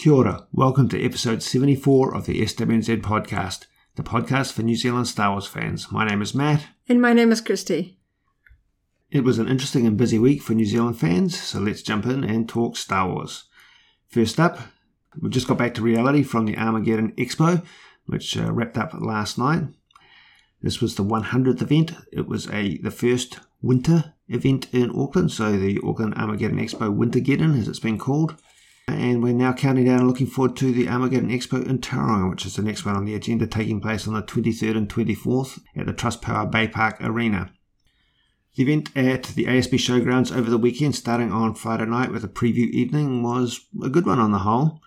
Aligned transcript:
Kia 0.00 0.14
ora. 0.14 0.46
Welcome 0.50 0.88
to 0.88 1.04
episode 1.04 1.42
74 1.42 2.14
of 2.14 2.24
the 2.24 2.40
SWNZ 2.40 3.02
podcast, 3.02 3.66
the 3.96 4.02
podcast 4.02 4.54
for 4.54 4.62
New 4.62 4.74
Zealand 4.74 5.08
Star 5.08 5.32
Wars 5.32 5.46
fans. 5.46 5.92
My 5.92 6.08
name 6.08 6.22
is 6.22 6.34
Matt. 6.34 6.68
And 6.88 7.02
my 7.02 7.12
name 7.12 7.30
is 7.30 7.42
Christy. 7.42 7.98
It 9.10 9.24
was 9.24 9.38
an 9.38 9.46
interesting 9.46 9.86
and 9.86 9.98
busy 9.98 10.18
week 10.18 10.40
for 10.40 10.54
New 10.54 10.64
Zealand 10.64 10.98
fans, 10.98 11.38
so 11.38 11.60
let's 11.60 11.82
jump 11.82 12.06
in 12.06 12.24
and 12.24 12.48
talk 12.48 12.78
Star 12.78 13.10
Wars. 13.10 13.44
First 14.08 14.40
up, 14.40 14.58
we 15.20 15.28
just 15.28 15.46
got 15.46 15.58
back 15.58 15.74
to 15.74 15.82
reality 15.82 16.22
from 16.22 16.46
the 16.46 16.56
Armageddon 16.56 17.12
Expo, 17.18 17.62
which 18.06 18.38
uh, 18.38 18.50
wrapped 18.50 18.78
up 18.78 18.94
last 18.94 19.36
night. 19.36 19.64
This 20.62 20.80
was 20.80 20.94
the 20.94 21.04
100th 21.04 21.60
event. 21.60 21.92
It 22.10 22.26
was 22.26 22.48
a 22.48 22.78
the 22.78 22.90
first 22.90 23.38
winter 23.60 24.14
event 24.30 24.66
in 24.72 24.98
Auckland, 24.98 25.30
so 25.30 25.58
the 25.58 25.78
Auckland 25.84 26.14
Armageddon 26.14 26.58
Expo 26.58 26.88
Wintergeddon, 26.90 27.58
as 27.58 27.68
it's 27.68 27.80
been 27.80 27.98
called. 27.98 28.40
And 28.90 29.22
we're 29.22 29.32
now 29.32 29.52
counting 29.52 29.84
down 29.84 30.00
and 30.00 30.08
looking 30.08 30.26
forward 30.26 30.56
to 30.56 30.72
the 30.72 30.88
Armageddon 30.88 31.30
Expo 31.30 31.64
in 31.66 31.78
Tauranga, 31.78 32.30
which 32.30 32.44
is 32.44 32.56
the 32.56 32.62
next 32.62 32.84
one 32.84 32.96
on 32.96 33.04
the 33.04 33.14
agenda, 33.14 33.46
taking 33.46 33.80
place 33.80 34.06
on 34.08 34.14
the 34.14 34.22
23rd 34.22 34.76
and 34.76 34.88
24th 34.88 35.60
at 35.76 35.86
the 35.86 35.92
Trustpower 35.92 36.50
Bay 36.50 36.68
Park 36.68 36.96
Arena. 37.00 37.52
The 38.56 38.64
event 38.64 38.90
at 38.96 39.24
the 39.24 39.44
ASB 39.44 39.74
Showgrounds 39.74 40.36
over 40.36 40.50
the 40.50 40.58
weekend, 40.58 40.96
starting 40.96 41.30
on 41.30 41.54
Friday 41.54 41.86
night 41.86 42.10
with 42.10 42.24
a 42.24 42.28
preview 42.28 42.68
evening, 42.70 43.22
was 43.22 43.60
a 43.82 43.88
good 43.88 44.06
one 44.06 44.18
on 44.18 44.32
the 44.32 44.40
whole. 44.40 44.80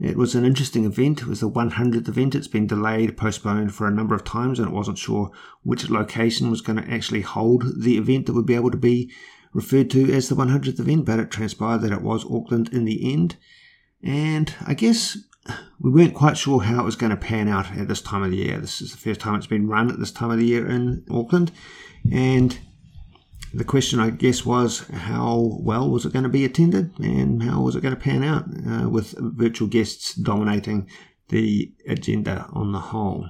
It 0.00 0.16
was 0.16 0.36
an 0.36 0.44
interesting 0.44 0.84
event. 0.84 1.22
It 1.22 1.26
was 1.26 1.40
the 1.40 1.50
100th 1.50 2.08
event. 2.08 2.36
It's 2.36 2.46
been 2.46 2.68
delayed, 2.68 3.16
postponed 3.16 3.74
for 3.74 3.88
a 3.88 3.92
number 3.92 4.14
of 4.14 4.22
times, 4.22 4.60
and 4.60 4.68
it 4.68 4.74
wasn't 4.74 4.98
sure 4.98 5.32
which 5.64 5.90
location 5.90 6.50
was 6.50 6.60
going 6.60 6.80
to 6.80 6.88
actually 6.88 7.22
hold 7.22 7.82
the 7.82 7.98
event 7.98 8.26
that 8.26 8.34
would 8.34 8.46
be 8.46 8.54
able 8.54 8.70
to 8.70 8.76
be 8.76 9.12
referred 9.52 9.90
to 9.90 10.12
as 10.12 10.28
the 10.28 10.34
100th 10.34 10.80
event, 10.80 11.04
but 11.04 11.18
it 11.18 11.30
transpired 11.30 11.78
that 11.82 11.92
it 11.92 12.02
was 12.02 12.24
Auckland 12.24 12.68
in 12.72 12.84
the 12.84 13.12
end. 13.12 13.36
And 14.02 14.54
I 14.66 14.74
guess 14.74 15.18
we 15.80 15.90
weren't 15.90 16.14
quite 16.14 16.36
sure 16.36 16.60
how 16.60 16.80
it 16.80 16.84
was 16.84 16.96
going 16.96 17.10
to 17.10 17.16
pan 17.16 17.48
out 17.48 17.72
at 17.76 17.88
this 17.88 18.02
time 18.02 18.22
of 18.22 18.30
the 18.30 18.36
year. 18.36 18.58
This 18.58 18.80
is 18.80 18.92
the 18.92 18.98
first 18.98 19.20
time 19.20 19.34
it's 19.34 19.46
been 19.46 19.68
run 19.68 19.90
at 19.90 19.98
this 19.98 20.12
time 20.12 20.30
of 20.30 20.38
the 20.38 20.46
year 20.46 20.68
in 20.68 21.04
Auckland. 21.10 21.50
And 22.12 22.58
the 23.54 23.64
question, 23.64 23.98
I 23.98 24.10
guess, 24.10 24.44
was 24.44 24.80
how 24.88 25.58
well 25.60 25.88
was 25.90 26.04
it 26.04 26.12
going 26.12 26.24
to 26.24 26.28
be 26.28 26.44
attended 26.44 26.98
and 26.98 27.42
how 27.42 27.62
was 27.62 27.76
it 27.76 27.80
going 27.82 27.94
to 27.94 28.00
pan 28.00 28.22
out 28.22 28.44
uh, 28.66 28.88
with 28.88 29.14
virtual 29.18 29.68
guests 29.68 30.14
dominating 30.14 30.88
the 31.28 31.72
agenda 31.86 32.46
on 32.52 32.72
the 32.72 32.78
whole. 32.78 33.28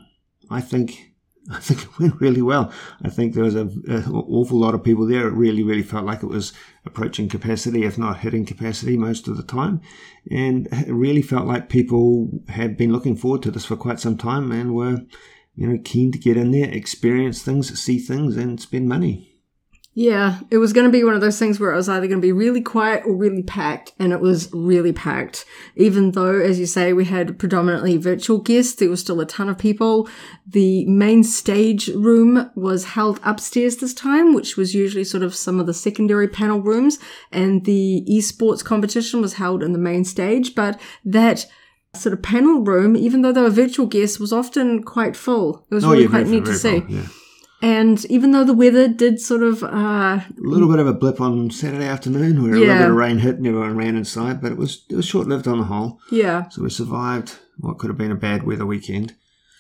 I 0.51 0.61
think 0.61 1.08
I 1.53 1.61
think 1.61 1.83
it 1.83 1.99
went 1.99 2.21
really 2.21 2.43
well. 2.43 2.73
I 3.03 3.09
think 3.09 3.33
there 3.33 3.45
was 3.45 3.55
an 3.55 3.83
awful 4.13 4.59
lot 4.59 4.75
of 4.75 4.85
people 4.85 5.07
there. 5.07 5.29
It 5.29 5.33
really, 5.33 5.63
really 5.63 5.83
felt 5.83 6.05
like 6.05 6.23
it 6.23 6.29
was 6.29 6.53
approaching 6.85 7.29
capacity, 7.29 7.85
if 7.85 7.97
not 7.97 8.19
hitting 8.19 8.45
capacity 8.45 8.99
most 8.99 9.29
of 9.29 9.37
the 9.37 9.43
time. 9.43 9.81
And 10.31 10.69
it 10.73 10.93
really 10.93 11.23
felt 11.23 11.47
like 11.47 11.71
people 11.71 12.31
had 12.49 12.77
been 12.77 12.93
looking 12.93 13.17
forward 13.17 13.43
to 13.45 13.51
this 13.51 13.65
for 13.65 13.77
quite 13.77 14.01
some 14.01 14.19
time 14.19 14.53
and 14.53 14.75
were, 14.75 15.01
you 15.55 15.67
know, 15.67 15.79
keen 15.83 16.13
to 16.13 16.19
get 16.19 16.37
in 16.37 16.51
there, 16.51 16.71
experience 16.71 17.43
things, 17.43 17.79
see 17.81 17.99
things, 17.99 18.37
and 18.37 18.61
spend 18.61 18.89
money. 18.89 19.28
Yeah, 20.01 20.39
it 20.53 20.59
was 20.59 20.73
going 20.73 20.87
to 20.87 20.93
be 20.93 21.03
one 21.03 21.15
of 21.15 21.21
those 21.21 21.41
things 21.41 21.59
where 21.59 21.73
it 21.73 21.77
was 21.77 21.89
either 21.89 22.07
going 22.07 22.21
to 22.21 22.25
be 22.25 22.31
really 22.31 22.61
quiet 22.61 23.03
or 23.05 23.17
really 23.17 23.43
packed, 23.43 23.95
and 23.99 24.13
it 24.13 24.21
was 24.21 24.49
really 24.53 24.93
packed. 24.93 25.45
Even 25.75 26.13
though, 26.13 26.39
as 26.39 26.61
you 26.61 26.67
say, 26.67 26.93
we 26.93 27.07
had 27.07 27.37
predominantly 27.37 27.97
virtual 27.97 28.39
guests, 28.39 28.77
there 28.77 28.91
was 28.91 29.01
still 29.01 29.21
a 29.21 29.27
ton 29.27 29.49
of 29.49 29.59
people. 29.59 30.09
The 30.47 30.87
main 30.87 31.25
stage 31.25 31.89
room 31.89 32.49
was 32.55 32.85
held 32.85 33.19
upstairs 33.25 33.79
this 33.79 33.93
time, 33.93 34.35
which 34.35 34.57
was 34.57 34.73
usually 34.73 35.03
sort 35.03 35.25
of 35.25 35.35
some 35.35 35.59
of 35.59 35.67
the 35.67 35.75
secondary 35.75 36.29
panel 36.29 36.63
rooms, 36.63 37.01
and 37.33 37.65
the 37.65 38.07
esports 38.09 38.65
competition 38.65 39.21
was 39.21 39.35
held 39.35 39.65
in 39.65 39.73
the 39.73 39.81
main 39.81 40.05
stage, 40.05 40.55
but 40.55 40.81
that 41.05 41.45
sort 41.97 42.13
of 42.13 42.23
panel 42.23 42.61
room, 42.61 42.97
even 42.97 43.23
though 43.23 43.33
they 43.33 43.43
were 43.43 43.51
virtual 43.51 43.87
guests, 43.87 44.21
was 44.21 44.33
often 44.33 44.85
quite 44.85 45.17
full. 45.17 45.67
It 45.73 45.75
was 45.75 45.85
oh, 45.85 45.91
really 45.91 46.05
yeah, 46.05 46.11
quite 46.11 46.29
neat 46.29 46.45
to 46.45 46.55
see. 46.55 46.83
Full, 46.83 46.89
yeah. 46.89 47.07
And 47.61 48.05
even 48.07 48.31
though 48.31 48.45
the 48.45 48.55
weather 48.55 48.87
did 48.87 49.21
sort 49.21 49.43
of 49.43 49.65
uh, 49.65 49.67
a 49.67 50.27
little 50.37 50.69
bit 50.69 50.79
of 50.79 50.87
a 50.87 50.93
blip 50.93 51.21
on 51.21 51.51
Saturday 51.51 51.87
afternoon, 51.87 52.43
where 52.43 52.57
yeah. 52.57 52.59
a 52.59 52.61
little 52.61 52.79
bit 52.79 52.91
of 52.91 52.97
rain 52.97 53.19
hit 53.19 53.37
and 53.37 53.47
everyone 53.47 53.77
ran 53.77 53.97
inside, 53.97 54.41
but 54.41 54.53
it 54.53 54.59
was 54.59 54.85
it 54.89 54.95
was 54.95 55.07
short 55.07 55.27
lived 55.27 55.49
on 55.49 55.59
the 55.59 55.65
whole. 55.65 56.01
Yeah. 56.11 56.49
So 56.51 56.63
we 56.63 56.71
survived 56.71 57.37
what 57.59 57.79
could 57.79 57.91
have 57.91 57.99
been 57.99 58.13
a 58.13 58.17
bad 58.17 58.45
weather 58.45 58.65
weekend. 58.65 59.15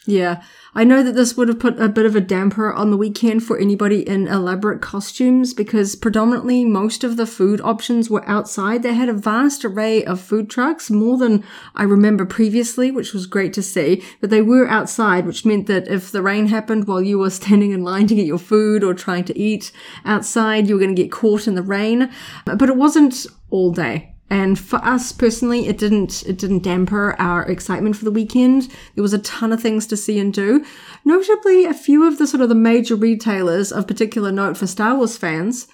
Yeah. 0.09 0.43
I 0.75 0.85
know 0.85 1.03
that 1.03 1.15
this 1.15 1.37
would 1.37 1.49
have 1.49 1.59
put 1.59 1.79
a 1.79 1.87
bit 1.87 2.07
of 2.07 2.17
a 2.17 2.21
damper 2.23 2.73
on 2.73 2.91
the 2.91 2.97
weekend 2.97 3.45
for 3.45 3.59
anybody 3.59 4.09
in 4.09 4.27
elaborate 4.27 4.81
costumes 4.81 5.53
because 5.53 5.95
predominantly 5.97 6.65
most 6.65 7.05
of 7.05 7.19
the 7.19 7.27
food 7.27 7.61
options 7.61 8.09
were 8.09 8.27
outside. 8.27 8.83
They 8.83 8.95
had 8.95 9.11
a 9.11 9.13
vast 9.13 9.67
array 9.67 10.03
of 10.03 10.19
food 10.19 10.49
trucks, 10.49 10.91
more 10.91 11.19
than 11.19 11.45
I 11.75 11.83
remember 11.83 12.25
previously, 12.25 12.91
which 12.91 13.13
was 13.13 13.27
great 13.27 13.53
to 13.53 13.63
see. 13.63 14.03
But 14.23 14.31
they 14.31 14.41
were 14.41 14.67
outside, 14.67 15.27
which 15.27 15.45
meant 15.45 15.67
that 15.67 15.89
if 15.89 16.11
the 16.11 16.23
rain 16.23 16.47
happened 16.47 16.87
while 16.89 17.03
you 17.03 17.19
were 17.19 17.29
standing 17.29 17.73
in 17.73 17.85
line 17.85 18.07
to 18.07 18.15
get 18.15 18.25
your 18.25 18.39
food 18.39 18.83
or 18.83 18.95
trying 18.95 19.25
to 19.25 19.39
eat 19.39 19.73
outside, 20.07 20.69
you 20.69 20.75
were 20.75 20.81
going 20.81 20.97
to 20.97 21.03
get 21.03 21.13
caught 21.13 21.47
in 21.47 21.55
the 21.55 21.61
rain. 21.61 22.11
But 22.47 22.71
it 22.71 22.77
wasn't 22.77 23.27
all 23.51 23.73
day. 23.73 24.15
And 24.31 24.59
for 24.59 24.77
us 24.85 25.11
personally, 25.13 25.69
it 25.69 25.79
didn't 25.79 26.23
it 26.27 26.37
didn't 26.39 26.63
damper 26.63 27.15
our 27.19 27.45
excitement 27.45 27.97
for 27.97 28.05
the 28.05 28.11
weekend. 28.11 28.69
There 28.95 29.03
was 29.03 29.15
a 29.15 29.19
ton 29.21 29.53
of 29.53 29.63
things 29.63 29.87
to 29.87 29.97
see 29.97 30.19
and 30.19 30.33
do. 30.33 30.65
Notably, 31.05 31.65
a 31.65 31.75
few 31.75 32.07
of 32.07 32.19
the 32.19 32.27
sort 32.27 32.43
of 32.43 32.49
the 32.49 32.55
major 32.55 32.95
retailers 32.95 33.73
of 33.73 33.87
particular 33.87 34.31
note 34.31 34.57
for 34.57 34.67
Star 34.67 34.97
Wars 34.97 35.17
fans 35.17 35.69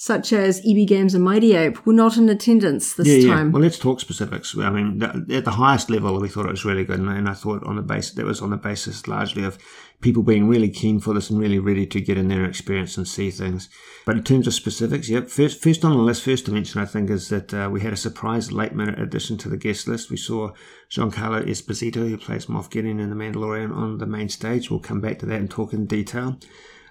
such 0.00 0.32
as 0.32 0.62
EB 0.66 0.88
Games 0.88 1.14
and 1.14 1.22
Mighty 1.22 1.54
Ape, 1.54 1.84
were 1.84 1.92
not 1.92 2.16
in 2.16 2.26
attendance 2.30 2.94
this 2.94 3.06
yeah, 3.06 3.34
time. 3.34 3.48
Yeah. 3.48 3.52
Well, 3.52 3.62
let's 3.62 3.78
talk 3.78 4.00
specifics. 4.00 4.56
I 4.56 4.70
mean, 4.70 5.02
at 5.02 5.44
the 5.44 5.50
highest 5.50 5.90
level, 5.90 6.18
we 6.18 6.30
thought 6.30 6.46
it 6.46 6.50
was 6.50 6.64
really 6.64 6.86
good, 6.86 7.00
and 7.00 7.28
I 7.28 7.34
thought 7.34 7.62
on 7.64 7.76
the 7.76 7.82
base 7.82 8.10
that 8.12 8.24
was 8.24 8.40
on 8.40 8.48
the 8.48 8.56
basis 8.56 9.06
largely 9.06 9.44
of 9.44 9.58
people 10.00 10.22
being 10.22 10.48
really 10.48 10.70
keen 10.70 10.98
for 10.98 11.12
this 11.12 11.30
and 11.30 11.38
really 11.38 11.58
ready 11.58 11.86
to 11.86 12.00
get 12.00 12.16
in 12.16 12.28
there 12.28 12.40
and 12.40 12.48
experience 12.48 12.96
and 12.96 13.06
see 13.06 13.30
things. 13.30 13.68
But 14.06 14.16
in 14.16 14.24
terms 14.24 14.46
of 14.46 14.54
specifics, 14.54 15.08
yep. 15.08 15.28
First, 15.28 15.62
first 15.62 15.84
on 15.84 15.92
the 15.92 16.02
list, 16.02 16.22
first 16.22 16.46
to 16.46 16.52
mention, 16.52 16.80
I 16.80 16.86
think, 16.86 17.10
is 17.10 17.28
that 17.28 17.52
uh, 17.52 17.68
we 17.70 17.80
had 17.80 17.92
a 17.92 17.96
surprise 17.96 18.50
late 18.50 18.74
minute 18.74 18.98
addition 18.98 19.36
to 19.38 19.48
the 19.48 19.56
guest 19.56 19.86
list. 19.86 20.10
We 20.10 20.16
saw 20.16 20.52
Giancarlo 20.90 21.46
Esposito, 21.46 22.08
who 22.08 22.16
plays 22.16 22.46
Moff 22.46 22.70
Gideon 22.70 22.98
in 22.98 23.10
The 23.10 23.16
Mandalorian, 23.16 23.74
on 23.74 23.98
the 23.98 24.06
main 24.06 24.28
stage. 24.28 24.70
We'll 24.70 24.80
come 24.80 25.00
back 25.00 25.18
to 25.20 25.26
that 25.26 25.40
and 25.40 25.50
talk 25.50 25.72
in 25.72 25.86
detail. 25.86 26.38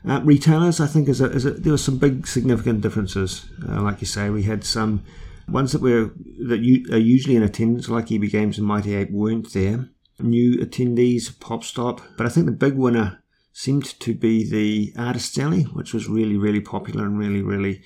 Uh, 0.08 0.22
retailers, 0.24 0.80
I 0.80 0.88
think, 0.88 1.10
is 1.10 1.20
a, 1.20 1.32
is 1.32 1.46
a, 1.46 1.52
there 1.52 1.74
were 1.74 1.78
some 1.78 1.98
big 1.98 2.26
significant 2.28 2.82
differences. 2.82 3.48
Uh, 3.68 3.82
like 3.82 4.02
you 4.02 4.08
say, 4.08 4.30
we 4.30 4.44
had 4.44 4.64
some 4.64 5.04
ones 5.48 5.72
that 5.72 5.82
were 5.82 6.12
that 6.48 6.60
you, 6.60 6.86
are 6.94 7.00
usually 7.00 7.36
in 7.36 7.44
attendance, 7.44 7.90
like 7.90 8.12
EB 8.12 8.30
Games 8.30 8.58
and 8.58 8.68
Mighty 8.68 8.96
Ape, 8.96 9.12
weren't 9.12 9.52
there. 9.54 9.90
New 10.20 10.58
attendees, 10.58 11.40
Pop 11.40 11.64
Stop, 11.64 12.02
but 12.18 12.26
I 12.26 12.30
think 12.30 12.46
the 12.46 12.52
big 12.52 12.74
winner 12.76 13.24
seemed 13.54 13.86
to 14.00 14.14
be 14.14 14.50
the 14.50 14.94
Artist 14.98 15.38
Alley, 15.38 15.64
which 15.64 15.94
was 15.94 16.08
really, 16.08 16.38
really 16.38 16.62
popular 16.62 17.06
and 17.06 17.18
really, 17.18 17.42
really 17.42 17.82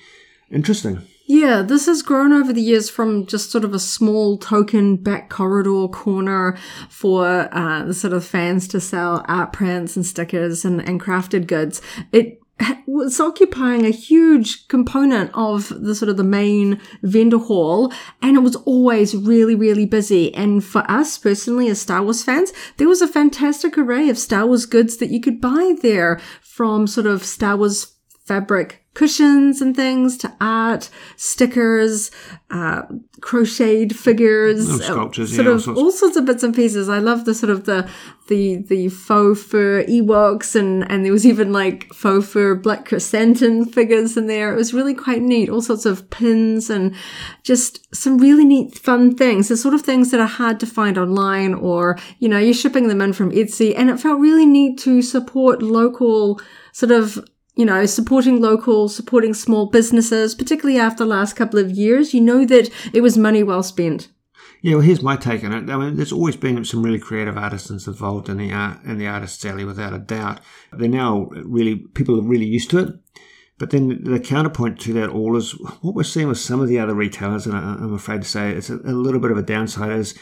interesting. 0.50 1.02
Yeah, 1.26 1.62
this 1.62 1.86
has 1.86 2.02
grown 2.02 2.34
over 2.34 2.52
the 2.52 2.60
years 2.60 2.90
from 2.90 3.24
just 3.24 3.50
sort 3.50 3.64
of 3.64 3.72
a 3.72 3.78
small 3.78 4.36
token 4.36 4.96
back 4.96 5.30
corridor 5.30 5.88
corner 5.88 6.58
for 6.90 7.48
uh, 7.50 7.84
the 7.84 7.94
sort 7.94 8.12
of 8.12 8.26
fans 8.26 8.68
to 8.68 8.80
sell 8.80 9.24
art 9.26 9.52
prints 9.52 9.96
and 9.96 10.04
stickers 10.04 10.66
and, 10.66 10.86
and 10.86 11.00
crafted 11.00 11.46
goods. 11.46 11.80
It 12.12 12.43
was 12.86 13.18
occupying 13.20 13.84
a 13.84 13.90
huge 13.90 14.68
component 14.68 15.30
of 15.34 15.68
the 15.68 15.94
sort 15.94 16.08
of 16.08 16.16
the 16.16 16.24
main 16.24 16.80
vendor 17.02 17.38
hall 17.38 17.92
and 18.22 18.36
it 18.36 18.40
was 18.40 18.56
always 18.56 19.16
really 19.16 19.54
really 19.54 19.86
busy. 19.86 20.34
And 20.34 20.62
for 20.62 20.88
us 20.90 21.18
personally 21.18 21.68
as 21.68 21.80
Star 21.80 22.02
Wars 22.02 22.22
fans 22.22 22.52
there 22.76 22.88
was 22.88 23.02
a 23.02 23.08
fantastic 23.08 23.76
array 23.76 24.08
of 24.08 24.18
Star 24.18 24.46
Wars 24.46 24.66
goods 24.66 24.98
that 24.98 25.10
you 25.10 25.20
could 25.20 25.40
buy 25.40 25.74
there 25.82 26.20
from 26.40 26.86
sort 26.86 27.06
of 27.06 27.24
Star 27.24 27.56
Wars 27.56 27.93
fabric 28.24 28.84
cushions 28.94 29.60
and 29.60 29.74
things 29.74 30.16
to 30.16 30.32
art, 30.40 30.88
stickers, 31.16 32.10
uh, 32.50 32.82
crocheted 33.20 33.96
figures, 33.96 34.70
oh, 34.70 34.78
sculptures, 34.78 35.34
sort 35.34 35.46
yeah, 35.46 35.52
of 35.52 35.56
all 35.56 35.60
sorts. 35.60 35.80
all 35.80 35.90
sorts 35.92 36.16
of 36.16 36.24
bits 36.24 36.42
and 36.42 36.54
pieces. 36.54 36.88
I 36.88 37.00
love 37.00 37.24
the 37.24 37.34
sort 37.34 37.50
of 37.50 37.64
the 37.64 37.88
the 38.28 38.58
the 38.68 38.88
faux 38.88 39.42
fur 39.42 39.84
Ewoks 39.84 40.54
and 40.54 40.90
and 40.90 41.04
there 41.04 41.12
was 41.12 41.26
even 41.26 41.52
like 41.52 41.92
faux 41.92 42.26
fur 42.26 42.54
Black 42.54 42.88
Krrsantan 42.88 43.72
figures 43.72 44.16
in 44.16 44.26
there. 44.26 44.52
It 44.52 44.56
was 44.56 44.72
really 44.72 44.94
quite 44.94 45.22
neat. 45.22 45.50
All 45.50 45.60
sorts 45.60 45.84
of 45.84 46.08
pins 46.10 46.70
and 46.70 46.94
just 47.42 47.94
some 47.94 48.18
really 48.18 48.44
neat 48.44 48.78
fun 48.78 49.16
things. 49.16 49.48
The 49.48 49.56
sort 49.56 49.74
of 49.74 49.82
things 49.82 50.10
that 50.12 50.20
are 50.20 50.26
hard 50.26 50.60
to 50.60 50.66
find 50.66 50.96
online 50.96 51.52
or 51.52 51.98
you 52.20 52.28
know 52.28 52.38
you're 52.38 52.54
shipping 52.54 52.88
them 52.88 53.02
in 53.02 53.12
from 53.12 53.32
Etsy, 53.32 53.74
and 53.76 53.90
it 53.90 54.00
felt 54.00 54.20
really 54.20 54.46
neat 54.46 54.78
to 54.80 55.02
support 55.02 55.62
local 55.62 56.40
sort 56.72 56.92
of 56.92 57.22
you 57.56 57.64
know, 57.64 57.86
supporting 57.86 58.40
local, 58.40 58.88
supporting 58.88 59.34
small 59.34 59.66
businesses, 59.66 60.34
particularly 60.34 60.78
after 60.78 61.04
the 61.04 61.10
last 61.10 61.34
couple 61.34 61.58
of 61.58 61.70
years, 61.70 62.12
you 62.12 62.20
know 62.20 62.44
that 62.44 62.70
it 62.92 63.00
was 63.00 63.16
money 63.16 63.42
well 63.42 63.62
spent. 63.62 64.08
Yeah, 64.60 64.76
well, 64.76 64.80
here's 64.80 65.02
my 65.02 65.16
take 65.16 65.44
on 65.44 65.52
it. 65.52 65.70
I 65.70 65.76
mean, 65.76 65.96
there's 65.96 66.12
always 66.12 66.36
been 66.36 66.64
some 66.64 66.82
really 66.82 66.98
creative 66.98 67.36
artisans 67.36 67.86
involved 67.86 68.30
in 68.30 68.38
the 68.38 68.50
art 68.50 68.82
in 68.84 68.96
the 68.96 69.06
artist's 69.06 69.44
alley, 69.44 69.64
without 69.64 69.92
a 69.92 69.98
doubt. 69.98 70.40
They're 70.72 70.88
now 70.88 71.28
really 71.44 71.76
people 71.76 72.18
are 72.18 72.22
really 72.22 72.46
used 72.46 72.70
to 72.70 72.78
it. 72.78 72.94
But 73.58 73.70
then 73.70 74.02
the 74.02 74.18
counterpoint 74.18 74.80
to 74.80 74.92
that 74.94 75.10
all 75.10 75.36
is 75.36 75.52
what 75.82 75.94
we're 75.94 76.02
seeing 76.02 76.28
with 76.28 76.38
some 76.38 76.60
of 76.60 76.68
the 76.68 76.78
other 76.78 76.94
retailers, 76.94 77.46
and 77.46 77.54
I'm 77.54 77.94
afraid 77.94 78.22
to 78.22 78.28
say 78.28 78.50
it's 78.50 78.70
a, 78.70 78.74
little 78.74 79.20
bit 79.20 79.30
of 79.30 79.38
a 79.38 79.42
downside 79.42 79.92
is 79.92 80.18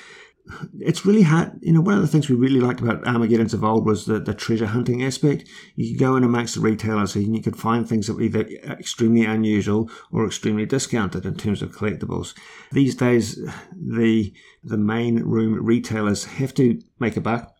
it's 0.80 1.06
really 1.06 1.22
hard. 1.22 1.52
You 1.60 1.72
know, 1.72 1.80
one 1.80 1.94
of 1.94 2.02
the 2.02 2.08
things 2.08 2.28
we 2.28 2.34
really 2.34 2.60
liked 2.60 2.80
about 2.80 3.06
Armageddon's 3.06 3.54
of 3.54 3.64
old 3.64 3.86
was 3.86 4.06
the, 4.06 4.18
the 4.18 4.34
treasure 4.34 4.66
hunting 4.66 5.02
aspect. 5.02 5.48
You 5.76 5.92
could 5.92 6.00
go 6.00 6.16
in 6.16 6.24
amongst 6.24 6.54
the 6.54 6.60
retailers 6.60 7.14
and 7.14 7.36
you 7.36 7.42
could 7.42 7.56
find 7.56 7.88
things 7.88 8.06
that 8.06 8.14
were 8.14 8.22
either 8.22 8.46
extremely 8.68 9.24
unusual 9.24 9.90
or 10.10 10.26
extremely 10.26 10.66
discounted 10.66 11.24
in 11.24 11.36
terms 11.36 11.62
of 11.62 11.76
collectibles. 11.76 12.34
These 12.72 12.96
days, 12.96 13.38
the 13.74 14.32
the 14.64 14.78
main 14.78 15.22
room 15.22 15.64
retailers 15.64 16.24
have 16.24 16.54
to 16.54 16.80
make 16.98 17.16
a 17.16 17.20
buck. 17.20 17.54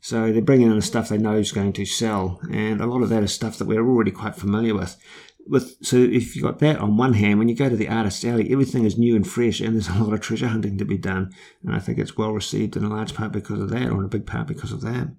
So 0.00 0.30
they're 0.30 0.42
bringing 0.42 0.68
in 0.68 0.76
the 0.76 0.82
stuff 0.82 1.08
they 1.08 1.16
know 1.16 1.36
is 1.36 1.50
going 1.50 1.72
to 1.74 1.86
sell, 1.86 2.38
and 2.52 2.82
a 2.82 2.86
lot 2.86 3.02
of 3.02 3.08
that 3.08 3.22
is 3.22 3.32
stuff 3.32 3.56
that 3.56 3.66
we're 3.66 3.86
already 3.86 4.10
quite 4.10 4.36
familiar 4.36 4.74
with 4.74 4.98
with 5.46 5.76
so 5.84 5.96
if 5.96 6.34
you've 6.34 6.44
got 6.44 6.58
that 6.60 6.78
on 6.78 6.96
one 6.96 7.14
hand, 7.14 7.38
when 7.38 7.48
you 7.48 7.54
go 7.54 7.68
to 7.68 7.76
the 7.76 7.88
artist 7.88 8.24
alley, 8.24 8.50
everything 8.52 8.84
is 8.84 8.98
new 8.98 9.16
and 9.16 9.26
fresh, 9.26 9.60
and 9.60 9.74
there's 9.74 9.88
a 9.88 10.02
lot 10.02 10.12
of 10.12 10.20
treasure 10.20 10.48
hunting 10.48 10.78
to 10.78 10.84
be 10.84 10.98
done. 10.98 11.32
And 11.62 11.74
I 11.74 11.78
think 11.78 11.98
it's 11.98 12.16
well 12.16 12.32
received 12.32 12.76
in 12.76 12.84
a 12.84 12.88
large 12.88 13.14
part 13.14 13.32
because 13.32 13.60
of 13.60 13.70
that, 13.70 13.90
or 13.90 13.98
in 13.98 14.04
a 14.04 14.08
big 14.08 14.26
part 14.26 14.46
because 14.46 14.72
of 14.72 14.80
that. 14.82 15.14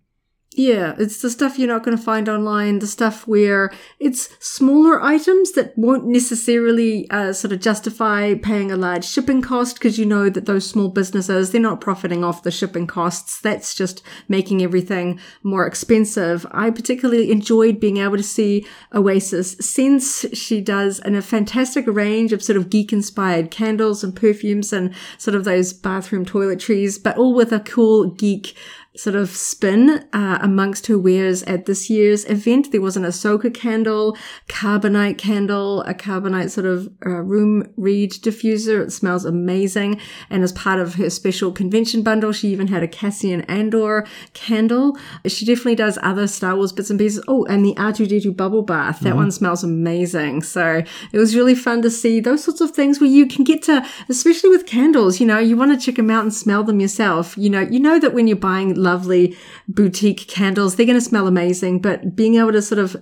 Yeah, 0.57 0.95
it's 0.97 1.21
the 1.21 1.29
stuff 1.29 1.59
you're 1.59 1.67
not 1.67 1.83
going 1.83 1.97
to 1.97 2.01
find 2.01 2.29
online, 2.29 2.79
the 2.79 2.87
stuff 2.87 3.27
where 3.27 3.71
it's 3.99 4.29
smaller 4.39 5.01
items 5.03 5.51
that 5.51 5.77
won't 5.77 6.05
necessarily 6.05 7.09
uh, 7.09 7.33
sort 7.33 7.51
of 7.51 7.59
justify 7.59 8.35
paying 8.35 8.71
a 8.71 8.77
large 8.77 9.03
shipping 9.03 9.41
cost 9.41 9.75
because 9.75 9.99
you 9.99 10.05
know 10.05 10.29
that 10.29 10.45
those 10.45 10.69
small 10.69 10.87
businesses, 10.87 11.51
they're 11.51 11.59
not 11.59 11.81
profiting 11.81 12.23
off 12.23 12.43
the 12.43 12.51
shipping 12.51 12.87
costs. 12.87 13.41
That's 13.41 13.75
just 13.75 14.01
making 14.29 14.61
everything 14.61 15.19
more 15.43 15.67
expensive. 15.67 16.45
I 16.51 16.69
particularly 16.69 17.31
enjoyed 17.31 17.81
being 17.81 17.97
able 17.97 18.17
to 18.17 18.23
see 18.23 18.65
Oasis 18.93 19.57
since 19.59 20.25
she 20.33 20.61
does 20.61 21.01
a 21.03 21.21
fantastic 21.21 21.85
range 21.85 22.31
of 22.31 22.41
sort 22.41 22.57
of 22.57 22.69
geek 22.69 22.93
inspired 22.93 23.51
candles 23.51 24.05
and 24.05 24.15
perfumes 24.15 24.71
and 24.71 24.95
sort 25.17 25.35
of 25.35 25.43
those 25.43 25.73
bathroom 25.73 26.25
toiletries, 26.25 27.01
but 27.01 27.17
all 27.17 27.33
with 27.33 27.51
a 27.51 27.59
cool 27.59 28.11
geek 28.11 28.55
sort 28.97 29.15
of 29.15 29.29
spin 29.29 30.05
uh, 30.13 30.39
amongst 30.41 30.87
her 30.87 30.97
wares 30.97 31.43
at 31.43 31.65
this 31.65 31.89
year's 31.89 32.25
event. 32.25 32.71
There 32.71 32.81
was 32.81 32.97
an 32.97 33.03
Ahsoka 33.03 33.53
candle, 33.53 34.17
carbonite 34.47 35.17
candle, 35.17 35.81
a 35.83 35.93
carbonite 35.93 36.49
sort 36.49 36.65
of 36.65 36.89
uh, 37.05 37.09
room 37.09 37.71
reed 37.77 38.11
diffuser. 38.11 38.85
It 38.85 38.91
smells 38.91 39.25
amazing. 39.25 39.99
And 40.29 40.43
as 40.43 40.51
part 40.53 40.79
of 40.79 40.95
her 40.95 41.09
special 41.09 41.51
convention 41.51 42.03
bundle, 42.03 42.31
she 42.31 42.49
even 42.49 42.67
had 42.67 42.83
a 42.83 42.87
Cassian 42.87 43.41
Andor 43.41 44.05
candle. 44.33 44.97
She 45.25 45.45
definitely 45.45 45.75
does 45.75 45.97
other 46.01 46.27
Star 46.27 46.55
Wars 46.55 46.71
bits 46.71 46.89
and 46.89 46.99
pieces. 46.99 47.23
Oh, 47.27 47.45
and 47.45 47.65
the 47.65 47.75
R2D2 47.75 48.35
bubble 48.35 48.63
bath. 48.63 49.01
That 49.01 49.09
mm-hmm. 49.09 49.17
one 49.17 49.31
smells 49.31 49.63
amazing. 49.63 50.43
So 50.43 50.83
it 51.11 51.17
was 51.17 51.35
really 51.35 51.55
fun 51.55 51.81
to 51.81 51.89
see 51.89 52.19
those 52.19 52.43
sorts 52.43 52.61
of 52.61 52.71
things 52.71 52.99
where 52.99 53.09
you 53.09 53.27
can 53.27 53.43
get 53.43 53.63
to, 53.63 53.85
especially 54.09 54.49
with 54.49 54.65
candles, 54.65 55.19
you 55.19 55.27
know, 55.27 55.39
you 55.39 55.57
want 55.57 55.71
to 55.79 55.85
check 55.85 55.95
them 55.95 56.09
out 56.09 56.23
and 56.23 56.33
smell 56.33 56.63
them 56.63 56.79
yourself. 56.79 57.37
You 57.37 57.49
know, 57.49 57.61
you 57.61 57.79
know 57.79 57.99
that 57.99 58.13
when 58.13 58.27
you're 58.27 58.37
buying 58.37 58.75
lovely 58.85 59.35
boutique 59.67 60.27
candles. 60.27 60.75
They're 60.75 60.85
going 60.85 60.97
to 60.97 61.01
smell 61.01 61.27
amazing, 61.27 61.81
but 61.81 62.15
being 62.15 62.35
able 62.35 62.53
to 62.53 62.61
sort 62.61 62.79
of 62.79 62.95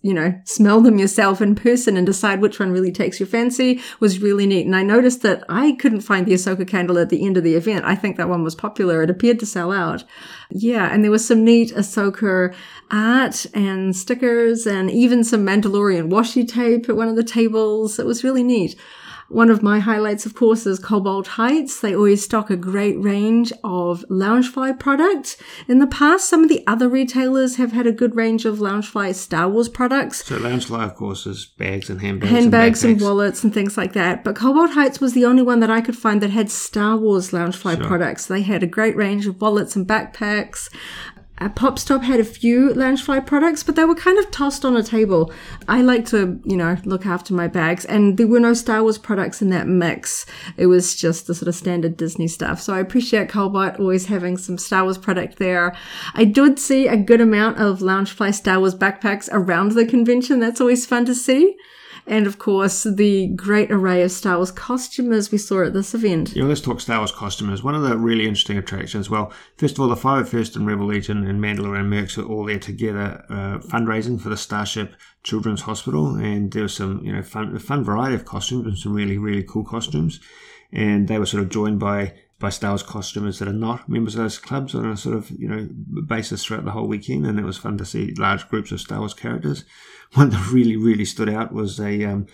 you 0.00 0.12
know, 0.12 0.34
smell 0.44 0.80
them 0.80 0.98
yourself 0.98 1.40
in 1.40 1.54
person 1.54 1.96
and 1.96 2.04
decide 2.04 2.40
which 2.40 2.58
one 2.58 2.72
really 2.72 2.90
takes 2.90 3.20
your 3.20 3.28
fancy 3.28 3.80
was 4.00 4.20
really 4.20 4.44
neat. 4.44 4.66
And 4.66 4.74
I 4.74 4.82
noticed 4.82 5.22
that 5.22 5.44
I 5.48 5.72
couldn't 5.72 6.00
find 6.00 6.26
the 6.26 6.34
Ahsoka 6.34 6.66
candle 6.66 6.98
at 6.98 7.10
the 7.10 7.24
end 7.24 7.36
of 7.36 7.44
the 7.44 7.54
event. 7.54 7.84
I 7.84 7.94
think 7.94 8.16
that 8.16 8.28
one 8.28 8.42
was 8.42 8.56
popular. 8.56 9.02
It 9.02 9.10
appeared 9.10 9.38
to 9.38 9.46
sell 9.46 9.70
out. 9.70 10.02
Yeah. 10.50 10.92
And 10.92 11.04
there 11.04 11.12
was 11.12 11.26
some 11.26 11.44
neat 11.44 11.72
Ahsoka 11.74 12.52
art 12.90 13.46
and 13.54 13.94
stickers 13.94 14.66
and 14.66 14.90
even 14.90 15.22
some 15.22 15.46
Mandalorian 15.46 16.10
washi 16.10 16.46
tape 16.46 16.88
at 16.88 16.96
one 16.96 17.08
of 17.08 17.16
the 17.16 17.24
tables. 17.24 18.00
It 18.00 18.06
was 18.06 18.24
really 18.24 18.42
neat. 18.42 18.74
One 19.28 19.50
of 19.50 19.62
my 19.62 19.78
highlights, 19.78 20.26
of 20.26 20.34
course, 20.34 20.66
is 20.66 20.78
Cobalt 20.78 21.26
Heights. 21.26 21.80
They 21.80 21.94
always 21.94 22.24
stock 22.24 22.50
a 22.50 22.56
great 22.56 23.00
range 23.00 23.52
of 23.64 24.04
Loungefly 24.10 24.78
products. 24.78 25.36
In 25.68 25.78
the 25.78 25.86
past, 25.86 26.28
some 26.28 26.42
of 26.42 26.48
the 26.48 26.62
other 26.66 26.88
retailers 26.88 27.56
have 27.56 27.72
had 27.72 27.86
a 27.86 27.92
good 27.92 28.14
range 28.14 28.44
of 28.44 28.58
Loungefly 28.58 29.14
Star 29.14 29.48
Wars 29.48 29.68
products. 29.68 30.24
So 30.24 30.38
Loungefly, 30.38 30.84
of 30.84 30.94
course, 30.94 31.26
is 31.26 31.46
bags 31.46 31.88
and 31.88 32.00
handbags, 32.00 32.30
handbags 32.30 32.84
and, 32.84 32.94
and, 32.94 33.02
wallets 33.02 33.42
and 33.42 33.54
things 33.54 33.76
like 33.76 33.94
that. 33.94 34.22
But 34.22 34.36
Cobalt 34.36 34.72
Heights 34.72 35.00
was 35.00 35.14
the 35.14 35.24
only 35.24 35.42
one 35.42 35.60
that 35.60 35.70
I 35.70 35.80
could 35.80 35.96
find 35.96 36.20
that 36.20 36.30
had 36.30 36.50
Star 36.50 36.96
Wars 36.96 37.30
Loungefly 37.30 37.76
sure. 37.76 37.86
products. 37.86 38.26
They 38.26 38.42
had 38.42 38.62
a 38.62 38.66
great 38.66 38.96
range 38.96 39.26
of 39.26 39.40
wallets 39.40 39.76
and 39.76 39.86
backpacks. 39.86 40.68
Uh, 41.42 41.48
Pop 41.48 41.76
Stop 41.76 42.02
had 42.02 42.20
a 42.20 42.24
few 42.24 42.68
Loungefly 42.68 43.26
products, 43.26 43.64
but 43.64 43.74
they 43.74 43.84
were 43.84 43.96
kind 43.96 44.16
of 44.16 44.30
tossed 44.30 44.64
on 44.64 44.76
a 44.76 44.82
table. 44.82 45.32
I 45.66 45.82
like 45.82 46.06
to, 46.06 46.40
you 46.44 46.56
know, 46.56 46.76
look 46.84 47.04
after 47.04 47.34
my 47.34 47.48
bags, 47.48 47.84
and 47.84 48.16
there 48.16 48.28
were 48.28 48.38
no 48.38 48.54
Star 48.54 48.82
Wars 48.82 48.96
products 48.96 49.42
in 49.42 49.50
that 49.50 49.66
mix. 49.66 50.24
It 50.56 50.66
was 50.66 50.94
just 50.94 51.26
the 51.26 51.34
sort 51.34 51.48
of 51.48 51.56
standard 51.56 51.96
Disney 51.96 52.28
stuff. 52.28 52.60
So 52.60 52.74
I 52.74 52.78
appreciate 52.78 53.28
Cobalt 53.28 53.80
always 53.80 54.06
having 54.06 54.36
some 54.36 54.56
Star 54.56 54.84
Wars 54.84 54.98
product 54.98 55.38
there. 55.38 55.74
I 56.14 56.24
did 56.24 56.60
see 56.60 56.86
a 56.86 56.96
good 56.96 57.20
amount 57.20 57.58
of 57.58 57.80
Loungefly 57.80 58.34
Star 58.34 58.60
Wars 58.60 58.76
backpacks 58.76 59.28
around 59.32 59.72
the 59.72 59.84
convention. 59.84 60.38
That's 60.38 60.60
always 60.60 60.86
fun 60.86 61.06
to 61.06 61.14
see 61.14 61.56
and 62.06 62.26
of 62.26 62.38
course 62.38 62.82
the 62.84 63.28
great 63.28 63.70
array 63.70 64.02
of 64.02 64.10
Star 64.10 64.36
Wars 64.36 64.50
costumers 64.50 65.30
we 65.30 65.38
saw 65.38 65.64
at 65.64 65.72
this 65.72 65.94
event. 65.94 66.34
Yeah, 66.34 66.44
let's 66.44 66.60
talk 66.60 66.80
Star 66.80 66.98
Wars 66.98 67.12
costumers. 67.12 67.62
One 67.62 67.74
of 67.74 67.82
the 67.82 67.96
really 67.96 68.26
interesting 68.26 68.58
attractions, 68.58 69.08
well, 69.08 69.32
first 69.56 69.74
of 69.74 69.80
all, 69.80 69.88
the 69.88 69.94
501st 69.94 70.56
and 70.56 70.66
Rebel 70.66 70.86
Legion 70.86 71.26
and 71.26 71.40
Mandalorian 71.40 71.88
Mercs 71.88 72.18
are 72.18 72.26
all 72.26 72.44
there 72.44 72.58
together 72.58 73.24
uh, 73.28 73.58
fundraising 73.58 74.20
for 74.20 74.28
the 74.28 74.36
Starship 74.36 74.94
Children's 75.22 75.62
Hospital, 75.62 76.16
and 76.16 76.52
there 76.52 76.64
was 76.64 76.74
some, 76.74 77.04
you 77.04 77.12
know, 77.12 77.22
fun, 77.22 77.58
fun 77.58 77.84
variety 77.84 78.14
of 78.14 78.24
costumes 78.24 78.66
and 78.66 78.78
some 78.78 78.92
really, 78.92 79.18
really 79.18 79.42
cool 79.42 79.64
costumes. 79.64 80.20
And 80.72 81.06
they 81.06 81.18
were 81.18 81.26
sort 81.26 81.42
of 81.42 81.50
joined 81.50 81.78
by 81.78 82.14
by 82.42 82.50
Star 82.50 82.72
Wars 82.72 82.82
costumers 82.82 83.38
that 83.38 83.46
are 83.46 83.52
not 83.52 83.88
members 83.88 84.16
of 84.16 84.22
those 84.22 84.36
clubs 84.36 84.74
on 84.74 84.84
a 84.84 84.96
sort 84.96 85.14
of 85.16 85.30
you 85.30 85.46
know 85.46 85.68
basis 86.02 86.44
throughout 86.44 86.64
the 86.64 86.72
whole 86.72 86.88
weekend, 86.88 87.24
and 87.24 87.38
it 87.38 87.44
was 87.44 87.56
fun 87.56 87.78
to 87.78 87.84
see 87.84 88.14
large 88.18 88.48
groups 88.48 88.72
of 88.72 88.80
Star 88.80 88.98
Wars 88.98 89.14
characters. 89.14 89.64
One 90.14 90.30
that 90.30 90.50
really 90.50 90.76
really 90.76 91.04
stood 91.04 91.28
out 91.28 91.52
was 91.52 91.80
a 91.80 92.04
um, 92.04 92.26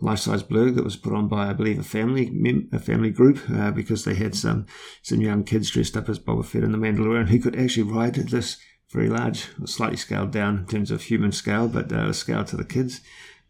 life-size 0.00 0.42
blurrg 0.42 0.76
that 0.76 0.84
was 0.84 0.96
put 0.96 1.12
on 1.12 1.28
by 1.28 1.48
I 1.48 1.52
believe 1.52 1.78
a 1.78 1.82
family 1.82 2.30
a 2.72 2.78
family 2.78 3.10
group 3.10 3.40
uh, 3.50 3.70
because 3.70 4.04
they 4.04 4.14
had 4.14 4.34
some 4.34 4.66
some 5.02 5.20
young 5.20 5.44
kids 5.44 5.70
dressed 5.70 5.96
up 5.96 6.08
as 6.08 6.18
Boba 6.18 6.44
Fett 6.44 6.62
and 6.62 6.72
the 6.72 6.78
Mandalorian 6.78 7.28
who 7.28 7.40
could 7.40 7.58
actually 7.58 7.84
ride 7.84 8.14
this 8.14 8.58
very 8.90 9.08
large, 9.08 9.48
slightly 9.66 9.96
scaled 9.96 10.30
down 10.30 10.58
in 10.58 10.66
terms 10.66 10.90
of 10.90 11.02
human 11.02 11.32
scale, 11.32 11.66
but 11.66 11.92
uh, 11.92 12.12
scaled 12.12 12.46
to 12.48 12.56
the 12.56 12.64
kids. 12.64 13.00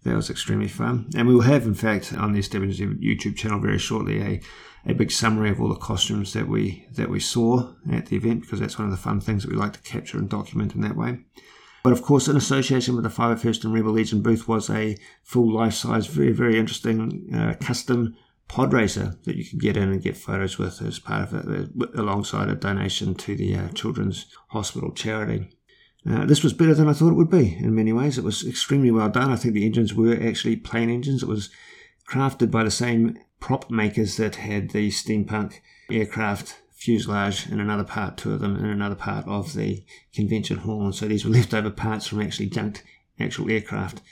That 0.05 0.17
was 0.17 0.29
extremely 0.29 0.69
fun, 0.69 1.09
and 1.17 1.27
we 1.27 1.35
will 1.35 1.43
have, 1.43 1.65
in 1.65 1.73
fact, 1.73 2.13
on 2.13 2.33
the 2.33 2.39
Established 2.39 2.79
YouTube 2.79 3.37
channel 3.37 3.59
very 3.59 3.79
shortly 3.79 4.21
a 4.21 4.41
a 4.87 4.93
big 4.93 5.11
summary 5.11 5.49
of 5.49 5.61
all 5.61 5.69
the 5.69 5.77
costumes 5.77 6.35
that 6.35 6.47
we 6.47 6.87
that 6.93 7.09
we 7.09 7.21
saw 7.21 7.73
at 7.91 8.07
the 8.07 8.17
event 8.17 8.43
because 8.43 8.61
that's 8.61 8.79
one 8.79 8.87
of 8.87 8.91
the 8.91 9.03
fun 9.03 9.21
things 9.21 9.43
that 9.43 9.51
we 9.51 9.57
like 9.57 9.73
to 9.73 9.81
capture 9.81 10.19
and 10.19 10.29
document 10.29 10.75
in 10.75 10.83
that 10.83 10.97
way. 10.97 11.21
But 11.85 11.93
of 11.93 12.03
course, 12.03 12.29
in 12.29 12.37
association 12.37 12.97
with 12.97 13.05
the 13.05 13.11
501st 13.11 13.65
and 13.65 13.75
Rebel 13.75 13.93
Legion 13.93 14.23
booth 14.23 14.49
was 14.49 14.71
a 14.71 14.97
full 15.23 15.53
life-size, 15.53 16.07
very 16.07 16.33
very 16.33 16.59
interesting 16.59 17.29
uh, 17.33 17.55
custom 17.61 18.17
pod 18.49 18.73
racer 18.73 19.17
that 19.25 19.37
you 19.37 19.45
could 19.45 19.61
get 19.61 19.77
in 19.77 19.91
and 19.91 20.03
get 20.03 20.17
photos 20.17 20.59
with 20.59 20.81
as 20.81 20.99
part 20.99 21.31
of 21.31 21.51
it, 21.51 21.69
uh, 21.81 21.87
alongside 22.01 22.49
a 22.49 22.55
donation 22.55 23.15
to 23.15 23.37
the 23.37 23.55
uh, 23.55 23.69
Children's 23.69 24.27
Hospital 24.49 24.93
charity. 24.93 25.51
Uh, 26.09 26.25
this 26.25 26.43
was 26.43 26.55
better 26.55 26.75
than 26.75 26.89
I 26.89 26.95
thought 26.95 27.13
it 27.13 27.17
would 27.17 27.31
be 27.31 27.55
in 27.59 27.75
many 27.75 27.93
ways. 27.93 28.17
It 28.17 28.25
was 28.25 28.47
extremely 28.47 28.91
well 28.91 29.11
done. 29.11 29.31
I 29.31 29.37
think 29.37 29.53
the 29.53 29.67
engines 29.67 29.93
were 29.93 30.19
actually 30.23 30.57
plane 30.57 30.89
engines. 30.89 31.23
It 31.23 31.29
was 31.29 31.51
crafted 32.09 32.51
by 32.51 32.65
the 32.65 32.71
same 32.71 33.19
prop 33.41 33.71
makers 33.71 34.17
that 34.17 34.37
had 34.37 34.71
the 34.71 34.89
steampunk 34.89 35.61
aircraft 35.91 36.63
fuselage 36.85 37.47
and 37.47 37.63
another 37.63 37.83
part, 37.83 38.19
two 38.19 38.35
of 38.35 38.41
them 38.41 38.57
in 38.57 38.67
another 38.67 38.95
part 38.95 39.27
of 39.27 39.55
the 39.55 39.83
convention 40.15 40.59
hall. 40.59 40.85
And 40.85 40.95
so 40.95 41.09
these 41.09 41.25
were 41.25 41.31
leftover 41.31 41.71
parts 41.71 42.07
from 42.07 42.21
actually 42.21 42.51
junked 42.51 42.85
actual 43.19 43.51
aircraft. 43.51 44.03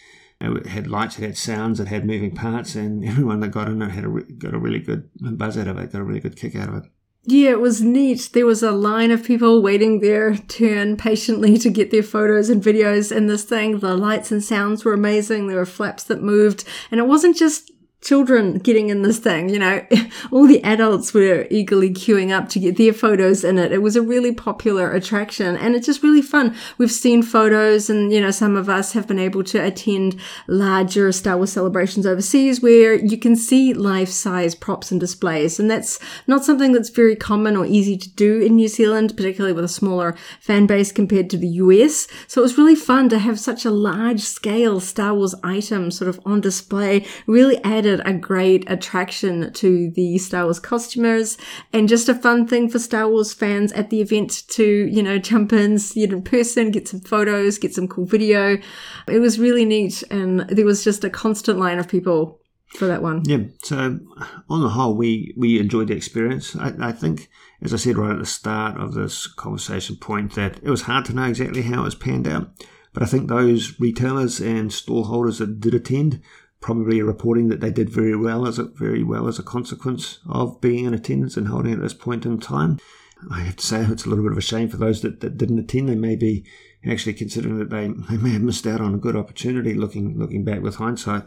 It 0.40 0.66
had 0.66 0.86
lights, 0.86 1.18
it 1.18 1.22
had 1.22 1.36
sounds, 1.36 1.80
it 1.80 1.88
had 1.88 2.06
moving 2.06 2.34
parts, 2.34 2.74
and 2.74 3.04
everyone 3.08 3.40
that 3.40 3.48
got 3.48 3.68
in 3.68 3.82
it 3.82 3.90
had 3.90 4.04
a, 4.04 4.08
got 4.38 4.54
a 4.54 4.58
really 4.58 4.80
good 4.80 5.10
buzz 5.20 5.58
out 5.58 5.68
of 5.68 5.78
it, 5.78 5.92
got 5.92 6.00
a 6.00 6.04
really 6.04 6.20
good 6.20 6.36
kick 6.36 6.56
out 6.56 6.70
of 6.70 6.76
it. 6.76 6.84
Yeah, 7.24 7.50
it 7.50 7.60
was 7.60 7.82
neat. 7.82 8.30
There 8.32 8.46
was 8.46 8.64
a 8.64 8.72
line 8.72 9.12
of 9.12 9.22
people 9.22 9.62
waiting 9.62 10.00
their 10.00 10.34
turn 10.34 10.96
patiently 10.96 11.56
to 11.58 11.70
get 11.70 11.92
their 11.92 12.02
photos 12.02 12.50
and 12.50 12.60
videos 12.60 13.14
in 13.14 13.28
this 13.28 13.44
thing. 13.44 13.78
The 13.78 13.96
lights 13.96 14.32
and 14.32 14.42
sounds 14.42 14.84
were 14.84 14.94
amazing. 14.94 15.46
There 15.46 15.58
were 15.58 15.66
flaps 15.66 16.02
that 16.04 16.20
moved. 16.20 16.64
And 16.90 16.98
it 16.98 17.06
wasn't 17.06 17.36
just 17.36 17.70
children 18.02 18.58
getting 18.58 18.90
in 18.90 19.02
this 19.02 19.18
thing. 19.18 19.48
You 19.48 19.58
know, 19.60 19.86
all 20.30 20.46
the 20.46 20.62
adults 20.64 21.14
were 21.14 21.46
eagerly 21.50 21.90
queuing 21.90 22.30
up 22.30 22.48
to 22.50 22.60
get 22.60 22.76
their 22.76 22.92
photos 22.92 23.44
in 23.44 23.58
it. 23.58 23.72
It 23.72 23.80
was 23.80 23.96
a 23.96 24.02
really 24.02 24.34
popular 24.34 24.92
attraction 24.92 25.56
and 25.56 25.74
it's 25.74 25.86
just 25.86 26.02
really 26.02 26.22
fun. 26.22 26.54
We've 26.78 26.92
seen 26.92 27.22
photos 27.22 27.88
and, 27.88 28.12
you 28.12 28.20
know, 28.20 28.30
some 28.30 28.56
of 28.56 28.68
us 28.68 28.92
have 28.92 29.06
been 29.06 29.18
able 29.18 29.44
to 29.44 29.64
attend 29.64 30.20
larger 30.48 31.12
Star 31.12 31.36
Wars 31.36 31.52
celebrations 31.52 32.06
overseas 32.06 32.60
where 32.60 32.94
you 32.94 33.16
can 33.16 33.36
see 33.36 33.72
life 33.72 34.10
size 34.10 34.54
props 34.54 34.90
and 34.90 35.00
displays. 35.00 35.58
And 35.58 35.70
that's 35.70 35.98
not 36.26 36.44
something 36.44 36.72
that's 36.72 36.90
very 36.90 37.16
common 37.16 37.56
or 37.56 37.64
easy 37.64 37.96
to 37.96 38.10
do 38.10 38.40
in 38.40 38.56
New 38.56 38.68
Zealand, 38.68 39.16
particularly 39.16 39.54
with 39.54 39.64
a 39.64 39.68
smaller 39.68 40.16
fan 40.40 40.66
base 40.66 40.90
compared 40.90 41.30
to 41.30 41.36
the 41.36 41.48
US. 41.48 42.08
So 42.26 42.40
it 42.40 42.44
was 42.44 42.58
really 42.58 42.74
fun 42.74 43.08
to 43.10 43.18
have 43.18 43.38
such 43.38 43.64
a 43.64 43.70
large 43.70 44.20
scale 44.20 44.80
Star 44.80 45.14
Wars 45.14 45.34
item 45.44 45.90
sort 45.90 46.08
of 46.08 46.20
on 46.24 46.40
display, 46.40 47.06
really 47.26 47.62
added 47.62 47.91
provided 47.92 48.16
a 48.16 48.18
great 48.18 48.70
attraction 48.70 49.52
to 49.52 49.90
the 49.90 50.18
Star 50.18 50.44
Wars 50.44 50.60
costumers 50.60 51.38
and 51.72 51.88
just 51.88 52.08
a 52.08 52.14
fun 52.14 52.46
thing 52.46 52.68
for 52.68 52.78
Star 52.78 53.08
Wars 53.08 53.32
fans 53.32 53.72
at 53.72 53.90
the 53.90 54.00
event 54.00 54.42
to, 54.48 54.64
you 54.64 55.02
know, 55.02 55.18
jump 55.18 55.52
in, 55.52 55.78
see 55.78 56.02
it 56.02 56.12
in 56.12 56.22
person, 56.22 56.70
get 56.70 56.88
some 56.88 57.00
photos, 57.00 57.58
get 57.58 57.74
some 57.74 57.88
cool 57.88 58.06
video. 58.06 58.58
It 59.08 59.18
was 59.18 59.38
really 59.38 59.64
neat 59.64 60.02
and 60.10 60.40
there 60.40 60.64
was 60.64 60.84
just 60.84 61.04
a 61.04 61.10
constant 61.10 61.58
line 61.58 61.78
of 61.78 61.88
people 61.88 62.40
for 62.68 62.86
that 62.86 63.02
one. 63.02 63.22
Yeah. 63.24 63.44
So 63.62 63.98
on 64.48 64.62
the 64.62 64.70
whole, 64.70 64.96
we 64.96 65.34
we 65.36 65.60
enjoyed 65.60 65.88
the 65.88 65.96
experience. 65.96 66.56
I, 66.56 66.72
I 66.80 66.92
think, 66.92 67.28
as 67.60 67.74
I 67.74 67.76
said 67.76 67.98
right 67.98 68.12
at 68.12 68.18
the 68.18 68.26
start 68.26 68.78
of 68.78 68.94
this 68.94 69.26
conversation 69.26 69.96
point, 69.96 70.34
that 70.34 70.58
it 70.62 70.70
was 70.70 70.82
hard 70.82 71.04
to 71.06 71.12
know 71.12 71.24
exactly 71.24 71.62
how 71.62 71.82
it 71.82 71.84
was 71.84 71.94
panned 71.94 72.26
out. 72.26 72.50
But 72.94 73.02
I 73.02 73.06
think 73.06 73.28
those 73.28 73.78
retailers 73.80 74.40
and 74.40 74.70
stallholders 74.70 75.38
that 75.38 75.60
did 75.60 75.74
attend 75.74 76.20
probably 76.62 77.02
reporting 77.02 77.48
that 77.48 77.60
they 77.60 77.70
did 77.70 77.90
very 77.90 78.16
well 78.16 78.46
as 78.46 78.58
a 78.58 78.64
very 78.64 79.02
well 79.02 79.28
as 79.28 79.38
a 79.38 79.42
consequence 79.42 80.20
of 80.28 80.60
being 80.60 80.86
in 80.86 80.94
attendance 80.94 81.36
and 81.36 81.48
holding 81.48 81.72
at 81.72 81.80
this 81.80 81.92
point 81.92 82.24
in 82.24 82.38
time. 82.38 82.78
I 83.30 83.40
have 83.40 83.56
to 83.56 83.66
say 83.66 83.82
it's 83.82 84.06
a 84.06 84.08
little 84.08 84.24
bit 84.24 84.32
of 84.32 84.38
a 84.38 84.42
shame 84.42 84.68
for 84.68 84.78
those 84.78 85.02
that, 85.02 85.20
that 85.20 85.36
didn't 85.36 85.58
attend. 85.58 85.88
They 85.88 85.94
may 85.94 86.16
be 86.16 86.44
actually 86.84 87.14
considering 87.14 87.58
that 87.58 87.70
they, 87.70 87.88
they 87.88 88.16
may 88.16 88.30
have 88.30 88.42
missed 88.42 88.66
out 88.66 88.80
on 88.80 88.94
a 88.94 88.98
good 88.98 89.14
opportunity 89.14 89.74
looking 89.74 90.18
looking 90.18 90.44
back 90.44 90.62
with 90.62 90.76
hindsight. 90.76 91.24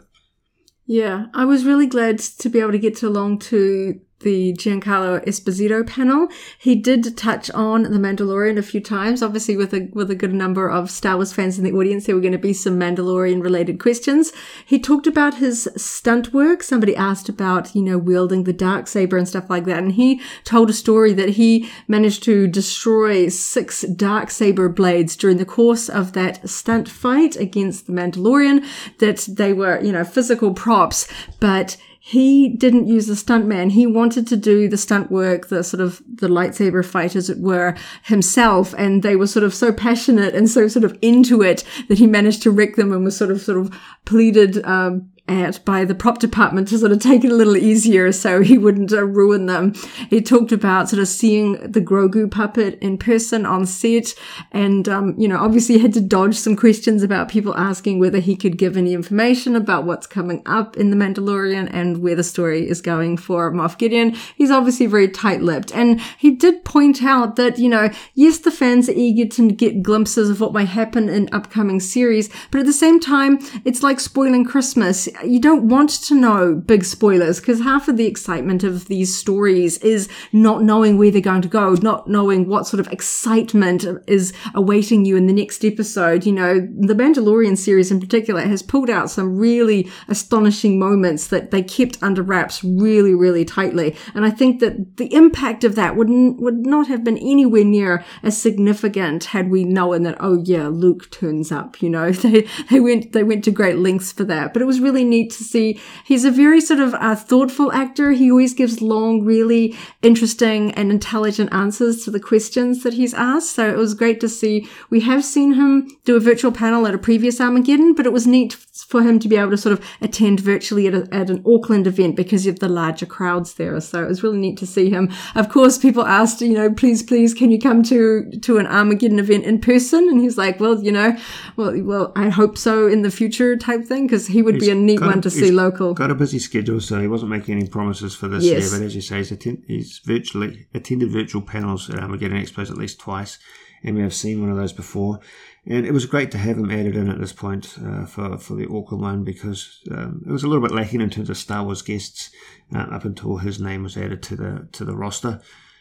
Yeah, 0.86 1.26
I 1.34 1.44
was 1.44 1.64
really 1.64 1.86
glad 1.86 2.18
to 2.18 2.48
be 2.48 2.60
able 2.60 2.72
to 2.72 2.78
get 2.78 3.02
along 3.02 3.40
to 3.40 4.00
the 4.20 4.54
Giancarlo 4.54 5.24
Esposito 5.26 5.86
panel. 5.86 6.28
He 6.58 6.74
did 6.74 7.16
touch 7.16 7.50
on 7.50 7.84
The 7.84 7.98
Mandalorian 7.98 8.58
a 8.58 8.62
few 8.62 8.80
times, 8.80 9.22
obviously 9.22 9.56
with 9.56 9.74
a 9.74 9.88
with 9.92 10.10
a 10.10 10.14
good 10.14 10.32
number 10.32 10.70
of 10.70 10.90
Star 10.90 11.16
Wars 11.16 11.32
fans 11.32 11.58
in 11.58 11.64
the 11.64 11.72
audience. 11.72 12.06
There 12.06 12.14
were 12.14 12.20
going 12.20 12.32
to 12.32 12.38
be 12.38 12.52
some 12.52 12.78
Mandalorian 12.78 13.42
related 13.42 13.78
questions. 13.78 14.32
He 14.64 14.78
talked 14.78 15.06
about 15.06 15.34
his 15.34 15.68
stunt 15.76 16.32
work. 16.32 16.62
Somebody 16.62 16.96
asked 16.96 17.28
about, 17.28 17.74
you 17.74 17.82
know, 17.82 17.98
wielding 17.98 18.44
the 18.44 18.52
dark 18.52 18.88
saber 18.88 19.16
and 19.16 19.28
stuff 19.28 19.50
like 19.50 19.64
that. 19.64 19.78
And 19.78 19.92
he 19.92 20.20
told 20.44 20.70
a 20.70 20.74
story 20.74 21.12
that 21.12 21.30
he 21.30 21.68
managed 21.86 22.22
to 22.24 22.46
destroy 22.46 23.28
six 23.28 23.82
dark 23.82 24.30
saber 24.30 24.68
blades 24.68 25.16
during 25.16 25.36
the 25.36 25.44
course 25.44 25.88
of 25.88 26.12
that 26.14 26.48
stunt 26.48 26.88
fight 26.88 27.36
against 27.36 27.86
the 27.86 27.92
Mandalorian, 27.92 28.64
that 28.98 29.28
they 29.28 29.52
were, 29.52 29.80
you 29.80 29.92
know, 29.92 30.04
physical 30.04 30.54
props, 30.54 31.06
but 31.40 31.76
he 32.08 32.48
didn't 32.48 32.86
use 32.86 33.08
the 33.08 33.14
stuntman. 33.14 33.72
He 33.72 33.84
wanted 33.84 34.28
to 34.28 34.36
do 34.36 34.68
the 34.68 34.76
stunt 34.76 35.10
work, 35.10 35.48
the 35.48 35.64
sort 35.64 35.80
of 35.80 36.00
the 36.06 36.28
lightsaber 36.28 36.84
fight, 36.84 37.16
as 37.16 37.28
it 37.28 37.40
were, 37.40 37.74
himself. 38.04 38.72
And 38.78 39.02
they 39.02 39.16
were 39.16 39.26
sort 39.26 39.42
of 39.42 39.52
so 39.52 39.72
passionate 39.72 40.32
and 40.32 40.48
so 40.48 40.68
sort 40.68 40.84
of 40.84 40.96
into 41.02 41.42
it 41.42 41.64
that 41.88 41.98
he 41.98 42.06
managed 42.06 42.44
to 42.44 42.52
wreck 42.52 42.76
them 42.76 42.92
and 42.92 43.04
was 43.04 43.16
sort 43.16 43.32
of 43.32 43.40
sort 43.40 43.58
of 43.58 43.76
pleaded 44.04 44.64
um, 44.64 45.10
at 45.28 45.64
by 45.64 45.84
the 45.84 45.94
prop 45.94 46.18
department 46.18 46.68
to 46.68 46.78
sort 46.78 46.92
of 46.92 47.00
take 47.00 47.24
it 47.24 47.32
a 47.32 47.34
little 47.34 47.56
easier 47.56 48.12
so 48.12 48.42
he 48.42 48.56
wouldn't 48.56 48.92
uh, 48.92 49.04
ruin 49.04 49.46
them. 49.46 49.74
He 50.08 50.20
talked 50.20 50.52
about 50.52 50.88
sort 50.88 51.00
of 51.00 51.08
seeing 51.08 51.52
the 51.70 51.80
Grogu 51.80 52.30
puppet 52.30 52.78
in 52.80 52.98
person 52.98 53.44
on 53.44 53.66
set 53.66 54.14
and, 54.52 54.88
um, 54.88 55.14
you 55.18 55.26
know, 55.26 55.38
obviously 55.38 55.78
had 55.78 55.92
to 55.94 56.00
dodge 56.00 56.36
some 56.36 56.56
questions 56.56 57.02
about 57.02 57.28
people 57.28 57.56
asking 57.56 57.98
whether 57.98 58.18
he 58.18 58.36
could 58.36 58.56
give 58.56 58.76
any 58.76 58.94
information 58.94 59.56
about 59.56 59.84
what's 59.84 60.06
coming 60.06 60.42
up 60.46 60.76
in 60.76 60.90
The 60.90 60.96
Mandalorian 60.96 61.68
and 61.72 61.98
where 61.98 62.14
the 62.14 62.24
story 62.24 62.68
is 62.68 62.80
going 62.80 63.16
for 63.16 63.50
Moff 63.50 63.78
Gideon. 63.78 64.16
He's 64.36 64.50
obviously 64.50 64.86
very 64.86 65.08
tight-lipped 65.08 65.74
and 65.74 66.00
he 66.18 66.30
did 66.30 66.64
point 66.64 67.02
out 67.02 67.36
that, 67.36 67.58
you 67.58 67.68
know, 67.68 67.90
yes, 68.14 68.38
the 68.38 68.50
fans 68.50 68.88
are 68.88 68.92
eager 68.92 69.28
to 69.36 69.50
get 69.50 69.82
glimpses 69.82 70.30
of 70.30 70.40
what 70.40 70.52
might 70.52 70.68
happen 70.68 71.08
in 71.08 71.28
upcoming 71.32 71.80
series, 71.80 72.30
but 72.50 72.60
at 72.60 72.66
the 72.66 72.72
same 72.72 73.00
time, 73.00 73.38
it's 73.64 73.82
like 73.82 73.98
spoiling 73.98 74.44
Christmas 74.44 75.08
you 75.24 75.40
don't 75.40 75.68
want 75.68 75.90
to 75.90 76.14
know 76.14 76.54
big 76.54 76.84
spoilers 76.84 77.40
because 77.40 77.60
half 77.60 77.88
of 77.88 77.96
the 77.96 78.06
excitement 78.06 78.64
of 78.64 78.86
these 78.86 79.16
stories 79.16 79.78
is 79.78 80.08
not 80.32 80.62
knowing 80.62 80.98
where 80.98 81.10
they're 81.10 81.20
going 81.20 81.42
to 81.42 81.48
go, 81.48 81.74
not 81.74 82.08
knowing 82.08 82.48
what 82.48 82.66
sort 82.66 82.80
of 82.80 82.92
excitement 82.92 83.84
is 84.06 84.32
awaiting 84.54 85.04
you 85.04 85.16
in 85.16 85.26
the 85.26 85.32
next 85.32 85.64
episode. 85.64 86.26
You 86.26 86.32
know, 86.32 86.54
the 86.60 86.94
Mandalorian 86.94 87.56
series 87.56 87.90
in 87.90 88.00
particular 88.00 88.42
has 88.42 88.62
pulled 88.62 88.90
out 88.90 89.10
some 89.10 89.36
really 89.36 89.90
astonishing 90.08 90.78
moments 90.78 91.28
that 91.28 91.50
they 91.50 91.62
kept 91.62 92.02
under 92.02 92.22
wraps 92.22 92.62
really, 92.62 93.14
really 93.14 93.44
tightly. 93.44 93.96
And 94.14 94.24
I 94.24 94.30
think 94.30 94.60
that 94.60 94.96
the 94.96 95.12
impact 95.14 95.64
of 95.64 95.74
that 95.76 95.96
would, 95.96 96.08
n- 96.08 96.36
would 96.38 96.66
not 96.66 96.88
have 96.88 97.04
been 97.04 97.18
anywhere 97.18 97.64
near 97.64 98.04
as 98.22 98.40
significant 98.40 99.24
had 99.24 99.50
we 99.50 99.64
known 99.64 100.02
that, 100.02 100.16
oh 100.20 100.42
yeah, 100.44 100.68
Luke 100.68 101.10
turns 101.10 101.52
up, 101.52 101.80
you 101.80 101.88
know, 101.88 102.10
they, 102.12 102.46
they 102.70 102.80
went, 102.80 103.12
they 103.12 103.22
went 103.22 103.44
to 103.44 103.50
great 103.50 103.78
lengths 103.78 104.12
for 104.12 104.24
that, 104.24 104.52
but 104.52 104.62
it 104.62 104.66
was 104.66 104.80
really 104.80 105.04
neat 105.10 105.30
to 105.32 105.44
see. 105.44 105.80
He's 106.04 106.24
a 106.24 106.30
very 106.30 106.60
sort 106.60 106.80
of 106.80 106.94
uh, 106.94 107.14
thoughtful 107.14 107.72
actor. 107.72 108.12
He 108.12 108.30
always 108.30 108.54
gives 108.54 108.82
long, 108.82 109.24
really 109.24 109.74
interesting 110.02 110.72
and 110.72 110.90
intelligent 110.90 111.52
answers 111.52 112.04
to 112.04 112.10
the 112.10 112.20
questions 112.20 112.82
that 112.82 112.94
he's 112.94 113.14
asked. 113.14 113.52
So 113.52 113.68
it 113.68 113.76
was 113.76 113.94
great 113.94 114.20
to 114.20 114.28
see. 114.28 114.68
We 114.90 115.00
have 115.00 115.24
seen 115.24 115.54
him 115.54 115.96
do 116.04 116.16
a 116.16 116.20
virtual 116.20 116.52
panel 116.52 116.86
at 116.86 116.94
a 116.94 116.98
previous 116.98 117.40
Armageddon, 117.40 117.94
but 117.94 118.06
it 118.06 118.12
was 118.12 118.26
neat 118.26 118.56
for 118.84 119.02
him 119.02 119.18
to 119.18 119.28
be 119.28 119.36
able 119.36 119.50
to 119.50 119.56
sort 119.56 119.72
of 119.72 119.84
attend 120.00 120.40
virtually 120.40 120.86
at, 120.86 120.94
a, 120.94 121.08
at 121.12 121.30
an 121.30 121.42
Auckland 121.46 121.86
event 121.86 122.16
because 122.16 122.46
of 122.46 122.58
the 122.58 122.68
larger 122.68 123.06
crowds 123.06 123.54
there. 123.54 123.78
So 123.80 124.02
it 124.02 124.08
was 124.08 124.22
really 124.22 124.38
neat 124.38 124.58
to 124.58 124.66
see 124.66 124.90
him. 124.90 125.12
Of 125.34 125.48
course, 125.48 125.78
people 125.78 126.04
asked, 126.04 126.40
you 126.40 126.54
know, 126.54 126.72
please, 126.72 127.02
please, 127.02 127.34
can 127.34 127.50
you 127.50 127.58
come 127.58 127.82
to 127.84 128.30
to 128.42 128.58
an 128.58 128.66
Armageddon 128.66 129.18
event 129.18 129.44
in 129.44 129.60
person? 129.60 130.08
And 130.08 130.20
he's 130.20 130.38
like, 130.38 130.60
well, 130.60 130.82
you 130.82 130.92
know, 130.92 131.16
well, 131.56 131.80
well, 131.82 132.12
I 132.16 132.28
hope 132.28 132.58
so 132.58 132.86
in 132.86 133.02
the 133.02 133.10
future, 133.10 133.56
type 133.56 133.84
thing, 133.84 134.06
because 134.06 134.26
he 134.26 134.42
would 134.42 134.54
he's 134.56 134.64
be 134.64 134.70
a 134.70 134.74
neat 134.74 135.00
one 135.00 135.20
to 135.22 135.30
see 135.30 135.50
local. 135.50 135.94
Got 135.94 136.10
a 136.10 136.14
busy 136.14 136.38
schedule, 136.38 136.80
so 136.80 137.00
he 137.00 137.08
wasn't 137.08 137.30
making 137.30 137.56
any 137.56 137.68
promises 137.68 138.14
for 138.14 138.28
this 138.28 138.44
yes. 138.44 138.62
year. 138.62 138.78
But 138.78 138.86
as 138.86 138.94
you 138.94 139.00
say, 139.00 139.18
he's, 139.18 139.32
attend, 139.32 139.64
he's 139.66 140.00
virtually 140.04 140.66
attended 140.74 141.10
virtual 141.10 141.42
panels 141.42 141.88
at 141.90 141.98
Armageddon 141.98 142.40
Expos 142.40 142.70
at 142.70 142.76
least 142.76 143.00
twice, 143.00 143.38
and 143.82 143.96
we 143.96 144.02
have 144.02 144.14
seen 144.14 144.40
one 144.40 144.50
of 144.50 144.56
those 144.56 144.72
before. 144.72 145.20
And 145.68 145.84
it 145.84 145.92
was 145.92 146.06
great 146.06 146.30
to 146.30 146.38
have 146.38 146.58
him 146.58 146.70
added 146.70 146.94
in 146.94 147.10
at 147.10 147.18
this 147.18 147.32
point 147.32 147.76
uh, 147.84 148.06
for, 148.06 148.38
for 148.38 148.54
the 148.54 148.70
Auckland 148.70 149.02
one 149.02 149.24
because 149.24 149.80
um, 149.90 150.22
it 150.24 150.30
was 150.30 150.44
a 150.44 150.48
little 150.48 150.62
bit 150.62 150.74
lacking 150.74 151.00
in 151.00 151.10
terms 151.10 151.28
of 151.28 151.36
Star 151.36 151.64
Wars 151.64 151.82
guests 151.82 152.30
uh, 152.74 152.78
up 152.78 153.04
until 153.04 153.38
his 153.38 153.60
name 153.60 153.82
was 153.82 153.96
added 153.96 154.22
to 154.24 154.36
the 154.36 154.68
to 154.72 154.84
the 154.84 154.96
roster. 154.96 155.40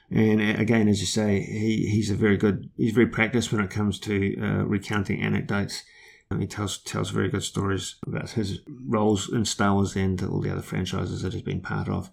And 0.10 0.42
uh, 0.42 0.60
again, 0.60 0.88
as 0.88 1.02
you 1.02 1.08
say, 1.08 1.40
he, 1.40 1.88
he's 1.88 2.10
a 2.10 2.16
very 2.16 2.38
good, 2.38 2.70
he's 2.78 2.94
very 2.94 3.08
practiced 3.08 3.52
when 3.52 3.64
it 3.64 3.70
comes 3.70 4.00
to 4.02 4.36
uh, 4.42 4.66
recounting 4.66 5.22
anecdotes. 5.22 5.84
And 6.32 6.42
he 6.42 6.48
tells 6.48 6.80
tells 6.80 7.12
very 7.12 7.30
good 7.30 7.44
stories 7.44 7.98
about 8.08 8.32
his 8.32 8.62
roles 8.68 9.32
in 9.32 9.46
Star 9.46 9.76
Wars 9.76 9.96
and 9.96 10.22
all 10.24 10.42
the 10.42 10.52
other 10.52 10.64
franchises 10.64 11.22
that 11.22 11.34
he's 11.34 11.44
been 11.44 11.62
part 11.62 11.88
of. 11.88 12.10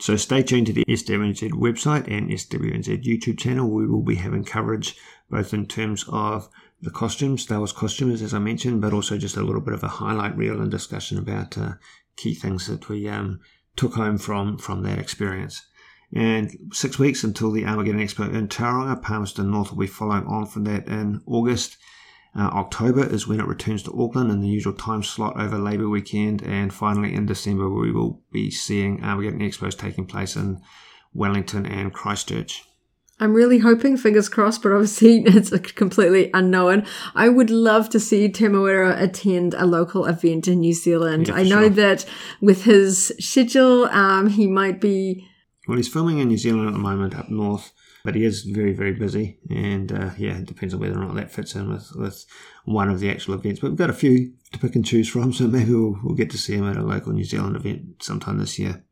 So 0.00 0.16
stay 0.16 0.42
tuned 0.42 0.66
to 0.66 0.72
the 0.72 0.84
SWNZ 0.86 1.52
website 1.52 2.08
and 2.08 2.28
SWNZ 2.28 3.04
YouTube 3.04 3.38
channel. 3.38 3.70
We 3.70 3.86
will 3.86 4.02
be 4.02 4.16
having 4.16 4.42
coverage 4.42 4.96
both 5.30 5.54
in 5.54 5.66
terms 5.66 6.04
of 6.08 6.48
the 6.80 6.90
costumes, 6.90 7.42
Star 7.42 7.58
Wars 7.58 7.72
costumes, 7.72 8.22
as 8.22 8.34
I 8.34 8.38
mentioned, 8.38 8.80
but 8.80 8.92
also 8.92 9.16
just 9.16 9.36
a 9.36 9.42
little 9.42 9.60
bit 9.60 9.74
of 9.74 9.82
a 9.82 9.88
highlight 9.88 10.36
reel 10.36 10.60
and 10.60 10.70
discussion 10.70 11.18
about 11.18 11.56
uh, 11.56 11.74
key 12.16 12.34
things 12.34 12.66
that 12.66 12.88
we 12.88 13.08
um, 13.08 13.40
took 13.76 13.94
home 13.94 14.18
from 14.18 14.58
from 14.58 14.82
that 14.82 14.98
experience. 14.98 15.62
And 16.14 16.56
six 16.72 16.98
weeks 16.98 17.24
until 17.24 17.50
the 17.50 17.64
Armageddon 17.64 18.00
Expo 18.00 18.32
in 18.32 18.48
Tauranga, 18.48 19.02
Palmerston 19.02 19.50
North 19.50 19.70
will 19.70 19.80
be 19.80 19.86
following 19.86 20.26
on 20.26 20.46
from 20.46 20.64
that 20.64 20.86
in 20.86 21.22
August. 21.26 21.76
Uh, 22.36 22.50
October 22.52 23.04
is 23.04 23.26
when 23.26 23.40
it 23.40 23.46
returns 23.46 23.82
to 23.84 24.02
Auckland 24.02 24.30
in 24.30 24.40
the 24.40 24.48
usual 24.48 24.72
time 24.72 25.02
slot 25.02 25.40
over 25.40 25.56
Labour 25.56 25.88
weekend, 25.88 26.42
and 26.42 26.72
finally 26.72 27.14
in 27.14 27.26
December 27.26 27.68
we 27.68 27.92
will 27.92 28.20
be 28.32 28.50
seeing 28.50 29.02
Armageddon 29.02 29.40
Expos 29.40 29.78
taking 29.78 30.06
place 30.06 30.36
in 30.36 30.60
Wellington 31.12 31.64
and 31.64 31.92
Christchurch. 31.92 32.64
I'm 33.20 33.32
really 33.32 33.58
hoping, 33.58 33.96
fingers 33.96 34.28
crossed, 34.28 34.62
but 34.62 34.72
obviously 34.72 35.18
it's 35.26 35.50
completely 35.72 36.30
unknown. 36.34 36.86
I 37.14 37.28
would 37.28 37.50
love 37.50 37.88
to 37.90 38.00
see 38.00 38.28
Temuera 38.28 39.00
attend 39.00 39.54
a 39.54 39.66
local 39.66 40.06
event 40.06 40.48
in 40.48 40.60
New 40.60 40.74
Zealand. 40.74 41.28
Yeah, 41.28 41.34
I 41.34 41.42
know 41.44 41.62
sure. 41.62 41.70
that 41.70 42.06
with 42.40 42.64
his 42.64 43.12
schedule, 43.20 43.84
um, 43.86 44.28
he 44.28 44.46
might 44.46 44.80
be. 44.80 45.28
Well, 45.68 45.76
he's 45.76 45.88
filming 45.88 46.18
in 46.18 46.28
New 46.28 46.36
Zealand 46.36 46.68
at 46.68 46.72
the 46.72 46.78
moment 46.78 47.16
up 47.16 47.30
north, 47.30 47.72
but 48.04 48.14
he 48.16 48.24
is 48.24 48.42
very, 48.42 48.72
very 48.72 48.92
busy. 48.92 49.38
And 49.48 49.92
uh, 49.92 50.10
yeah, 50.18 50.38
it 50.38 50.46
depends 50.46 50.74
on 50.74 50.80
whether 50.80 50.94
or 50.94 51.04
not 51.04 51.14
that 51.14 51.30
fits 51.30 51.54
in 51.54 51.72
with, 51.72 51.92
with 51.94 52.26
one 52.64 52.90
of 52.90 53.00
the 53.00 53.10
actual 53.10 53.34
events. 53.34 53.60
But 53.60 53.70
we've 53.70 53.78
got 53.78 53.90
a 53.90 53.94
few 53.94 54.32
to 54.52 54.58
pick 54.58 54.74
and 54.74 54.84
choose 54.84 55.08
from, 55.08 55.32
so 55.32 55.46
maybe 55.48 55.72
we'll, 55.72 55.98
we'll 56.02 56.16
get 56.16 56.30
to 56.30 56.38
see 56.38 56.56
him 56.56 56.68
at 56.68 56.76
a 56.76 56.82
local 56.82 57.12
New 57.12 57.24
Zealand 57.24 57.54
event 57.54 58.02
sometime 58.02 58.38
this 58.38 58.58
year. 58.58 58.84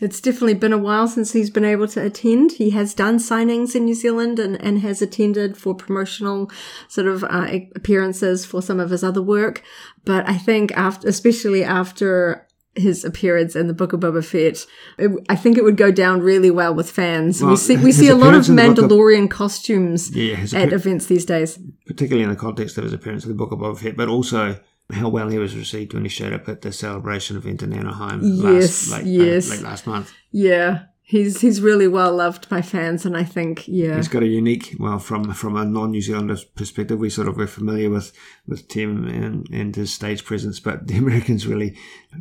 It's 0.00 0.20
definitely 0.20 0.54
been 0.54 0.72
a 0.72 0.78
while 0.78 1.08
since 1.08 1.32
he's 1.32 1.50
been 1.50 1.64
able 1.64 1.88
to 1.88 2.04
attend. 2.04 2.52
He 2.52 2.70
has 2.70 2.94
done 2.94 3.18
signings 3.18 3.74
in 3.74 3.84
New 3.84 3.94
Zealand 3.94 4.38
and, 4.38 4.60
and 4.62 4.78
has 4.80 5.02
attended 5.02 5.56
for 5.56 5.74
promotional 5.74 6.50
sort 6.86 7.08
of 7.08 7.24
uh, 7.24 7.48
appearances 7.74 8.46
for 8.46 8.62
some 8.62 8.78
of 8.78 8.90
his 8.90 9.02
other 9.02 9.22
work. 9.22 9.64
But 10.04 10.28
I 10.28 10.38
think 10.38 10.70
after, 10.76 11.08
especially 11.08 11.64
after 11.64 12.46
his 12.76 13.04
appearance 13.04 13.56
in 13.56 13.66
the 13.66 13.74
Book 13.74 13.92
of 13.92 13.98
Boba 13.98 14.24
Fett, 14.24 14.66
it, 14.98 15.10
I 15.28 15.34
think 15.34 15.58
it 15.58 15.64
would 15.64 15.76
go 15.76 15.90
down 15.90 16.20
really 16.20 16.50
well 16.50 16.74
with 16.74 16.88
fans. 16.88 17.42
Well, 17.42 17.50
we 17.52 17.56
see 17.56 17.76
we 17.76 17.90
see 17.90 18.08
a 18.08 18.14
lot 18.14 18.34
of 18.34 18.44
Mandalorian 18.44 19.24
of, 19.24 19.30
costumes 19.30 20.14
yeah, 20.14 20.46
at 20.54 20.72
events 20.72 21.06
these 21.06 21.24
days, 21.24 21.58
particularly 21.86 22.22
in 22.22 22.30
the 22.30 22.36
context 22.36 22.78
of 22.78 22.84
his 22.84 22.92
appearance 22.92 23.24
in 23.24 23.30
the 23.30 23.36
Book 23.36 23.50
of 23.50 23.58
Boba 23.58 23.76
Fett, 23.76 23.96
but 23.96 24.08
also 24.08 24.60
how 24.92 25.08
well 25.08 25.28
he 25.28 25.38
was 25.38 25.56
received 25.56 25.92
when 25.92 26.04
he 26.04 26.08
showed 26.08 26.32
up 26.32 26.48
at 26.48 26.62
the 26.62 26.72
celebration 26.72 27.36
event 27.36 27.62
in 27.62 27.72
Anaheim 27.72 28.20
Yes, 28.22 28.90
last, 28.90 29.04
late, 29.04 29.06
yes. 29.06 29.50
uh, 29.50 29.54
late 29.54 29.62
last 29.62 29.86
month. 29.86 30.12
Yeah, 30.30 30.84
he's 31.02 31.40
he's 31.40 31.60
really 31.60 31.88
well 31.88 32.14
loved 32.14 32.48
by 32.48 32.62
fans, 32.62 33.04
and 33.04 33.16
I 33.16 33.24
think 33.24 33.66
yeah, 33.66 33.96
He's 33.96 34.08
got 34.08 34.22
a 34.22 34.26
unique, 34.26 34.76
well, 34.78 34.98
from 34.98 35.32
from 35.32 35.56
a 35.56 35.64
non-New 35.64 36.00
Zealander 36.02 36.36
perspective, 36.54 36.98
we 36.98 37.10
sort 37.10 37.28
of 37.28 37.36
were 37.36 37.46
familiar 37.46 37.90
with 37.90 38.12
with 38.46 38.68
Tim 38.68 39.06
and, 39.06 39.48
and 39.50 39.74
his 39.74 39.92
stage 39.92 40.24
presence, 40.24 40.60
but 40.60 40.86
the 40.86 40.96
Americans 40.96 41.46
really 41.46 41.76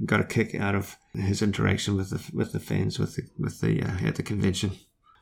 got 0.05 0.21
a 0.21 0.25
kick 0.25 0.55
out 0.55 0.75
of 0.75 0.97
his 1.13 1.41
interaction 1.41 1.95
with 1.95 2.09
the 2.09 2.35
with 2.35 2.51
the 2.51 2.59
fans 2.59 2.99
with 2.99 3.15
the 3.15 3.23
with 3.37 3.61
the 3.61 3.81
uh, 3.81 4.07
at 4.07 4.15
the 4.15 4.23
convention. 4.23 4.71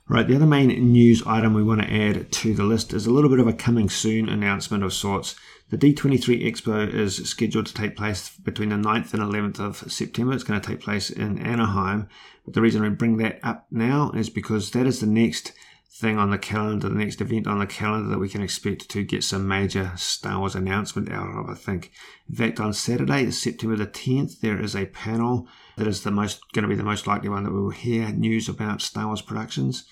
Right, 0.07 0.27
the 0.27 0.35
other 0.35 0.45
main 0.45 0.67
news 0.91 1.23
item 1.25 1.55
we 1.55 1.63
want 1.63 1.81
to 1.81 1.91
add 1.91 2.31
to 2.31 2.53
the 2.53 2.63
list 2.63 2.93
is 2.93 3.07
a 3.07 3.11
little 3.11 3.29
bit 3.29 3.39
of 3.39 3.47
a 3.47 3.53
coming 3.53 3.89
soon 3.89 4.29
announcement 4.29 4.83
of 4.83 4.93
sorts. 4.93 5.35
The 5.71 5.79
D23 5.79 6.45
Expo 6.45 6.87
is 6.93 7.27
scheduled 7.27 7.65
to 7.65 7.73
take 7.73 7.95
place 7.95 8.29
between 8.29 8.69
the 8.69 8.75
9th 8.75 9.15
and 9.15 9.23
11th 9.23 9.59
of 9.59 9.91
September. 9.91 10.33
It's 10.33 10.43
going 10.43 10.61
to 10.61 10.67
take 10.67 10.79
place 10.79 11.09
in 11.09 11.39
Anaheim. 11.39 12.07
But 12.45 12.53
the 12.53 12.61
reason 12.61 12.85
I 12.85 12.89
bring 12.89 13.17
that 13.17 13.39
up 13.41 13.65
now 13.71 14.11
is 14.11 14.29
because 14.29 14.69
that 14.71 14.85
is 14.85 14.99
the 14.99 15.07
next 15.07 15.53
thing 15.89 16.19
on 16.19 16.29
the 16.29 16.37
calendar, 16.37 16.87
the 16.87 16.93
next 16.93 17.19
event 17.19 17.47
on 17.47 17.57
the 17.57 17.65
calendar 17.65 18.09
that 18.09 18.19
we 18.19 18.29
can 18.29 18.43
expect 18.43 18.87
to 18.89 19.03
get 19.03 19.23
some 19.23 19.47
major 19.47 19.91
Star 19.95 20.37
Wars 20.37 20.53
announcement 20.53 21.11
out 21.11 21.35
of, 21.35 21.49
I 21.49 21.55
think. 21.55 21.91
In 22.29 22.35
fact, 22.35 22.59
on 22.59 22.73
Saturday, 22.73 23.31
September 23.31 23.75
the 23.75 23.87
10th, 23.87 24.41
there 24.41 24.61
is 24.61 24.75
a 24.75 24.85
panel 24.85 25.47
that 25.77 25.87
is 25.87 26.03
the 26.03 26.11
most 26.11 26.41
going 26.53 26.63
to 26.63 26.69
be 26.69 26.75
the 26.75 26.83
most 26.83 27.07
likely 27.07 27.29
one 27.29 27.43
that 27.43 27.53
we 27.53 27.61
will 27.61 27.69
hear 27.69 28.09
news 28.09 28.47
about 28.47 28.81
Star 28.81 29.07
Wars 29.07 29.21
productions. 29.21 29.85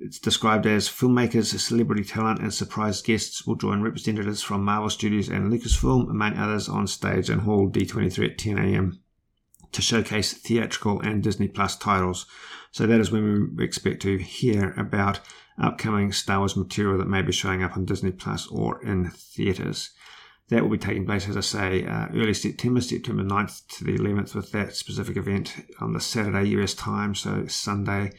It's 0.00 0.18
described 0.18 0.66
as 0.66 0.88
filmmakers, 0.88 1.58
celebrity 1.58 2.04
talent, 2.04 2.40
and 2.40 2.52
surprise 2.52 3.00
guests 3.00 3.46
will 3.46 3.56
join 3.56 3.80
representatives 3.80 4.42
from 4.42 4.64
Marvel 4.64 4.90
Studios 4.90 5.28
and 5.28 5.50
Lucasfilm, 5.50 6.10
among 6.10 6.36
others, 6.36 6.68
on 6.68 6.86
stage 6.86 7.30
in 7.30 7.40
Hall 7.40 7.70
D23 7.70 8.32
at 8.32 8.38
10 8.38 8.58
a.m. 8.58 9.00
to 9.72 9.80
showcase 9.80 10.34
theatrical 10.34 11.00
and 11.00 11.22
Disney 11.22 11.48
Plus 11.48 11.74
titles. 11.74 12.26
So 12.70 12.86
that 12.86 13.00
is 13.00 13.10
when 13.10 13.56
we 13.56 13.64
expect 13.64 14.02
to 14.02 14.18
hear 14.18 14.74
about 14.76 15.20
upcoming 15.60 16.12
Star 16.12 16.40
Wars 16.40 16.56
material 16.56 16.98
that 16.98 17.08
may 17.08 17.22
be 17.22 17.32
showing 17.32 17.62
up 17.62 17.76
on 17.76 17.86
Disney 17.86 18.12
Plus 18.12 18.46
or 18.48 18.84
in 18.84 19.10
theatres. 19.10 19.90
That 20.48 20.62
will 20.62 20.70
be 20.70 20.78
taking 20.78 21.04
place, 21.04 21.28
as 21.28 21.36
I 21.36 21.40
say, 21.40 21.84
uh, 21.84 22.06
early 22.14 22.32
September, 22.32 22.80
September 22.80 23.22
9th 23.22 23.66
to 23.76 23.84
the 23.84 23.98
11th, 23.98 24.34
with 24.34 24.50
that 24.52 24.74
specific 24.74 25.16
event 25.18 25.54
on 25.78 25.92
the 25.92 26.00
Saturday 26.00 26.48
US 26.50 26.72
time, 26.72 27.14
so 27.14 27.46
Sunday, 27.46 28.12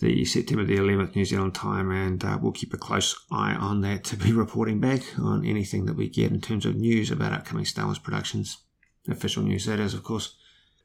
the 0.00 0.26
September 0.26 0.64
the 0.64 0.76
11th 0.76 1.16
New 1.16 1.24
Zealand 1.24 1.54
time, 1.54 1.90
and 1.90 2.22
uh, 2.22 2.38
we'll 2.40 2.52
keep 2.52 2.74
a 2.74 2.76
close 2.76 3.18
eye 3.30 3.54
on 3.54 3.80
that 3.80 4.04
to 4.04 4.16
be 4.16 4.32
reporting 4.34 4.80
back 4.80 5.00
on 5.18 5.46
anything 5.46 5.86
that 5.86 5.96
we 5.96 6.08
get 6.08 6.30
in 6.30 6.42
terms 6.42 6.66
of 6.66 6.76
news 6.76 7.10
about 7.10 7.32
upcoming 7.32 7.64
Star 7.64 7.86
Wars 7.86 7.98
productions. 7.98 8.58
Official 9.08 9.42
news, 9.42 9.64
that 9.64 9.80
is, 9.80 9.94
of 9.94 10.02
course. 10.02 10.36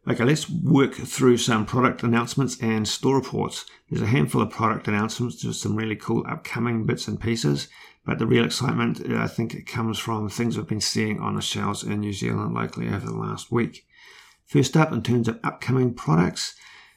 Okay, 0.08 0.24
let's 0.24 0.50
work 0.50 0.96
through 0.96 1.38
some 1.38 1.66
product 1.66 2.02
announcements 2.02 2.60
and 2.60 2.88
store 2.88 3.16
reports. 3.16 3.66
There's 3.90 4.02
a 4.02 4.08
handful 4.08 4.42
of 4.42 4.50
product 4.50 4.88
announcements, 4.88 5.36
just 5.36 5.62
some 5.62 5.76
really 5.76 5.96
cool 5.96 6.24
upcoming 6.28 6.86
bits 6.86 7.08
and 7.08 7.20
pieces, 7.20 7.68
but 8.06 8.20
the 8.20 8.26
real 8.26 8.46
excitement, 8.46 9.02
uh, 9.10 9.18
I 9.18 9.28
think, 9.28 9.54
it 9.54 9.68
comes 9.68 10.00
from 10.00 10.28
things 10.30 10.58
we've 10.58 10.68
been 10.68 10.82
seeing 10.82 11.20
on 11.20 11.36
the 11.36 11.42
shelves 11.42 11.84
in 11.84 12.00
New 12.00 12.14
Zealand 12.14 12.54
locally 12.54 12.88
over 12.88 13.06
the 13.06 13.16
last 13.16 13.52
week. 13.52 13.86
First 14.46 14.76
up, 14.76 14.92
in 14.92 15.04
terms 15.04 15.28
of 15.28 15.40
upcoming 15.44 15.94
products, 15.94 16.56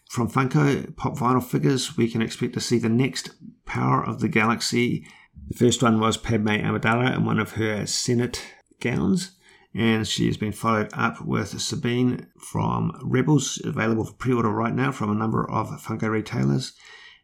from 0.09 0.31
Funko 0.31 0.97
Pop 0.97 1.17
Vinyl 1.17 1.43
figures, 1.43 1.97
we 1.97 2.09
can 2.09 2.23
expect 2.23 2.55
to 2.55 2.61
see 2.61 2.79
the 2.79 2.89
next 2.89 3.31
Power 3.65 4.05
of 4.05 4.21
the 4.21 4.29
Galaxy. 4.29 5.07
The 5.49 5.57
first 5.57 5.83
one 5.83 5.99
was 5.99 6.17
Padme 6.17 6.49
Amidala 6.49 7.17
in 7.17 7.25
one 7.25 7.39
of 7.39 7.53
her 7.53 7.87
Senate 7.87 8.43
gowns, 8.81 9.33
and 9.75 10.07
she 10.07 10.27
has 10.27 10.37
been 10.37 10.53
followed 10.53 10.91
up 10.93 11.25
with 11.25 11.61
Sabine 11.61 12.29
from 12.39 12.93
Rebels, 13.03 13.61
available 13.65 14.05
for 14.05 14.15
pre 14.15 14.35
order 14.35 14.51
right 14.51 14.75
now 14.75 14.93
from 14.93 15.11
a 15.11 15.15
number 15.15 15.51
of 15.51 15.69
Funko 15.83 16.11
retailers. 16.11 16.75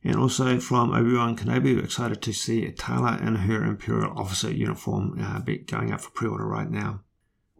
And 0.03 0.17
also 0.17 0.59
from 0.61 0.95
Obi 0.95 1.15
Wan 1.15 1.37
Kenobi, 1.37 1.77
we're 1.77 1.85
excited 1.85 2.23
to 2.23 2.33
see 2.33 2.71
Tala 2.73 3.19
in 3.19 3.35
her 3.37 3.65
Imperial 3.65 4.19
Officer 4.19 4.51
uniform 4.51 5.19
uh, 5.21 5.41
going 5.67 5.93
up 5.93 6.01
for 6.01 6.11
pre 6.11 6.29
order 6.29 6.47
right 6.47 6.71
now. 6.71 7.01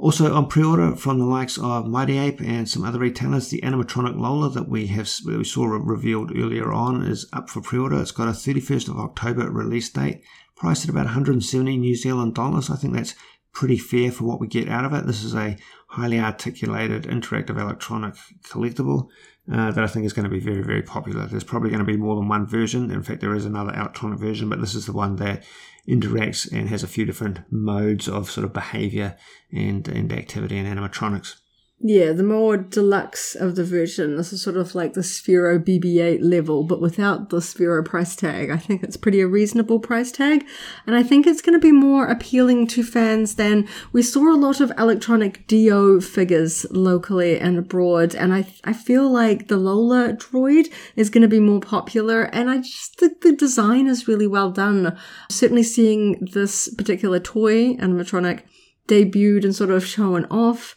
Also 0.01 0.35
on 0.35 0.47
pre-order 0.47 0.97
from 0.97 1.19
the 1.19 1.27
likes 1.27 1.59
of 1.59 1.87
Mighty 1.87 2.17
Ape 2.17 2.41
and 2.41 2.67
some 2.67 2.87
other 2.87 2.99
retailers, 2.99 3.51
the 3.51 3.61
animatronic 3.61 4.19
Lola 4.19 4.49
that 4.49 4.67
we 4.67 4.87
have 4.87 5.11
we 5.27 5.45
saw 5.45 5.67
revealed 5.67 6.35
earlier 6.35 6.73
on 6.73 7.03
is 7.03 7.29
up 7.35 7.51
for 7.51 7.61
pre-order. 7.61 8.01
It's 8.01 8.11
got 8.11 8.27
a 8.27 8.31
31st 8.31 8.89
of 8.89 8.97
October 8.97 9.51
release 9.51 9.91
date, 9.91 10.23
priced 10.57 10.85
at 10.85 10.89
about 10.91 11.05
170 11.05 11.77
New 11.77 11.95
Zealand 11.95 12.35
dollars. 12.35 12.71
I 12.71 12.77
think 12.77 12.95
that's 12.95 13.15
pretty 13.53 13.77
fair 13.77 14.11
for 14.11 14.25
what 14.25 14.41
we 14.41 14.47
get 14.47 14.71
out 14.71 14.87
of 14.87 14.95
it. 14.95 15.07
This 15.07 15.23
is 15.23 15.35
a 15.35 15.59
highly 15.89 16.19
articulated 16.19 17.03
interactive 17.03 17.61
electronic 17.61 18.15
collectible 18.43 19.09
uh, 19.53 19.71
that 19.71 19.83
I 19.83 19.87
think 19.87 20.07
is 20.07 20.13
going 20.13 20.25
to 20.25 20.31
be 20.31 20.41
very, 20.41 20.63
very 20.63 20.83
popular. 20.83 21.27
There's 21.27 21.45
probably 21.45 21.71
going 21.71 21.85
to 21.85 21.93
be 21.93 21.97
more 21.97 22.17
than 22.17 22.29
one 22.29 22.47
version. 22.47 22.91
In 22.91 23.03
fact, 23.03 23.21
there 23.21 23.35
is 23.35 23.45
another 23.45 23.73
electronic 23.75 24.19
version, 24.19 24.49
but 24.49 24.61
this 24.61 24.75
is 24.75 24.87
the 24.87 24.93
one 24.93 25.17
that 25.17 25.45
interacts 25.89 26.51
and 26.53 26.69
has 26.69 26.83
a 26.83 26.89
few 26.89 27.05
different 27.05 27.41
modes 27.51 28.09
of 28.09 28.31
sort 28.31 28.45
of 28.45 28.53
behavior 28.53 29.17
and, 29.53 29.89
and 29.89 30.13
activity 30.13 30.57
and 30.57 30.69
animatronics. 30.69 31.40
Yeah, 31.83 32.13
the 32.13 32.23
more 32.23 32.59
deluxe 32.59 33.35
of 33.35 33.57
the 33.57 33.65
version. 33.65 34.17
This 34.19 34.35
is 34.35 34.43
sort 34.43 34.59
of 34.59 34.75
like 34.75 34.93
the 34.93 35.01
Sphero 35.01 35.59
BB-8 35.59 36.19
level, 36.21 36.63
but 36.63 36.79
without 36.79 37.31
the 37.31 37.39
Sphero 37.39 37.83
price 37.83 38.15
tag. 38.15 38.51
I 38.51 38.59
think 38.59 38.83
it's 38.83 38.99
pretty 38.99 39.23
a 39.23 39.27
reasonable 39.27 39.81
price 39.81 40.13
tag, 40.13 40.45
and 40.87 40.95
I 40.95 41.03
think 41.03 41.27
it's 41.27 41.41
going 41.41 41.55
to 41.55 41.59
be 41.59 41.73
more 41.73 42.05
appealing 42.05 42.67
to 42.69 42.83
fans 42.83 43.37
than 43.37 43.67
we 43.95 44.03
saw 44.03 44.31
a 44.31 44.37
lot 44.37 44.61
of 44.61 44.71
electronic 44.77 45.47
Dio 45.47 46.03
figures 46.03 46.67
locally 46.71 47.41
and 47.41 47.57
abroad, 47.57 48.15
and 48.15 48.35
I 48.35 48.47
I 48.63 48.75
feel 48.75 49.11
like 49.11 49.49
the 49.49 49.57
Lola 49.57 50.13
droid 50.13 50.71
is 50.97 51.09
going 51.09 51.23
to 51.23 51.29
be 51.29 51.41
more 51.41 51.61
popular, 51.61 52.25
and 52.25 52.51
I 52.51 52.59
just 52.59 52.99
think 52.99 53.23
the 53.23 53.33
design 53.33 53.87
is 53.87 54.07
really 54.07 54.27
well 54.27 54.51
done. 54.51 54.99
Certainly 55.31 55.63
seeing 55.63 56.29
this 56.35 56.69
particular 56.75 57.21
toy 57.21 57.77
animatronic 57.77 58.43
debuted 58.87 59.45
and 59.45 59.57
sort 59.57 59.71
of 59.71 59.87
shown 59.87 60.27
off 60.27 60.77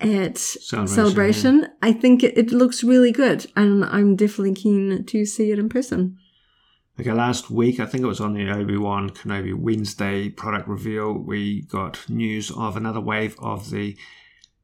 at 0.00 0.38
Celebration, 0.38 0.94
celebration, 0.94 1.68
I 1.82 1.92
think 1.92 2.22
it, 2.22 2.38
it 2.38 2.52
looks 2.52 2.84
really 2.84 3.12
good, 3.12 3.50
and 3.56 3.84
I'm 3.84 4.16
definitely 4.16 4.54
keen 4.54 5.04
to 5.04 5.24
see 5.24 5.50
it 5.50 5.58
in 5.58 5.68
person. 5.68 6.18
Okay, 7.00 7.12
last 7.12 7.50
week, 7.50 7.78
I 7.78 7.86
think 7.86 8.02
it 8.02 8.08
was 8.08 8.20
on 8.20 8.34
the 8.34 8.50
Obi 8.50 8.76
Wan 8.76 9.10
Kenobi 9.10 9.54
Wednesday 9.54 10.30
product 10.30 10.68
reveal, 10.68 11.12
we 11.12 11.62
got 11.62 12.08
news 12.08 12.50
of 12.50 12.76
another 12.76 13.00
wave 13.00 13.36
of 13.38 13.70
the 13.70 13.96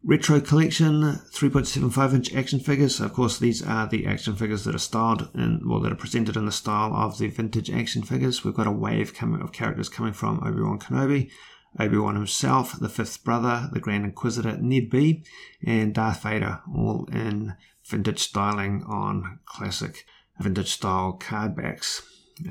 Retro 0.07 0.39
Collection 0.39 1.01
3.75 1.33 2.13
inch 2.13 2.35
action 2.35 2.61
figures. 2.61 3.01
Of 3.01 3.15
course, 3.15 3.39
these 3.39 3.63
are 3.63 3.87
the 3.87 4.07
action 4.07 4.37
figures 4.37 4.65
that 4.65 4.75
are 4.75 4.79
styled 4.79 5.31
and 5.33 5.63
well, 5.65 5.81
that 5.81 5.93
are 5.93 5.97
presented 5.97 6.37
in 6.37 6.45
the 6.45 6.53
style 6.53 6.93
of 6.95 7.17
the 7.17 7.29
vintage 7.29 7.71
action 7.71 8.03
figures. 8.03 8.45
We've 8.45 8.53
got 8.53 8.67
a 8.67 8.73
wave 8.73 9.15
coming 9.15 9.41
of 9.41 9.53
characters 9.53 9.89
coming 9.89 10.13
from 10.13 10.43
Obi 10.45 10.61
Wan 10.61 10.79
Kenobi. 10.79 11.31
Obi 11.79 11.99
Wan 11.99 12.15
himself, 12.15 12.79
the 12.79 12.89
Fifth 12.89 13.25
Brother, 13.25 13.69
the 13.73 13.81
Grand 13.81 14.05
Inquisitor 14.05 14.57
Ned 14.59 14.91
B, 14.91 15.25
and 15.67 15.95
Darth 15.95 16.23
Vader, 16.23 16.61
all 16.73 17.09
in 17.13 17.55
vintage 17.85 18.21
styling 18.21 18.85
on 18.87 19.41
classic 19.45 20.07
vintage 20.39 20.73
style 20.73 21.13
card 21.13 21.57
backs. 21.57 22.03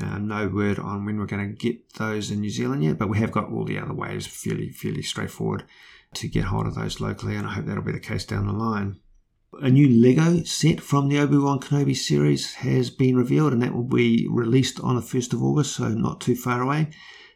Uh, 0.02 0.18
no 0.18 0.48
word 0.48 0.80
on 0.80 1.06
when 1.06 1.18
we're 1.18 1.26
going 1.26 1.50
to 1.50 1.56
get 1.56 1.94
those 1.96 2.32
in 2.32 2.40
New 2.40 2.50
Zealand 2.50 2.84
yet, 2.84 2.98
but 2.98 3.10
we 3.10 3.18
have 3.18 3.32
got 3.32 3.52
all 3.52 3.66
the 3.66 3.78
other 3.78 3.94
ways 3.94 4.26
fairly 4.26 4.70
fairly 4.70 5.02
straightforward 5.02 5.66
to 6.14 6.28
get 6.28 6.46
hold 6.46 6.68
of 6.68 6.76
those 6.76 7.02
locally, 7.02 7.36
and 7.36 7.48
I 7.48 7.54
hope 7.54 7.66
that'll 7.66 7.84
be 7.84 7.92
the 7.92 8.00
case 8.00 8.26
down 8.26 8.48
the 8.48 8.54
line. 8.54 9.00
A 9.62 9.70
new 9.70 9.88
Lego 9.88 10.44
set 10.44 10.82
from 10.82 11.10
the 11.10 11.20
Obi 11.20 11.38
Wan 11.38 11.60
Kenobi 11.60 11.96
series 11.96 12.56
has 12.56 12.90
been 12.90 13.16
revealed, 13.16 13.54
and 13.54 13.62
that 13.62 13.74
will 13.74 13.84
be 13.84 14.28
released 14.30 14.80
on 14.80 14.96
the 14.96 15.02
1st 15.02 15.34
of 15.34 15.44
August, 15.44 15.76
so 15.76 15.90
not 15.90 16.22
too 16.22 16.36
far 16.36 16.62
away. 16.62 16.90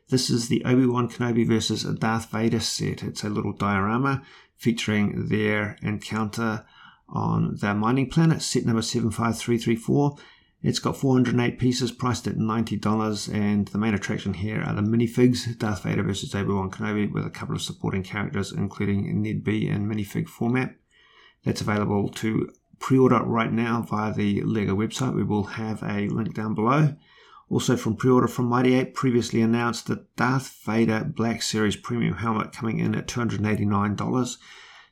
This 0.09 0.29
is 0.29 0.47
the 0.47 0.63
Obi 0.63 0.85
Wan 0.85 1.09
Kenobi 1.09 1.45
versus 1.45 1.83
Darth 1.83 2.31
Vader 2.31 2.61
set. 2.61 3.03
It's 3.03 3.25
a 3.25 3.29
little 3.29 3.51
diorama 3.51 4.23
featuring 4.55 5.27
their 5.27 5.77
encounter 5.81 6.65
on 7.09 7.57
their 7.57 7.73
mining 7.73 8.09
planet, 8.09 8.41
set 8.41 8.65
number 8.65 8.81
75334. 8.81 10.15
It's 10.63 10.79
got 10.79 10.95
408 10.95 11.59
pieces 11.59 11.91
priced 11.91 12.25
at 12.25 12.37
$90, 12.37 13.33
and 13.33 13.67
the 13.67 13.77
main 13.77 13.93
attraction 13.93 14.33
here 14.33 14.61
are 14.61 14.73
the 14.73 14.81
minifigs 14.81 15.57
Darth 15.59 15.83
Vader 15.83 16.03
versus 16.03 16.33
Obi 16.33 16.53
Wan 16.53 16.71
Kenobi 16.71 17.11
with 17.11 17.25
a 17.25 17.29
couple 17.29 17.55
of 17.55 17.61
supporting 17.61 18.01
characters, 18.01 18.53
including 18.53 19.21
Ned 19.21 19.43
B 19.43 19.67
in 19.67 19.89
minifig 19.89 20.29
format. 20.29 20.73
That's 21.43 21.59
available 21.59 22.07
to 22.11 22.49
pre 22.79 22.97
order 22.97 23.21
right 23.23 23.51
now 23.51 23.81
via 23.81 24.13
the 24.13 24.41
LEGO 24.43 24.73
website. 24.73 25.15
We 25.15 25.23
will 25.23 25.43
have 25.43 25.83
a 25.83 26.07
link 26.07 26.33
down 26.33 26.55
below. 26.55 26.95
Also 27.49 27.77
from 27.77 27.95
pre-order 27.95 28.27
from 28.27 28.45
Mighty 28.45 28.75
Ape, 28.75 28.93
previously 28.93 29.41
announced 29.41 29.87
the 29.87 30.05
Darth 30.17 30.49
Vader 30.65 31.03
Black 31.05 31.41
Series 31.41 31.77
Premium 31.77 32.15
helmet 32.15 32.51
coming 32.51 32.79
in 32.79 32.93
at 32.93 33.07
$289. 33.07 34.37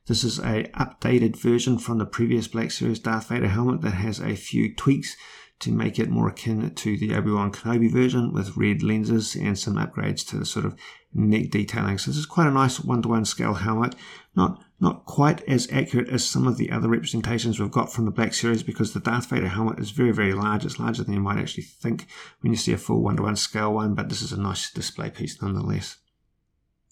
This 0.08 0.24
is 0.24 0.40
a 0.40 0.64
updated 0.76 1.36
version 1.36 1.78
from 1.78 1.98
the 1.98 2.06
previous 2.06 2.48
Black 2.48 2.72
Series 2.72 3.00
Darth 3.00 3.28
Vader 3.28 3.50
helmet 3.50 3.82
that 3.82 3.96
has 3.96 4.20
a 4.20 4.36
few 4.36 4.74
tweaks 4.74 5.18
to 5.60 5.72
make 5.72 6.00
it 6.00 6.10
more 6.10 6.30
akin 6.30 6.74
to 6.76 6.98
the 6.98 7.16
Obi-Wan 7.16 7.52
Kenobi 7.52 7.92
version 7.92 8.34
with 8.34 8.58
red 8.58 8.84
lenses 8.84 9.36
and 9.36 9.58
some 9.58 9.76
upgrades 9.76 10.26
to 10.28 10.38
the 10.38 10.46
sort 10.46 10.66
of 10.66 10.78
neck 11.14 11.50
detailing. 11.50 11.98
So 11.98 12.12
this 12.12 12.18
is 12.18 12.26
quite 12.26 12.48
a 12.48 12.52
nice 12.52 12.80
one-to-one 12.80 13.26
scale 13.26 13.54
helmet. 13.54 13.96
Not 14.36 14.62
not 14.80 15.06
quite 15.06 15.42
as 15.44 15.72
accurate 15.72 16.10
as 16.10 16.26
some 16.26 16.48
of 16.48 16.58
the 16.58 16.72
other 16.72 16.90
representations 16.90 17.60
we've 17.60 17.72
got 17.72 17.92
from 17.92 18.06
the 18.06 18.12
Black 18.12 18.34
Series 18.34 18.64
because 18.64 18.94
the 18.94 19.00
Darth 19.00 19.30
Vader 19.30 19.48
helmet 19.48 19.80
is 19.80 19.92
very, 19.92 20.12
very 20.12 20.34
large. 20.34 20.66
It's 20.66 20.80
larger 20.80 21.04
than 21.04 21.14
you 21.14 21.22
might 21.22 21.40
actually 21.40 21.64
think 21.64 22.08
when 22.42 22.52
you 22.52 22.58
see 22.58 22.74
a 22.74 22.78
full 22.78 23.02
one-to-one 23.02 23.38
scale 23.38 23.74
one, 23.74 23.94
but 23.94 24.10
this 24.10 24.22
is 24.22 24.32
a 24.32 24.42
nice 24.42 24.72
display 24.72 25.10
piece 25.10 25.42
nonetheless 25.42 25.98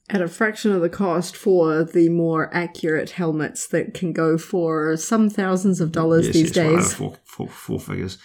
at 0.10 0.22
a 0.22 0.28
fraction 0.28 0.72
of 0.72 0.82
the 0.82 0.90
cost 0.90 1.36
for 1.36 1.84
the 1.84 2.10
more 2.10 2.54
accurate 2.54 3.12
helmets 3.12 3.68
that 3.68 3.94
can 3.94 4.12
go 4.12 4.38
for 4.38 4.98
some 4.98 5.30
thousands 5.30 5.80
of 5.80 5.92
dollars 5.92 6.28
yes, 6.28 6.34
these 6.34 6.56
yes, 6.56 6.56
days. 6.56 6.94
Four, 6.94 7.18
four, 7.24 7.48
four 7.48 7.80
figures. 7.80 8.18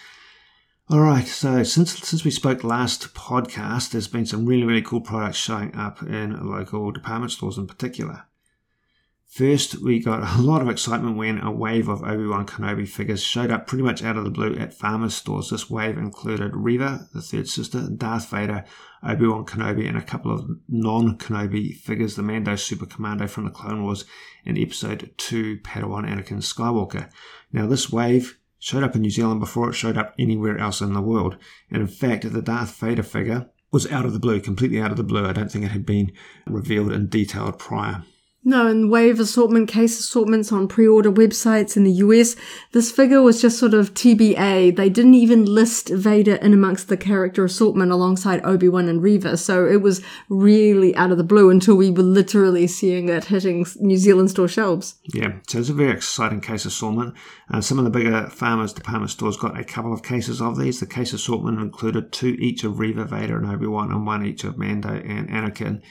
All 0.89 1.01
right, 1.01 1.27
so 1.27 1.63
since 1.63 1.99
since 1.99 2.25
we 2.25 2.31
spoke 2.31 2.63
last 2.63 3.13
podcast, 3.13 3.91
there's 3.91 4.07
been 4.07 4.25
some 4.25 4.45
really 4.45 4.63
really 4.63 4.81
cool 4.81 5.01
products 5.01 5.37
showing 5.37 5.75
up 5.75 6.01
in 6.01 6.49
local 6.49 6.91
department 6.91 7.31
stores 7.31 7.57
in 7.57 7.67
particular. 7.67 8.23
First, 9.29 9.83
we 9.83 9.99
got 9.99 10.23
a 10.23 10.41
lot 10.41 10.63
of 10.63 10.69
excitement 10.69 11.15
when 11.15 11.37
a 11.37 11.51
wave 11.51 11.87
of 11.87 12.03
Obi-Wan 12.03 12.47
Kenobi 12.47 12.87
figures 12.87 13.23
showed 13.23 13.51
up 13.51 13.67
pretty 13.67 13.83
much 13.83 14.03
out 14.03 14.17
of 14.17 14.23
the 14.23 14.31
blue 14.31 14.55
at 14.55 14.73
farmers 14.73 15.13
stores. 15.13 15.51
This 15.51 15.69
wave 15.69 15.99
included 15.99 16.55
Reva, 16.55 17.07
the 17.13 17.21
third 17.21 17.47
sister, 17.47 17.87
Darth 17.95 18.31
Vader, 18.31 18.65
Obi-Wan 19.03 19.45
Kenobi, 19.45 19.87
and 19.87 19.95
a 19.95 20.01
couple 20.01 20.33
of 20.33 20.49
non-Kenobi 20.67 21.75
figures, 21.75 22.15
the 22.15 22.23
Mando 22.23 22.55
Super 22.55 22.87
Commando 22.87 23.27
from 23.27 23.45
the 23.45 23.51
Clone 23.51 23.83
Wars 23.83 24.03
in 24.45 24.57
Episode 24.57 25.13
2, 25.17 25.59
Padawan 25.59 26.09
Anakin 26.09 26.41
Skywalker. 26.41 27.11
Now, 27.53 27.67
this 27.67 27.91
wave 27.91 28.39
showed 28.57 28.83
up 28.83 28.95
in 28.95 29.01
New 29.01 29.11
Zealand 29.11 29.41
before 29.41 29.69
it 29.69 29.73
showed 29.73 29.97
up 29.97 30.15
anywhere 30.17 30.57
else 30.57 30.81
in 30.81 30.93
the 30.93 31.01
world. 31.01 31.37
And 31.69 31.81
in 31.81 31.87
fact, 31.87 32.29
the 32.33 32.41
Darth 32.41 32.75
Vader 32.79 33.03
figure 33.03 33.47
was 33.71 33.89
out 33.91 34.05
of 34.05 34.13
the 34.13 34.19
blue, 34.19 34.41
completely 34.41 34.81
out 34.81 34.89
of 34.89 34.97
the 34.97 35.03
blue. 35.03 35.27
I 35.27 35.33
don't 35.33 35.51
think 35.51 35.65
it 35.65 35.71
had 35.71 35.85
been 35.85 36.13
revealed 36.47 36.91
in 36.91 37.09
detail 37.09 37.51
prior. 37.51 38.03
No, 38.41 38.67
and 38.67 38.89
wave 38.89 39.19
assortment, 39.19 39.67
case 39.67 39.99
assortments 39.99 40.49
on 40.51 40.69
pre-order 40.69 41.11
websites 41.11 41.75
in 41.75 41.83
the 41.83 41.91
US. 41.91 42.37
This 42.71 42.89
figure 42.89 43.21
was 43.21 43.41
just 43.41 43.59
sort 43.59 43.73
of 43.73 43.93
TBA. 43.93 44.77
They 44.77 44.89
didn't 44.89 45.15
even 45.15 45.43
list 45.43 45.89
Vader 45.89 46.35
in 46.35 46.53
amongst 46.53 46.87
the 46.87 46.95
character 46.95 47.43
assortment 47.43 47.91
alongside 47.91 48.39
Obi-Wan 48.45 48.87
and 48.87 49.03
Reva. 49.03 49.35
So 49.35 49.67
it 49.67 49.81
was 49.81 50.01
really 50.29 50.95
out 50.95 51.11
of 51.11 51.17
the 51.17 51.23
blue 51.23 51.49
until 51.49 51.75
we 51.75 51.91
were 51.91 52.01
literally 52.01 52.65
seeing 52.65 53.09
it 53.09 53.25
hitting 53.25 53.65
New 53.81 53.97
Zealand 53.97 54.29
store 54.29 54.47
shelves. 54.47 54.95
Yeah, 55.13 55.33
so 55.47 55.59
it's 55.59 55.69
a 55.69 55.73
very 55.73 55.91
exciting 55.91 56.39
case 56.39 56.63
assortment. 56.63 57.15
Uh, 57.51 57.59
some 57.59 57.77
of 57.77 57.83
the 57.83 57.91
bigger 57.91 58.29
farmers 58.29 58.71
department 58.71 59.11
stores 59.11 59.35
got 59.35 59.59
a 59.59 59.65
couple 59.65 59.93
of 59.93 60.01
cases 60.01 60.41
of 60.41 60.57
these. 60.57 60.79
The 60.79 60.85
case 60.85 61.11
assortment 61.11 61.59
included 61.59 62.13
two 62.13 62.37
each 62.39 62.63
of 62.63 62.79
Reva, 62.79 63.03
Vader, 63.03 63.37
and 63.37 63.51
Obi-Wan, 63.51 63.91
and 63.91 64.07
one 64.07 64.25
each 64.25 64.45
of 64.45 64.57
Mando 64.57 64.93
and 64.93 65.27
Anakin 65.29 65.81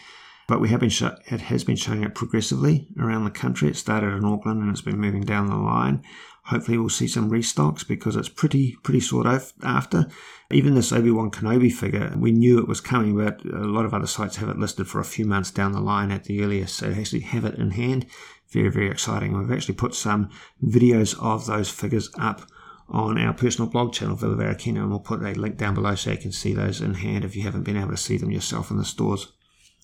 but 0.48 0.60
we 0.60 0.70
have 0.70 0.80
been 0.80 0.88
show- 0.88 1.16
it 1.26 1.42
has 1.42 1.62
been 1.62 1.76
showing 1.76 2.04
up 2.04 2.14
progressively 2.14 2.88
around 2.98 3.24
the 3.24 3.30
country. 3.30 3.68
It 3.68 3.76
started 3.76 4.14
in 4.14 4.24
Auckland 4.24 4.60
and 4.62 4.70
it's 4.70 4.80
been 4.80 4.98
moving 4.98 5.20
down 5.20 5.46
the 5.46 5.56
line. 5.56 6.02
Hopefully, 6.44 6.78
we'll 6.78 6.88
see 6.88 7.06
some 7.06 7.30
restocks 7.30 7.86
because 7.86 8.16
it's 8.16 8.30
pretty 8.30 8.76
pretty 8.82 9.00
sought 9.00 9.26
after. 9.62 10.06
Even 10.50 10.74
this 10.74 10.90
Obi 10.90 11.10
Wan 11.10 11.30
Kenobi 11.30 11.70
figure, 11.70 12.14
we 12.16 12.32
knew 12.32 12.58
it 12.58 12.66
was 12.66 12.80
coming, 12.80 13.14
but 13.14 13.44
a 13.44 13.58
lot 13.58 13.84
of 13.84 13.92
other 13.92 14.06
sites 14.06 14.36
have 14.36 14.48
it 14.48 14.58
listed 14.58 14.88
for 14.88 14.98
a 14.98 15.04
few 15.04 15.26
months 15.26 15.50
down 15.50 15.72
the 15.72 15.80
line 15.80 16.10
at 16.10 16.24
the 16.24 16.42
earliest. 16.42 16.76
So 16.76 16.90
actually 16.90 17.20
have 17.20 17.44
it 17.44 17.56
in 17.56 17.72
hand, 17.72 18.06
very 18.50 18.70
very 18.70 18.90
exciting. 18.90 19.36
We've 19.36 19.52
actually 19.52 19.74
put 19.74 19.94
some 19.94 20.30
videos 20.64 21.14
of 21.20 21.44
those 21.44 21.68
figures 21.68 22.08
up 22.18 22.50
on 22.88 23.18
our 23.18 23.34
personal 23.34 23.70
blog 23.70 23.92
channel, 23.92 24.16
Villa 24.16 24.34
Varakino, 24.34 24.78
and 24.78 24.88
we'll 24.88 25.00
put 25.00 25.22
a 25.22 25.32
link 25.32 25.58
down 25.58 25.74
below 25.74 25.94
so 25.94 26.12
you 26.12 26.16
can 26.16 26.32
see 26.32 26.54
those 26.54 26.80
in 26.80 26.94
hand 26.94 27.26
if 27.26 27.36
you 27.36 27.42
haven't 27.42 27.64
been 27.64 27.76
able 27.76 27.90
to 27.90 27.98
see 27.98 28.16
them 28.16 28.30
yourself 28.30 28.70
in 28.70 28.78
the 28.78 28.84
stores. 28.86 29.30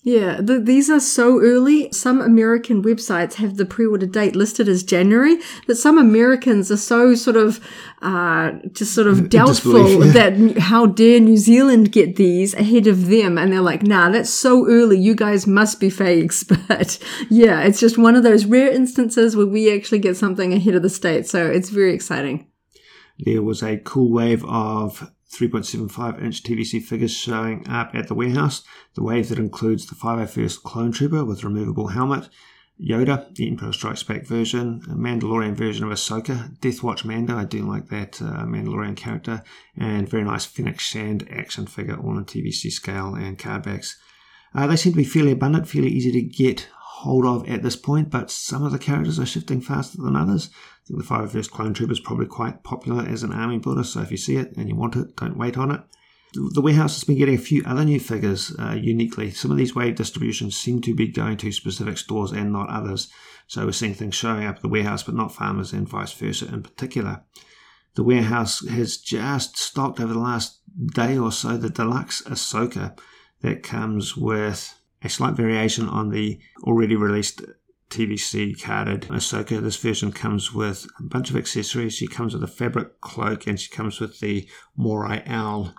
Yeah, 0.05 0.39
the, 0.39 0.59
these 0.59 0.87
are 0.91 0.99
so 0.99 1.41
early. 1.41 1.91
Some 1.91 2.21
American 2.21 2.83
websites 2.83 3.33
have 3.33 3.57
the 3.57 3.65
pre-order 3.65 4.05
date 4.05 4.35
listed 4.35 4.69
as 4.69 4.83
January, 4.83 5.37
but 5.65 5.77
some 5.77 5.97
Americans 5.97 6.69
are 6.71 6.77
so 6.77 7.15
sort 7.15 7.35
of 7.35 7.59
uh, 8.03 8.51
just 8.71 8.93
sort 8.93 9.07
of 9.07 9.29
doubtful 9.29 10.05
yeah. 10.05 10.11
that 10.11 10.57
how 10.59 10.85
dare 10.85 11.19
New 11.19 11.37
Zealand 11.37 11.91
get 11.91 12.17
these 12.17 12.53
ahead 12.53 12.85
of 12.85 13.07
them, 13.07 13.39
and 13.39 13.51
they're 13.51 13.61
like, 13.61 13.81
"Nah, 13.81 14.11
that's 14.11 14.29
so 14.29 14.67
early. 14.67 14.99
You 14.99 15.15
guys 15.15 15.47
must 15.47 15.79
be 15.79 15.89
fakes." 15.89 16.45
But 16.67 16.99
yeah, 17.31 17.63
it's 17.63 17.79
just 17.79 17.97
one 17.97 18.15
of 18.15 18.21
those 18.21 18.45
rare 18.45 18.71
instances 18.71 19.35
where 19.35 19.47
we 19.47 19.75
actually 19.75 19.99
get 19.99 20.17
something 20.17 20.53
ahead 20.53 20.75
of 20.75 20.83
the 20.83 20.89
states, 20.89 21.31
so 21.31 21.47
it's 21.47 21.71
very 21.71 21.95
exciting. 21.95 22.47
There 23.17 23.41
was 23.41 23.63
a 23.63 23.77
cool 23.77 24.11
wave 24.11 24.45
of 24.45 25.11
3.75 25.35 26.23
inch 26.23 26.43
TVC 26.43 26.81
figures 26.81 27.13
showing 27.13 27.67
up 27.67 27.91
at 27.93 28.07
the 28.07 28.13
warehouse. 28.13 28.63
The 28.93 29.03
wave 29.03 29.29
that 29.29 29.39
includes 29.39 29.85
the 29.85 29.95
501st 29.95 30.63
Clone 30.63 30.91
Trooper 30.91 31.25
with 31.25 31.43
removable 31.43 31.89
helmet, 31.89 32.29
Yoda, 32.81 33.33
the 33.35 33.47
Empire 33.47 33.71
Strikes 33.71 34.03
Back 34.03 34.25
version, 34.25 34.81
a 34.89 34.95
Mandalorian 34.95 35.55
version 35.55 35.85
of 35.85 35.91
Ahsoka, 35.91 36.59
Death 36.59 36.83
Watch 36.83 37.05
Mando, 37.05 37.37
I 37.37 37.45
do 37.45 37.61
like 37.61 37.87
that 37.89 38.21
uh, 38.21 38.45
Mandalorian 38.45 38.97
character, 38.97 39.43
and 39.77 40.09
very 40.09 40.23
nice 40.23 40.45
Fennec 40.45 40.79
Shand 40.79 41.27
action 41.31 41.67
figure, 41.67 41.95
all 41.95 42.17
in 42.17 42.25
TVC 42.25 42.71
scale 42.71 43.15
and 43.15 43.39
card 43.39 43.63
backs. 43.63 43.97
Uh, 44.53 44.67
they 44.67 44.75
seem 44.75 44.93
to 44.93 44.97
be 44.97 45.03
fairly 45.05 45.31
abundant, 45.31 45.67
fairly 45.67 45.89
easy 45.89 46.11
to 46.11 46.21
get 46.21 46.67
hold 46.81 47.25
of 47.25 47.47
at 47.49 47.61
this 47.61 47.75
point, 47.75 48.09
but 48.09 48.31
some 48.31 48.63
of 48.63 48.71
the 48.71 48.79
characters 48.79 49.19
are 49.19 49.25
shifting 49.25 49.61
faster 49.61 50.01
than 50.01 50.15
others. 50.15 50.49
I 50.85 50.87
think 50.87 51.03
the 51.03 51.15
501st 51.15 51.49
Clone 51.49 51.73
Trooper 51.73 51.93
is 51.93 51.99
probably 51.99 52.27
quite 52.27 52.63
popular 52.63 53.03
as 53.03 53.23
an 53.23 53.33
army 53.33 53.57
builder, 53.57 53.83
so 53.83 54.01
if 54.01 54.11
you 54.11 54.17
see 54.17 54.35
it 54.35 54.55
and 54.55 54.69
you 54.69 54.75
want 54.75 54.95
it, 54.95 55.15
don't 55.15 55.37
wait 55.37 55.57
on 55.57 55.71
it. 55.71 55.81
The 56.33 56.61
warehouse 56.61 56.95
has 56.95 57.03
been 57.03 57.17
getting 57.17 57.35
a 57.35 57.39
few 57.39 57.63
other 57.65 57.83
new 57.83 57.99
figures 57.99 58.53
uh, 58.59 58.73
uniquely. 58.79 59.31
Some 59.31 59.49
of 59.51 59.57
these 59.57 59.73
wave 59.73 59.95
distributions 59.95 60.55
seem 60.55 60.81
to 60.81 60.93
be 60.93 61.07
going 61.07 61.37
to 61.37 61.51
specific 61.51 61.97
stores 61.97 62.33
and 62.33 62.51
not 62.51 62.69
others. 62.69 63.09
So 63.47 63.65
we're 63.65 63.71
seeing 63.71 63.93
things 63.93 64.15
showing 64.15 64.45
up 64.45 64.57
at 64.57 64.61
the 64.61 64.67
warehouse, 64.67 65.01
but 65.01 65.15
not 65.15 65.33
farmers 65.33 65.71
and 65.73 65.87
vice 65.87 66.11
versa 66.11 66.47
in 66.47 66.61
particular. 66.61 67.23
The 67.95 68.03
warehouse 68.03 68.67
has 68.67 68.97
just 68.97 69.57
stocked 69.57 69.99
over 69.99 70.13
the 70.13 70.19
last 70.19 70.59
day 70.93 71.17
or 71.17 71.31
so 71.31 71.57
the 71.57 71.69
deluxe 71.69 72.21
Ahsoka 72.23 72.99
that 73.41 73.63
comes 73.63 74.17
with 74.17 74.77
a 75.01 75.09
slight 75.09 75.35
variation 75.35 75.87
on 75.87 76.09
the 76.09 76.39
already 76.63 76.95
released 76.95 77.41
TVC 77.89 78.61
carded 78.61 79.01
Ahsoka. 79.03 79.61
This 79.61 79.77
version 79.77 80.11
comes 80.11 80.53
with 80.53 80.87
a 80.99 81.03
bunch 81.03 81.29
of 81.29 81.35
accessories. 81.35 81.93
She 81.93 82.07
comes 82.07 82.33
with 82.33 82.43
a 82.43 82.47
fabric 82.47 82.99
cloak 83.01 83.47
and 83.47 83.59
she 83.59 83.69
comes 83.69 83.99
with 83.99 84.19
the 84.19 84.47
Morai 84.75 85.23
owl 85.25 85.73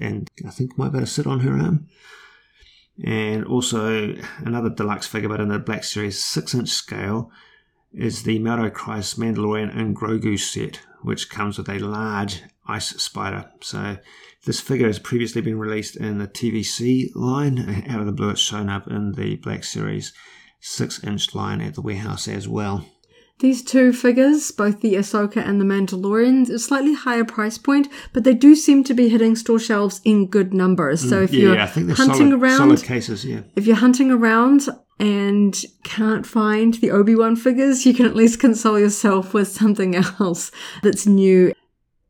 and 0.00 0.30
I 0.46 0.50
think 0.50 0.78
might 0.78 0.92
be 0.92 0.98
able 0.98 1.06
to 1.06 1.12
sit 1.12 1.26
on 1.26 1.40
her 1.40 1.52
arm. 1.52 1.88
And 3.04 3.44
also 3.44 4.14
another 4.38 4.70
deluxe 4.70 5.06
figure, 5.06 5.28
but 5.28 5.40
in 5.40 5.48
the 5.48 5.58
Black 5.58 5.84
Series 5.84 6.22
6 6.22 6.54
inch 6.54 6.68
scale, 6.68 7.30
is 7.92 8.24
the 8.24 8.38
Maldo 8.38 8.70
Kreis 8.70 9.18
Mandalorian 9.18 9.74
and 9.76 9.96
Grogu 9.96 10.38
set, 10.38 10.80
which 11.02 11.30
comes 11.30 11.58
with 11.58 11.68
a 11.68 11.78
large 11.78 12.42
ice 12.66 12.88
spider. 13.02 13.50
So 13.60 13.98
this 14.44 14.60
figure 14.60 14.86
has 14.86 14.98
previously 14.98 15.40
been 15.40 15.58
released 15.58 15.96
in 15.96 16.18
the 16.18 16.28
TVC 16.28 17.14
line. 17.14 17.84
Out 17.88 18.00
of 18.00 18.06
the 18.06 18.12
blue, 18.12 18.30
it's 18.30 18.40
shown 18.40 18.68
up 18.68 18.88
in 18.88 19.12
the 19.12 19.36
Black 19.36 19.64
Series 19.64 20.12
6 20.60 21.04
inch 21.04 21.34
line 21.34 21.60
at 21.60 21.74
the 21.74 21.82
warehouse 21.82 22.28
as 22.28 22.48
well. 22.48 22.84
These 23.40 23.62
two 23.62 23.92
figures, 23.92 24.50
both 24.50 24.80
the 24.80 24.94
Ahsoka 24.94 25.36
and 25.36 25.60
the 25.60 25.64
Mandalorian, 25.64 26.50
a 26.50 26.58
slightly 26.58 26.94
higher 26.94 27.24
price 27.24 27.56
point, 27.56 27.86
but 28.12 28.24
they 28.24 28.34
do 28.34 28.56
seem 28.56 28.82
to 28.82 28.94
be 28.94 29.08
hitting 29.08 29.36
store 29.36 29.60
shelves 29.60 30.00
in 30.04 30.26
good 30.26 30.52
numbers. 30.52 31.08
So 31.08 31.20
mm, 31.20 31.24
if 31.24 31.32
yeah, 31.32 31.40
you're 31.40 31.54
yeah, 31.54 31.66
hunting 31.66 31.94
solid, 31.94 32.32
around, 32.32 32.56
solid 32.56 32.82
cases, 32.82 33.24
yeah. 33.24 33.42
If 33.54 33.64
you're 33.68 33.76
hunting 33.76 34.10
around 34.10 34.68
and 34.98 35.64
can't 35.84 36.26
find 36.26 36.74
the 36.74 36.90
Obi 36.90 37.14
Wan 37.14 37.36
figures, 37.36 37.86
you 37.86 37.94
can 37.94 38.06
at 38.06 38.16
least 38.16 38.40
console 38.40 38.78
yourself 38.78 39.32
with 39.32 39.46
something 39.46 39.94
else 40.20 40.50
that's 40.82 41.06
new 41.06 41.54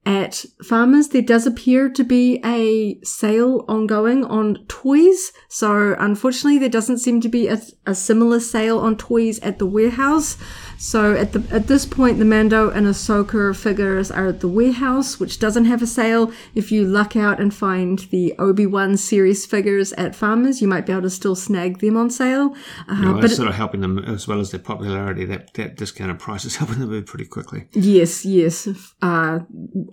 at 0.09 0.47
farmers, 0.65 1.09
there 1.09 1.21
does 1.21 1.47
appear 1.47 1.91
to 1.91 2.03
be 2.03 2.41
a 2.43 2.99
sale 3.05 3.67
ongoing 3.69 4.25
on 4.25 4.65
toys. 4.67 5.33
So 5.51 5.95
unfortunately, 5.99 6.59
there 6.59 6.71
doesn't 6.71 7.01
seem 7.01 7.21
to 7.21 7.29
be 7.29 7.47
a, 7.47 7.61
a 7.85 7.95
similar 7.95 8.41
sale 8.41 8.79
on 8.79 8.97
toys 8.97 9.39
at 9.41 9.59
the 9.59 9.67
warehouse. 9.67 10.39
So 10.79 11.15
at 11.15 11.33
the 11.33 11.45
at 11.51 11.67
this 11.67 11.85
point, 11.85 12.19
the 12.19 12.25
Mando 12.25 12.71
and 12.71 12.87
Ahsoka 12.87 13.55
figures 13.55 14.13
are 14.13 14.29
at 14.29 14.41
the 14.41 14.49
warehouse, 14.49 15.19
which 15.19 15.41
doesn't 15.41 15.65
have 15.65 15.83
a 15.83 15.87
sale. 15.87 16.33
If 16.55 16.71
you 16.71 16.85
luck 16.85 17.17
out 17.17 17.41
and 17.41 17.53
find 17.53 17.99
the 18.11 18.35
Obi 18.39 18.65
Wan 18.65 18.97
series 18.97 19.45
figures 19.45 19.93
at 19.95 20.15
Farmers, 20.15 20.63
you 20.63 20.69
might 20.69 20.87
be 20.87 20.93
able 20.93 21.03
to 21.03 21.11
still 21.11 21.35
snag 21.35 21.81
them 21.81 21.97
on 21.97 22.11
sale. 22.11 22.55
Uh, 22.89 23.15
but 23.15 23.25
it's 23.25 23.37
sort 23.37 23.49
of 23.49 23.57
helping 23.57 23.81
them 23.81 23.99
as 23.99 24.29
well 24.29 24.39
as 24.39 24.53
their 24.53 24.61
popularity. 24.61 25.25
That 25.25 25.53
that 25.55 25.77
discounted 25.77 26.21
price 26.21 26.45
is 26.45 26.57
helping 26.57 26.79
them 26.79 26.91
move 26.91 27.07
pretty 27.07 27.27
quickly. 27.27 27.67
Yes, 27.73 28.25
yes. 28.25 28.69
Uh, 29.03 29.41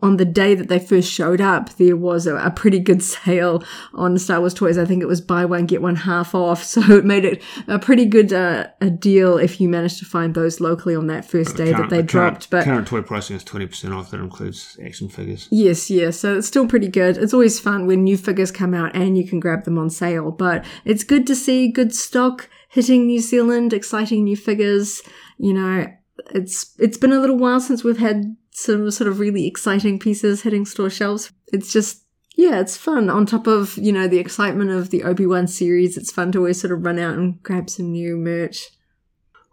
on 0.03 0.17
the 0.17 0.25
day 0.25 0.53
that 0.53 0.67
they 0.67 0.77
first 0.77 1.11
showed 1.11 1.41
up, 1.41 1.75
there 1.77 1.97
was 1.97 2.27
a, 2.27 2.35
a, 2.35 2.51
pretty 2.51 2.79
good 2.79 3.01
sale 3.15 3.63
on 3.95 4.17
Star 4.19 4.39
Wars 4.39 4.53
toys. 4.53 4.77
I 4.77 4.85
think 4.85 5.01
it 5.01 5.07
was 5.07 5.19
buy 5.19 5.45
one 5.45 5.65
get 5.65 5.81
one 5.81 5.95
half 5.95 6.35
off, 6.35 6.63
so 6.75 6.81
it 6.91 7.05
made 7.05 7.25
it 7.25 7.41
a 7.67 7.79
pretty 7.79 8.05
good 8.05 8.31
uh, 8.31 8.67
a 8.81 8.91
deal 8.91 9.39
if 9.39 9.59
you 9.59 9.67
managed 9.67 9.97
to 9.99 10.05
find 10.05 10.35
those 10.35 10.61
locally 10.75 10.95
on 10.95 11.07
that 11.07 11.25
first 11.25 11.55
day 11.55 11.71
current, 11.71 11.89
that 11.89 11.95
they 11.95 12.01
the 12.01 12.07
dropped. 12.07 12.49
but 12.49 12.65
current 12.65 12.87
toy 12.87 13.01
pricing 13.01 13.35
is 13.35 13.43
twenty 13.43 13.65
percent 13.65 13.93
off. 13.93 14.11
That 14.11 14.19
includes 14.19 14.77
action 14.83 15.09
figures. 15.09 15.47
Yes, 15.51 15.89
yes. 15.89 16.19
So 16.19 16.37
it's 16.37 16.47
still 16.47 16.67
pretty 16.67 16.87
good. 16.87 17.17
It's 17.17 17.33
always 17.33 17.59
fun 17.59 17.87
when 17.87 18.03
new 18.03 18.17
figures 18.17 18.51
come 18.51 18.73
out 18.73 18.95
and 18.95 19.17
you 19.17 19.27
can 19.27 19.39
grab 19.39 19.63
them 19.63 19.77
on 19.77 19.89
sale. 19.89 20.31
But 20.31 20.65
it's 20.83 21.03
good 21.03 21.25
to 21.27 21.35
see 21.35 21.71
good 21.71 21.93
stock 21.95 22.49
hitting 22.69 23.07
New 23.07 23.21
Zealand, 23.21 23.73
exciting 23.73 24.23
new 24.23 24.37
figures. 24.37 25.01
You 25.37 25.53
know, 25.53 25.87
it's 26.33 26.75
it's 26.79 26.97
been 26.97 27.13
a 27.13 27.19
little 27.19 27.37
while 27.37 27.59
since 27.59 27.83
we've 27.83 27.97
had 27.97 28.35
some 28.51 28.89
sort 28.91 29.09
of 29.09 29.19
really 29.19 29.47
exciting 29.47 29.99
pieces 29.99 30.41
hitting 30.41 30.65
store 30.65 30.89
shelves. 30.89 31.31
It's 31.47 31.71
just 31.71 32.03
yeah, 32.37 32.59
it's 32.59 32.75
fun. 32.75 33.09
On 33.09 33.25
top 33.25 33.47
of, 33.47 33.77
you 33.77 33.93
know, 33.93 34.09
the 34.09 34.19
excitement 34.19 34.69
of 34.69 34.89
the 34.89 35.03
Obi-Wan 35.03 35.47
series, 35.47 35.95
it's 35.95 36.11
fun 36.11 36.33
to 36.33 36.39
always 36.39 36.59
sort 36.59 36.73
of 36.73 36.85
run 36.85 36.99
out 36.99 37.17
and 37.17 37.41
grab 37.43 37.69
some 37.69 37.93
new 37.93 38.17
merch. 38.17 38.71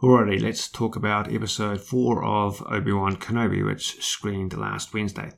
Alrighty, 0.03 0.43
let's 0.43 0.69
talk 0.69 0.97
about 0.97 1.33
episode 1.33 1.81
4 1.81 2.25
of 2.25 2.61
Obi-Wan 2.69 3.15
Kenobi, 3.19 3.65
which 3.65 4.03
screened 4.03 4.53
last 4.59 4.93
Wednesday. 4.93 5.31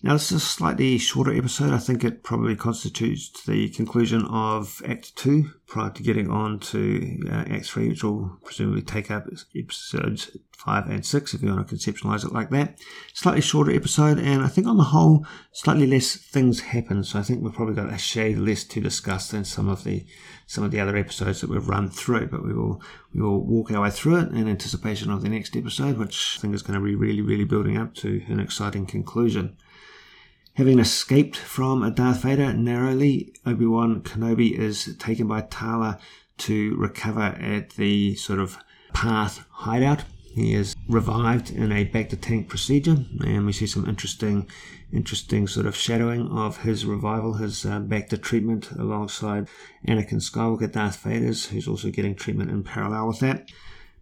Now, 0.00 0.12
this 0.12 0.30
is 0.30 0.42
a 0.42 0.46
slightly 0.46 0.96
shorter 0.96 1.36
episode. 1.36 1.72
I 1.72 1.78
think 1.78 2.04
it 2.04 2.22
probably 2.22 2.54
constitutes 2.54 3.42
the 3.44 3.68
conclusion 3.70 4.24
of 4.26 4.80
Act 4.86 5.16
2 5.16 5.50
prior 5.66 5.90
to 5.90 6.02
getting 6.04 6.30
on 6.30 6.60
to 6.60 7.18
uh, 7.28 7.44
Act 7.50 7.66
3, 7.66 7.88
which 7.88 8.04
will 8.04 8.38
presumably 8.44 8.82
take 8.82 9.10
up 9.10 9.26
episodes 9.56 10.36
5 10.56 10.86
and 10.86 11.04
6 11.04 11.34
if 11.34 11.42
you 11.42 11.52
want 11.52 11.66
to 11.66 11.74
conceptualize 11.74 12.24
it 12.24 12.32
like 12.32 12.50
that. 12.50 12.78
Slightly 13.12 13.40
shorter 13.40 13.72
episode, 13.72 14.20
and 14.20 14.40
I 14.40 14.46
think 14.46 14.68
on 14.68 14.76
the 14.76 14.84
whole, 14.84 15.26
slightly 15.50 15.86
less 15.88 16.14
things 16.14 16.60
happen. 16.60 17.02
So 17.02 17.18
I 17.18 17.22
think 17.22 17.42
we've 17.42 17.52
probably 17.52 17.74
got 17.74 17.92
a 17.92 17.98
shade 17.98 18.38
less 18.38 18.62
to 18.64 18.80
discuss 18.80 19.32
than 19.32 19.44
some 19.44 19.68
of 19.68 19.82
the 19.82 20.06
some 20.46 20.62
of 20.62 20.70
the 20.70 20.80
other 20.80 20.96
episodes 20.96 21.40
that 21.40 21.50
we've 21.50 21.68
run 21.68 21.90
through. 21.90 22.28
But 22.28 22.44
we 22.44 22.52
will 22.52 22.80
we 23.12 23.20
will 23.20 23.44
walk 23.44 23.72
our 23.72 23.82
way 23.82 23.90
through 23.90 24.20
it 24.20 24.28
in 24.28 24.48
anticipation 24.48 25.10
of 25.10 25.22
the 25.22 25.28
next 25.28 25.56
episode, 25.56 25.98
which 25.98 26.36
I 26.38 26.40
think 26.40 26.54
is 26.54 26.62
going 26.62 26.78
to 26.78 26.84
be 26.84 26.94
really, 26.94 27.22
really 27.22 27.44
building 27.44 27.76
up 27.76 27.94
to 27.96 28.22
an 28.28 28.38
exciting 28.38 28.86
conclusion. 28.86 29.56
Having 30.58 30.80
escaped 30.80 31.36
from 31.36 31.84
a 31.84 31.90
Darth 31.92 32.22
Vader 32.22 32.52
narrowly, 32.52 33.32
Obi-Wan 33.46 34.00
Kenobi 34.00 34.58
is 34.58 34.96
taken 34.98 35.28
by 35.28 35.42
Tala 35.42 36.00
to 36.38 36.74
recover 36.74 37.20
at 37.20 37.70
the 37.76 38.16
sort 38.16 38.40
of 38.40 38.58
path 38.92 39.44
hideout. 39.50 40.02
He 40.34 40.54
is 40.54 40.74
revived 40.88 41.52
in 41.52 41.70
a 41.70 41.84
bacta 41.84 42.20
tank 42.20 42.48
procedure, 42.48 43.04
and 43.24 43.46
we 43.46 43.52
see 43.52 43.68
some 43.68 43.88
interesting, 43.88 44.50
interesting 44.92 45.46
sort 45.46 45.66
of 45.66 45.76
shadowing 45.76 46.26
of 46.26 46.62
his 46.62 46.84
revival, 46.84 47.34
his 47.34 47.64
uh, 47.64 47.78
bacta 47.78 48.20
treatment 48.20 48.72
alongside 48.72 49.46
Anakin 49.86 50.14
Skywalker, 50.14 50.72
Darth 50.72 50.96
Vader's, 51.04 51.46
who's 51.46 51.68
also 51.68 51.90
getting 51.90 52.16
treatment 52.16 52.50
in 52.50 52.64
parallel 52.64 53.06
with 53.06 53.20
that. 53.20 53.48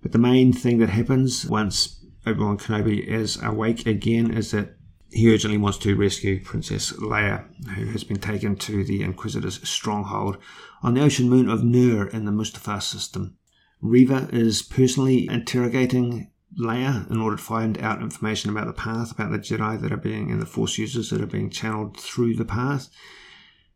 But 0.01 0.13
the 0.13 0.19
main 0.19 0.55
thing 0.55 0.79
that 0.79 0.89
happens 0.89 1.45
once 1.45 2.03
Obi-Wan 2.25 2.57
Kenobi 2.57 3.07
is 3.07 3.43
awake 3.43 3.87
again 3.87 4.33
is 4.33 4.53
that 4.53 4.76
he 5.11 5.33
urgently 5.33 5.59
wants 5.59 5.79
to 5.79 5.97
rescue 5.97 6.43
Princess 6.43 6.93
Leia, 6.93 7.45
who 7.75 7.87
has 7.87 8.05
been 8.05 8.19
taken 8.19 8.57
to 8.57 8.85
the 8.85 9.03
Inquisitor's 9.03 9.67
stronghold 9.69 10.37
on 10.83 10.95
the 10.95 11.03
ocean 11.03 11.29
moon 11.29 11.49
of 11.49 11.63
Nur 11.63 12.07
in 12.09 12.25
the 12.25 12.33
Mustafar 12.33 12.83
system. 12.83 13.37
Reva 13.81 14.29
is 14.33 14.63
personally 14.63 15.29
interrogating 15.29 16.31
Leia 16.59 17.11
in 17.11 17.21
order 17.21 17.37
to 17.37 17.43
find 17.43 17.79
out 17.79 18.03
information 18.03 18.51
about 18.51 18.67
the 18.67 18.73
path, 18.73 19.13
about 19.13 19.31
the 19.31 19.39
Jedi 19.39 19.81
that 19.81 19.93
are 19.93 19.97
being, 19.97 20.31
and 20.31 20.41
the 20.41 20.47
Force 20.47 20.79
users 20.79 21.11
that 21.11 21.21
are 21.21 21.27
being 21.27 21.51
channeled 21.51 21.99
through 21.99 22.35
the 22.35 22.45
path. 22.45 22.89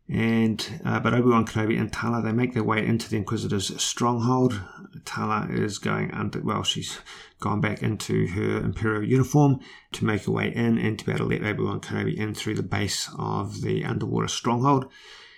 And 0.09 0.81
uh, 0.83 0.99
but 0.99 1.13
Obi 1.13 1.29
Wan 1.29 1.45
Kenobi 1.45 1.79
and 1.79 1.91
Tala 1.91 2.21
they 2.21 2.33
make 2.33 2.53
their 2.53 2.63
way 2.63 2.85
into 2.85 3.09
the 3.09 3.17
Inquisitor's 3.17 3.81
stronghold. 3.81 4.59
Tala 5.05 5.47
is 5.49 5.77
going 5.77 6.11
under. 6.11 6.41
Well, 6.41 6.63
she's 6.63 6.99
gone 7.39 7.61
back 7.61 7.81
into 7.81 8.27
her 8.27 8.57
Imperial 8.57 9.07
uniform 9.07 9.59
to 9.93 10.05
make 10.05 10.25
her 10.25 10.31
way 10.31 10.53
in 10.53 10.77
and 10.77 10.99
to 10.99 11.05
be 11.05 11.11
able 11.11 11.29
to 11.29 11.35
let 11.35 11.43
Obi 11.43 11.63
Wan 11.63 11.79
Kenobi 11.79 12.15
in 12.17 12.33
through 12.33 12.55
the 12.55 12.63
base 12.63 13.09
of 13.17 13.61
the 13.61 13.85
underwater 13.85 14.27
stronghold. 14.27 14.91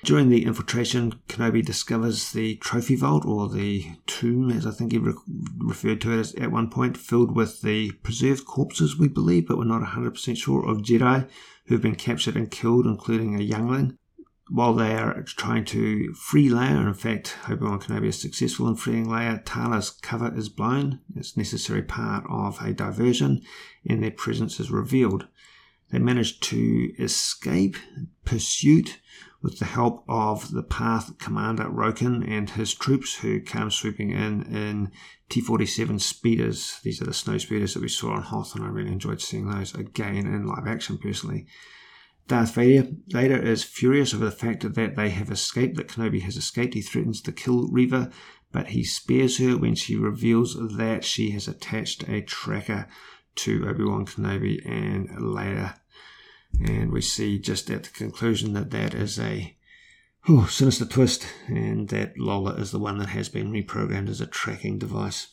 During 0.04 0.28
the 0.28 0.44
infiltration, 0.44 1.14
Kenobi 1.30 1.64
discovers 1.64 2.34
the 2.34 2.56
trophy 2.58 2.96
vault, 2.96 3.26
or 3.26 3.48
the 3.48 3.86
tomb, 4.06 4.52
as 4.52 4.66
I 4.66 4.72
think 4.72 4.92
he 4.92 4.98
re- 4.98 5.14
referred 5.60 6.02
to 6.02 6.12
it 6.12 6.20
as 6.20 6.36
at 6.36 6.52
one 6.52 6.70
point, 6.70 6.98
filled 6.98 7.34
with 7.34 7.62
the 7.62 7.92
preserved 8.04 8.46
corpses, 8.46 8.98
we 8.98 9.08
believe, 9.08 9.48
but 9.48 9.58
we're 9.58 9.64
not 9.64 9.82
100% 9.82 10.36
sure, 10.36 10.68
of 10.68 10.82
Jedi 10.82 11.30
who 11.68 11.76
have 11.76 11.82
been 11.82 11.96
captured 11.96 12.36
and 12.36 12.52
killed, 12.52 12.86
including 12.86 13.36
a 13.36 13.44
youngling 13.44 13.98
while 14.50 14.74
they 14.74 14.96
are 14.96 15.24
trying 15.24 15.66
to 15.66 16.14
free 16.14 16.50
Leia, 16.50 16.86
in 16.86 16.94
fact, 16.94 17.38
Obi-Wan 17.50 17.80
Kenobi 17.80 18.08
is 18.08 18.20
successful 18.20 18.68
in 18.68 18.76
freeing 18.76 19.08
Leia, 19.08 19.42
Tala's 19.46 19.90
cover 19.90 20.36
is 20.38 20.50
blown. 20.50 21.00
It's 21.16 21.38
necessary 21.38 21.82
part 21.82 22.26
of 22.30 22.60
a 22.62 22.74
diversion, 22.74 23.42
and 23.88 24.04
their 24.04 24.12
presence 24.12 24.60
is 24.60 24.70
revealed. 24.70 25.28
They 25.92 26.00
manage 26.00 26.40
to 26.42 26.92
escape 27.00 27.78
pursuit 28.26 29.00
with 29.42 29.60
the 29.60 29.66
help 29.66 30.04
of 30.08 30.52
the 30.52 30.64
Path 30.64 31.18
Commander 31.20 31.66
Roken 31.66 32.28
and 32.28 32.50
his 32.50 32.74
troops, 32.74 33.16
who 33.16 33.42
come 33.42 33.70
swooping 33.70 34.12
in 34.12 34.44
in 34.44 34.92
T-47 35.30 36.02
speeders. 36.02 36.80
These 36.84 37.02
are 37.02 37.06
the 37.06 37.14
snow 37.14 37.38
speeders 37.38 37.74
that 37.74 37.82
we 37.82 37.90
saw 37.90 38.14
on 38.14 38.24
Hoth, 38.24 38.56
and 38.56 38.64
I 38.64 38.70
really 38.70 38.92
enjoyed 38.92 39.22
seeing 39.22 39.50
those 39.50 39.76
again 39.76 40.26
in 40.26 40.48
live 40.48 40.68
action 40.68 40.98
personally. 40.98 41.46
Darth 42.28 42.56
Vader, 42.56 42.88
Vader 43.08 43.42
is 43.42 43.64
furious 43.64 44.14
over 44.14 44.26
the 44.26 44.32
fact 44.32 44.62
that 44.62 44.96
they 44.96 45.10
have 45.10 45.30
escaped, 45.30 45.76
that 45.76 45.90
Kenobi 45.90 46.22
has 46.22 46.38
escaped. 46.38 46.74
He 46.74 46.82
threatens 46.82 47.22
to 47.22 47.32
kill 47.32 47.68
Reva, 47.68 48.12
but 48.52 48.68
he 48.68 48.84
spares 48.84 49.38
her 49.40 49.58
when 49.58 49.76
she 49.76 49.96
reveals 49.96 50.56
that 50.78 51.04
she 51.04 51.32
has 51.32 51.48
attached 51.48 52.08
a 52.08 52.22
tracker 52.22 52.88
to 53.36 53.68
Obi-Wan 53.68 54.06
Kenobi 54.06 54.66
and 54.66 55.10
Leia. 55.10 55.80
And 56.64 56.92
we 56.92 57.02
see 57.02 57.40
just 57.40 57.70
at 57.70 57.84
the 57.84 57.90
conclusion 57.90 58.54
that 58.54 58.72
that 58.72 58.94
is 58.94 59.20
a 59.20 59.58
oh, 60.30 60.46
sinister 60.46 60.86
twist, 60.86 61.26
and 61.48 61.90
that 61.90 62.18
Lola 62.18 62.54
is 62.54 62.72
the 62.72 62.80
one 62.80 63.00
that 63.00 63.10
has 63.10 63.28
been 63.28 63.52
reprogrammed 63.52 64.10
as 64.10 64.22
a 64.22 64.28
tracking 64.28 64.78
device 64.78 65.28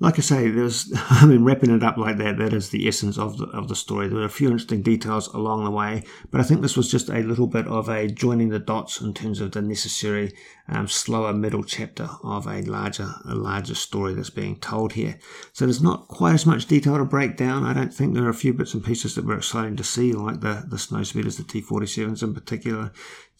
like 0.00 0.18
I 0.18 0.22
say, 0.22 0.50
there's, 0.50 0.92
I 1.10 1.24
mean, 1.24 1.44
wrapping 1.44 1.70
it 1.70 1.84
up 1.84 1.96
like 1.96 2.18
that, 2.18 2.38
that 2.38 2.52
is 2.52 2.70
the 2.70 2.88
essence 2.88 3.16
of 3.16 3.38
the, 3.38 3.46
of 3.46 3.68
the 3.68 3.76
story. 3.76 4.08
There 4.08 4.18
were 4.18 4.24
a 4.24 4.30
few 4.30 4.48
interesting 4.48 4.82
details 4.82 5.28
along 5.28 5.64
the 5.64 5.70
way, 5.70 6.02
but 6.30 6.40
I 6.40 6.44
think 6.44 6.62
this 6.62 6.76
was 6.76 6.90
just 6.90 7.08
a 7.08 7.20
little 7.20 7.46
bit 7.46 7.66
of 7.68 7.88
a 7.88 8.08
joining 8.08 8.48
the 8.48 8.58
dots 8.58 9.00
in 9.00 9.14
terms 9.14 9.40
of 9.40 9.52
the 9.52 9.62
necessary, 9.62 10.32
um, 10.68 10.88
slower 10.88 11.32
middle 11.32 11.62
chapter 11.62 12.08
of 12.24 12.46
a 12.46 12.62
larger, 12.62 13.14
a 13.24 13.34
larger 13.34 13.74
story 13.74 14.14
that's 14.14 14.30
being 14.30 14.56
told 14.56 14.94
here. 14.94 15.18
So 15.52 15.64
there's 15.64 15.82
not 15.82 16.08
quite 16.08 16.34
as 16.34 16.46
much 16.46 16.66
detail 16.66 16.96
to 16.96 17.04
break 17.04 17.36
down. 17.36 17.64
I 17.64 17.72
don't 17.72 17.94
think 17.94 18.14
there 18.14 18.24
are 18.24 18.30
a 18.30 18.34
few 18.34 18.52
bits 18.52 18.74
and 18.74 18.84
pieces 18.84 19.14
that 19.14 19.24
were 19.24 19.36
exciting 19.36 19.76
to 19.76 19.84
see, 19.84 20.12
like 20.12 20.40
the, 20.40 20.64
the 20.66 20.78
snow 20.78 21.04
speeders, 21.04 21.36
the 21.36 21.44
T-47s 21.44 22.22
in 22.22 22.34
particular, 22.34 22.92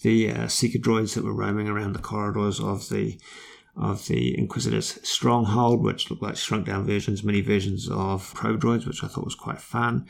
the 0.02 0.30
uh, 0.30 0.48
seeker 0.48 0.78
droids 0.78 1.14
that 1.14 1.24
were 1.24 1.34
roaming 1.34 1.68
around 1.68 1.94
the 1.94 1.98
corridors 1.98 2.60
of 2.60 2.88
the 2.90 3.18
of 3.76 4.06
the 4.06 4.38
Inquisitor's 4.38 4.98
Stronghold, 5.08 5.82
which 5.82 6.10
looked 6.10 6.22
like 6.22 6.36
shrunk 6.36 6.66
down 6.66 6.86
versions, 6.86 7.24
mini 7.24 7.40
versions 7.40 7.88
of 7.90 8.32
probe 8.34 8.60
droids, 8.60 8.86
which 8.86 9.02
I 9.02 9.08
thought 9.08 9.24
was 9.24 9.34
quite 9.34 9.60
fun. 9.60 10.06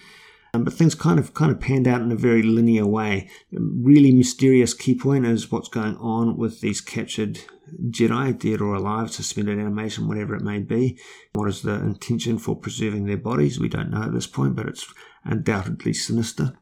Um, 0.55 0.63
but 0.63 0.73
things 0.73 0.95
kind 0.95 1.19
of 1.19 1.35
kind 1.35 1.51
of 1.51 1.59
panned 1.59 1.89
out 1.89 2.01
in 2.01 2.13
a 2.13 2.17
very 2.17 2.43
linear 2.43 2.87
way. 2.87 3.29
A 3.53 3.59
really 3.59 4.13
mysterious 4.13 4.73
key 4.73 4.95
point 4.95 5.27
is 5.27 5.51
what's 5.51 5.69
going 5.69 5.97
on 5.97 6.37
with 6.37 6.61
these 6.61 6.81
captured 6.81 7.41
Jedi, 7.89 8.39
dead 8.39 8.61
or 8.61 8.75
alive, 8.75 9.11
suspended 9.11 9.59
animation, 9.59 10.07
whatever 10.07 10.37
it 10.37 10.43
may 10.43 10.61
be. 10.61 10.99
What 11.33 11.49
is 11.49 11.63
the 11.63 11.75
intention 11.75 12.39
for 12.39 12.55
preserving 12.55 13.07
their 13.07 13.17
bodies? 13.17 13.59
We 13.59 13.69
don't 13.69 13.91
know 13.91 14.03
at 14.03 14.13
this 14.13 14.29
point, 14.29 14.55
but 14.55 14.67
it's 14.67 14.87
undoubtedly 15.25 15.93
sinister. 15.93 16.57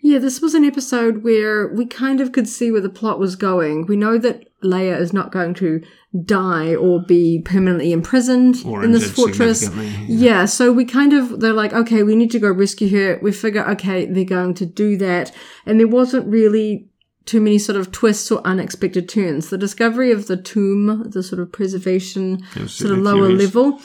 Yeah, 0.00 0.18
this 0.18 0.40
was 0.40 0.54
an 0.54 0.64
episode 0.64 1.22
where 1.22 1.68
we 1.68 1.84
kind 1.84 2.20
of 2.20 2.32
could 2.32 2.48
see 2.48 2.70
where 2.70 2.80
the 2.80 2.88
plot 2.88 3.18
was 3.18 3.36
going. 3.36 3.86
We 3.86 3.96
know 3.96 4.16
that 4.18 4.49
Leia 4.62 5.00
is 5.00 5.12
not 5.12 5.32
going 5.32 5.54
to 5.54 5.82
die 6.24 6.74
or 6.74 7.00
be 7.00 7.40
permanently 7.44 7.92
imprisoned 7.92 8.56
or 8.64 8.82
in 8.82 8.92
this 8.92 9.10
fortress. 9.10 9.70
Yeah. 9.74 9.82
yeah, 10.08 10.44
so 10.44 10.72
we 10.72 10.84
kind 10.84 11.12
of, 11.12 11.40
they're 11.40 11.52
like, 11.52 11.72
okay, 11.72 12.02
we 12.02 12.16
need 12.16 12.30
to 12.32 12.38
go 12.38 12.50
rescue 12.50 12.88
her. 12.90 13.18
We 13.22 13.32
figure, 13.32 13.64
okay, 13.70 14.06
they're 14.06 14.24
going 14.24 14.54
to 14.54 14.66
do 14.66 14.96
that. 14.98 15.32
And 15.66 15.78
there 15.78 15.88
wasn't 15.88 16.26
really 16.26 16.88
too 17.26 17.40
many 17.40 17.58
sort 17.58 17.76
of 17.76 17.92
twists 17.92 18.30
or 18.30 18.40
unexpected 18.44 19.08
turns. 19.08 19.50
The 19.50 19.58
discovery 19.58 20.10
of 20.10 20.26
the 20.26 20.36
tomb, 20.36 21.08
the 21.10 21.22
sort 21.22 21.40
of 21.40 21.52
preservation, 21.52 22.42
sort 22.66 22.92
of 22.92 22.98
lower 22.98 23.28
curious. 23.28 23.54
level, 23.54 23.80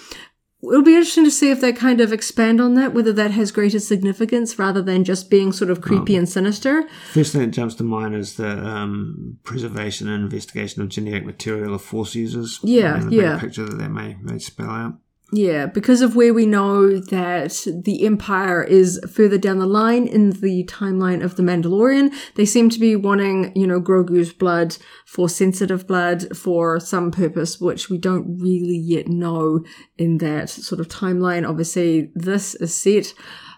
it'll 0.71 0.84
be 0.84 0.95
interesting 0.95 1.25
to 1.25 1.32
see 1.32 1.51
if 1.51 1.62
they 1.62 1.73
kind 1.73 2.01
of 2.01 2.12
expand 2.12 2.62
on 2.62 2.73
that, 2.75 2.93
whether 2.93 3.13
that 3.13 3.32
has 3.32 3.51
greater 3.51 3.80
significance 3.80 4.58
rather 4.60 4.82
than 4.82 5.04
just 5.04 5.30
being 5.30 5.51
sort 5.51 5.69
of 5.69 5.82
creepy 5.82 6.15
and 6.15 6.28
sinister. 6.28 6.88
First 7.12 7.34
thing 7.34 7.41
that 7.41 7.51
jumps 7.51 7.75
to 7.75 7.84
mind 7.84 8.15
is 8.15 8.36
the 8.36 8.58
um, 8.65 9.38
preservation 9.43 10.08
and 10.08 10.23
investigation 10.23 10.82
of 10.82 10.89
genetic 10.89 11.25
material 11.25 11.73
of 11.73 11.82
force 11.82 12.15
users. 12.15 12.60
Yeah, 12.63 12.99
the 12.99 13.15
yeah. 13.15 13.39
Picture 13.39 13.65
that 13.65 13.78
that 13.78 13.89
may, 13.89 14.17
may 14.21 14.39
spell 14.39 14.69
out. 14.69 14.93
Yeah, 15.38 15.65
because 15.65 16.02
of 16.02 16.15
where 16.15 16.34
we 16.34 16.45
know 16.45 16.98
that 16.98 17.67
the 17.84 18.06
Empire 18.06 18.63
is 18.63 19.02
further 19.12 19.38
down 19.38 19.60
the 19.60 19.65
line 19.65 20.08
in 20.08 20.30
the 20.30 20.63
timeline 20.63 21.21
of 21.21 21.36
The 21.36 21.43
Mandalorian, 21.43 22.13
they 22.36 22.45
seem 22.45 22.69
to 22.69 22.80
be 22.80 22.95
wanting, 22.95 23.52
you 23.54 23.67
know, 23.67 23.82
Grogu's 23.82 24.32
blood 24.32 24.78
for 25.06 25.28
sensitive 25.28 25.88
blood 25.88 26.38
for 26.38 26.80
some 26.80 27.12
purpose, 27.12 27.60
which 27.60 27.89
we 27.89 27.98
don't 27.98 28.39
really 28.39 28.78
yet 28.78 29.10
know 29.10 29.65
in 29.98 30.19
that 30.19 30.50
sort 30.50 30.80
of 30.80 30.88
timeline. 30.88 31.45
Obviously, 31.45 32.12
this 32.15 32.56
is 32.56 32.74
set 32.74 33.13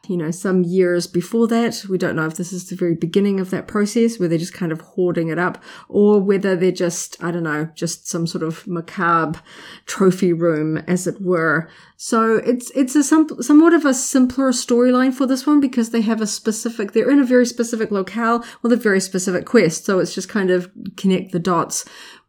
you 0.07 0.17
know, 0.17 0.31
some 0.31 0.63
years 0.63 1.07
before 1.07 1.47
that. 1.47 1.85
We 1.89 1.97
don't 1.97 2.15
know 2.15 2.25
if 2.25 2.35
this 2.35 2.53
is 2.53 2.69
the 2.69 2.75
very 2.75 2.95
beginning 2.95 3.39
of 3.39 3.49
that 3.49 3.67
process 3.67 4.19
where 4.19 4.27
they're 4.27 4.37
just 4.37 4.53
kind 4.53 4.71
of 4.71 4.81
hoarding 4.81 5.29
it 5.29 5.39
up 5.39 5.61
or 5.89 6.19
whether 6.19 6.55
they're 6.55 6.71
just, 6.71 7.21
I 7.23 7.31
don't 7.31 7.43
know, 7.43 7.69
just 7.75 8.07
some 8.07 8.27
sort 8.27 8.43
of 8.43 8.65
macabre 8.67 9.41
trophy 9.85 10.33
room, 10.33 10.77
as 10.87 11.07
it 11.07 11.21
were. 11.21 11.69
So 11.95 12.37
it's, 12.37 12.71
it's 12.71 12.95
a 12.95 13.03
some, 13.03 13.41
somewhat 13.41 13.73
of 13.73 13.85
a 13.85 13.93
simpler 13.93 14.51
storyline 14.51 15.13
for 15.13 15.25
this 15.25 15.45
one 15.45 15.59
because 15.59 15.89
they 15.89 16.01
have 16.01 16.21
a 16.21 16.27
specific, 16.27 16.91
they're 16.91 17.11
in 17.11 17.19
a 17.19 17.25
very 17.25 17.45
specific 17.45 17.91
locale 17.91 18.43
with 18.61 18.71
a 18.71 18.77
very 18.77 19.01
specific 19.01 19.45
quest. 19.45 19.85
So 19.85 19.99
it's 19.99 20.15
just 20.15 20.29
kind 20.29 20.51
of 20.51 20.71
connect 20.95 21.31
the 21.31 21.39
dots 21.39 21.85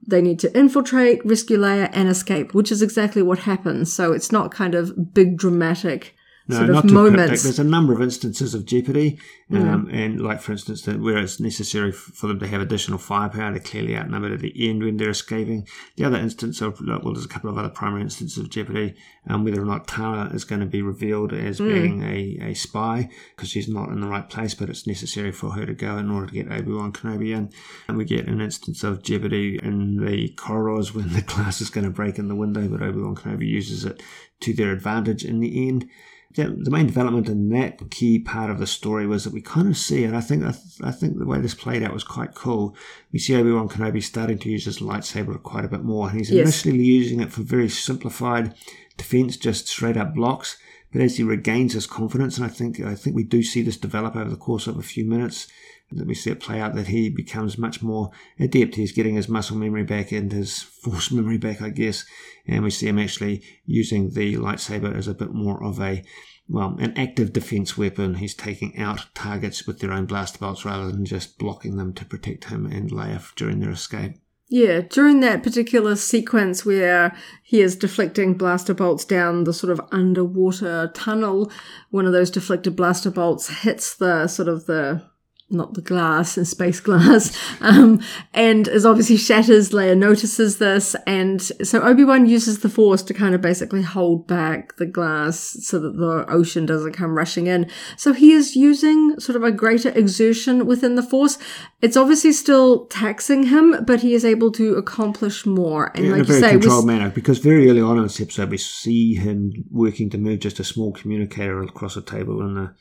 they 0.07 0.23
need 0.23 0.39
to 0.41 0.57
infiltrate, 0.57 1.25
rescue 1.25 1.59
Leia, 1.59 1.91
and 1.93 2.09
escape, 2.09 2.55
which 2.55 2.71
is 2.71 2.83
exactly 2.83 3.21
what 3.21 3.41
happens. 3.41 3.93
So 3.93 4.13
it's 4.13 4.33
not 4.33 4.55
kind 4.55 4.75
of 4.75 5.13
big 5.13 5.37
dramatic 5.37 6.15
No, 6.49 6.57
sort 6.57 6.71
not 6.71 6.85
of 6.85 6.91
too 6.91 7.11
cryptic. 7.11 7.41
There's 7.41 7.59
a 7.59 7.65
number 7.65 7.93
of 7.93 8.01
instances 8.01 8.55
of 8.55 8.65
jeopardy, 8.65 9.19
um, 9.53 9.91
and 9.93 10.19
like 10.19 10.41
for 10.41 10.53
instance, 10.53 10.81
that 10.83 10.99
where 10.99 11.19
it's 11.19 11.39
necessary 11.39 11.93
for 11.93 12.27
them 12.27 12.41
to 12.41 12.47
have 12.47 12.63
additional 12.63 12.99
firepower, 12.99 13.51
they're 13.51 13.61
clearly 13.61 13.95
outnumbered 13.95 14.33
at 14.33 14.41
the 14.41 14.69
end 14.69 14.83
when 14.83 14.97
they're 14.97 15.11
escaping. 15.11 15.69
The 15.97 16.05
other 16.05 16.17
instance 16.17 16.63
of 16.63 16.81
well, 16.81 17.13
there's 17.13 17.27
a 17.27 17.29
couple 17.29 17.51
of 17.51 17.59
other 17.59 17.69
primary 17.69 18.01
instances 18.01 18.39
of 18.39 18.49
jeopardy, 18.49 18.95
um, 19.29 19.45
whether 19.45 19.61
or 19.61 19.67
not 19.67 19.87
Tala 19.87 20.31
is 20.33 20.45
going 20.45 20.61
to 20.61 20.67
be 20.67 20.81
revealed 20.81 21.35
as 21.35 21.59
being 21.59 22.03
a, 22.03 22.39
a 22.51 22.55
spy 22.55 23.11
because 23.37 23.51
she's 23.51 23.69
not 23.69 23.91
in 23.91 24.01
the 24.01 24.09
right 24.09 24.29
place, 24.29 24.55
but 24.55 24.71
it's 24.71 24.87
necessary 24.87 25.33
for 25.33 25.51
her 25.51 25.67
to 25.67 25.75
go 25.75 25.99
in 25.99 26.11
order 26.11 26.29
to 26.29 26.33
get 26.33 26.51
Obi 26.51 26.73
Wan 26.73 26.93
Kenobi 26.93 27.37
in. 27.37 27.53
And 27.89 27.99
we 27.99 28.07
get 28.07 28.27
an 28.27 28.41
instance 28.41 28.83
of 28.83 29.03
jeopardy 29.03 29.61
in 29.63 30.03
the 30.03 30.29
corridors 30.31 30.95
when 30.95 31.13
the 31.13 31.21
glass 31.21 31.61
is 31.61 31.69
going 31.69 31.85
to 31.85 31.91
break 31.91 32.19
in 32.19 32.29
the 32.29 32.35
window, 32.35 32.67
but 32.69 32.81
Obi 32.81 33.03
Wan 33.03 33.17
Kenobi 33.17 33.47
uses 33.47 33.85
it 33.85 34.03
to 34.41 34.55
their 34.55 34.73
advantage 34.73 35.27
in 35.27 35.41
the 35.41 35.69
end 35.69 35.91
the, 36.39 36.49
the 36.65 36.71
main 36.71 36.87
development 36.87 37.29
in 37.29 37.49
that 37.51 37.91
key 37.91 38.19
part 38.19 38.51
of 38.51 38.59
the 38.59 38.67
story 38.67 39.07
was 39.07 39.25
that 39.25 39.33
we 39.33 39.41
kind 39.43 39.69
of 39.69 39.77
see, 39.77 40.05
and 40.05 40.17
I 40.17 40.21
think 40.21 40.43
I, 40.45 40.53
th- 40.53 40.81
I 40.83 40.91
think 40.93 41.19
the 41.19 41.27
way 41.27 41.39
this 41.41 41.55
played 41.55 41.83
out 41.83 41.93
was 41.93 42.05
quite 42.05 42.35
cool. 42.35 42.75
We 43.13 43.19
see 43.19 43.35
Obi 43.37 43.51
Wan 43.53 43.69
Kenobi 43.69 44.03
starting 44.03 44.39
to 44.39 44.49
use 44.51 44.65
his 44.65 44.79
lightsaber 44.79 45.43
quite 45.43 45.65
a 45.65 45.69
bit 45.69 45.83
more, 45.85 46.09
and 46.09 46.17
he's 46.19 46.31
Yes. 46.31 46.65
initially 46.65 46.85
using 46.85 47.21
it 47.21 47.33
for 47.33 47.43
very 47.43 47.69
simplified 47.69 48.55
defense, 48.97 49.37
just 49.37 49.69
straight 49.69 49.97
up 49.97 50.15
blocks. 50.15 50.57
But 50.93 51.03
as 51.03 51.19
he 51.19 51.23
regains 51.23 51.75
his 51.75 51.87
confidence, 51.87 52.39
and 52.39 52.47
I 52.47 52.49
think 52.49 52.81
I 52.81 52.95
think 52.95 53.15
we 53.15 53.25
do 53.25 53.43
see 53.43 53.61
this 53.63 53.77
develop 53.77 54.17
over 54.17 54.31
the 54.31 54.37
course 54.37 54.67
of 54.67 54.79
a 54.79 54.83
few 54.83 55.05
minutes, 55.05 55.47
that 55.93 56.07
we 56.07 56.15
see 56.15 56.31
it 56.31 56.41
play 56.41 56.61
out 56.61 56.75
that 56.75 56.89
he 56.89 57.09
becomes 57.09 57.57
much 57.59 57.83
more 57.83 58.11
adept. 58.39 58.75
He's 58.75 58.93
getting 58.93 59.15
his 59.15 59.29
muscle 59.29 59.57
memory 59.57 59.85
back 59.85 60.13
and 60.13 60.31
his 60.33 60.63
force 60.83 61.11
memory 61.11 61.39
back, 61.39 61.61
I 61.63 61.71
guess. 61.71 62.05
And 62.47 62.63
we 62.65 62.71
see 62.71 62.89
him 62.89 62.99
actually 62.99 63.43
using 63.67 64.11
the 64.11 64.37
lightsaber 64.37 64.95
as 64.97 65.09
a 65.09 65.15
bit 65.15 65.33
more 65.33 65.63
of 65.63 65.79
a, 65.81 66.03
well, 66.49 66.77
an 66.79 66.97
active 66.97 67.33
defense 67.33 67.77
weapon. 67.77 68.15
He's 68.15 68.35
taking 68.35 68.79
out 68.79 69.07
targets 69.15 69.67
with 69.67 69.81
their 69.81 69.93
own 69.93 70.07
blaster 70.07 70.39
bolts 70.39 70.65
rather 70.65 70.91
than 70.91 71.05
just 71.05 71.39
blocking 71.39 71.77
them 71.77 71.93
to 71.95 72.05
protect 72.05 72.45
him 72.45 72.67
and 72.67 72.91
Leia 72.91 73.35
during 73.35 73.61
their 73.61 73.71
escape. 73.71 74.15
Yeah, 74.51 74.81
during 74.81 75.21
that 75.21 75.43
particular 75.43 75.95
sequence 75.95 76.65
where 76.65 77.15
he 77.43 77.61
is 77.61 77.77
deflecting 77.77 78.33
blaster 78.33 78.73
bolts 78.73 79.05
down 79.05 79.45
the 79.45 79.53
sort 79.53 79.71
of 79.71 79.87
underwater 79.93 80.91
tunnel, 80.95 81.53
one 81.91 82.07
of 82.07 82.13
those 82.13 82.31
deflected 82.31 82.75
blaster 82.75 83.11
bolts 83.11 83.63
hits 83.63 83.95
the 83.95 84.27
sort 84.27 84.49
of 84.49 84.65
the 84.65 85.03
not 85.51 85.75
the 85.75 85.81
glass 85.81 86.37
and 86.37 86.47
space 86.47 86.81
glass, 86.81 87.37
um, 87.61 88.01
and 88.35 88.69
is 88.69 88.85
obviously 88.85 89.17
shatters. 89.17 89.71
Leia 89.71 89.97
notices 89.97 90.59
this, 90.59 90.95
and 91.07 91.41
so 91.41 91.81
Obi 91.83 92.05
Wan 92.05 92.27
uses 92.27 92.61
the 92.61 92.69
Force 92.69 93.03
to 93.03 93.15
kind 93.15 93.35
of 93.35 93.41
basically 93.41 93.83
hold 93.83 94.27
back 94.27 94.77
the 94.77 94.87
glass 94.87 95.39
so 95.63 95.79
that 95.79 95.97
the 95.97 96.27
ocean 96.29 96.67
doesn't 96.67 96.93
come 96.93 97.17
rushing 97.17 97.47
in. 97.47 97.71
So 97.97 98.13
he 98.13 98.33
is 98.33 98.57
using 98.57 99.19
sort 99.19 99.37
of 99.37 99.43
a 99.43 99.53
greater 99.53 99.91
exertion 99.91 100.67
within 100.67 100.97
the 100.97 101.03
Force. 101.03 101.39
It's 101.81 101.97
obviously 101.97 102.33
still 102.33 102.87
taxing 102.87 103.45
him, 103.45 103.85
but 103.85 104.01
he 104.01 104.15
is 104.15 104.25
able 104.25 104.53
to 104.53 104.75
accomplish 104.75 105.47
more. 105.47 105.93
And 105.95 106.07
in 106.07 106.13
a 106.13 106.17
like 106.17 106.19
you 106.19 106.25
very 106.25 106.41
say, 106.41 106.57
we 106.57 106.63
controlled 106.63 106.87
manner 106.87 107.11
because 107.11 107.39
very 107.39 107.71
early 107.71 107.81
on 107.81 107.97
in 107.97 108.03
this 108.03 108.21
episode 108.21 108.51
we 108.51 108.59
see 108.59 109.15
him 109.15 109.53
working 109.71 110.11
to 110.11 110.19
move 110.19 110.41
just 110.41 110.61
a 110.61 110.65
small 110.65 110.93
communicator 110.93 111.63
across 111.63 111.97
a 111.97 112.03
table 112.03 112.41
in 112.43 112.55
the 112.55 112.75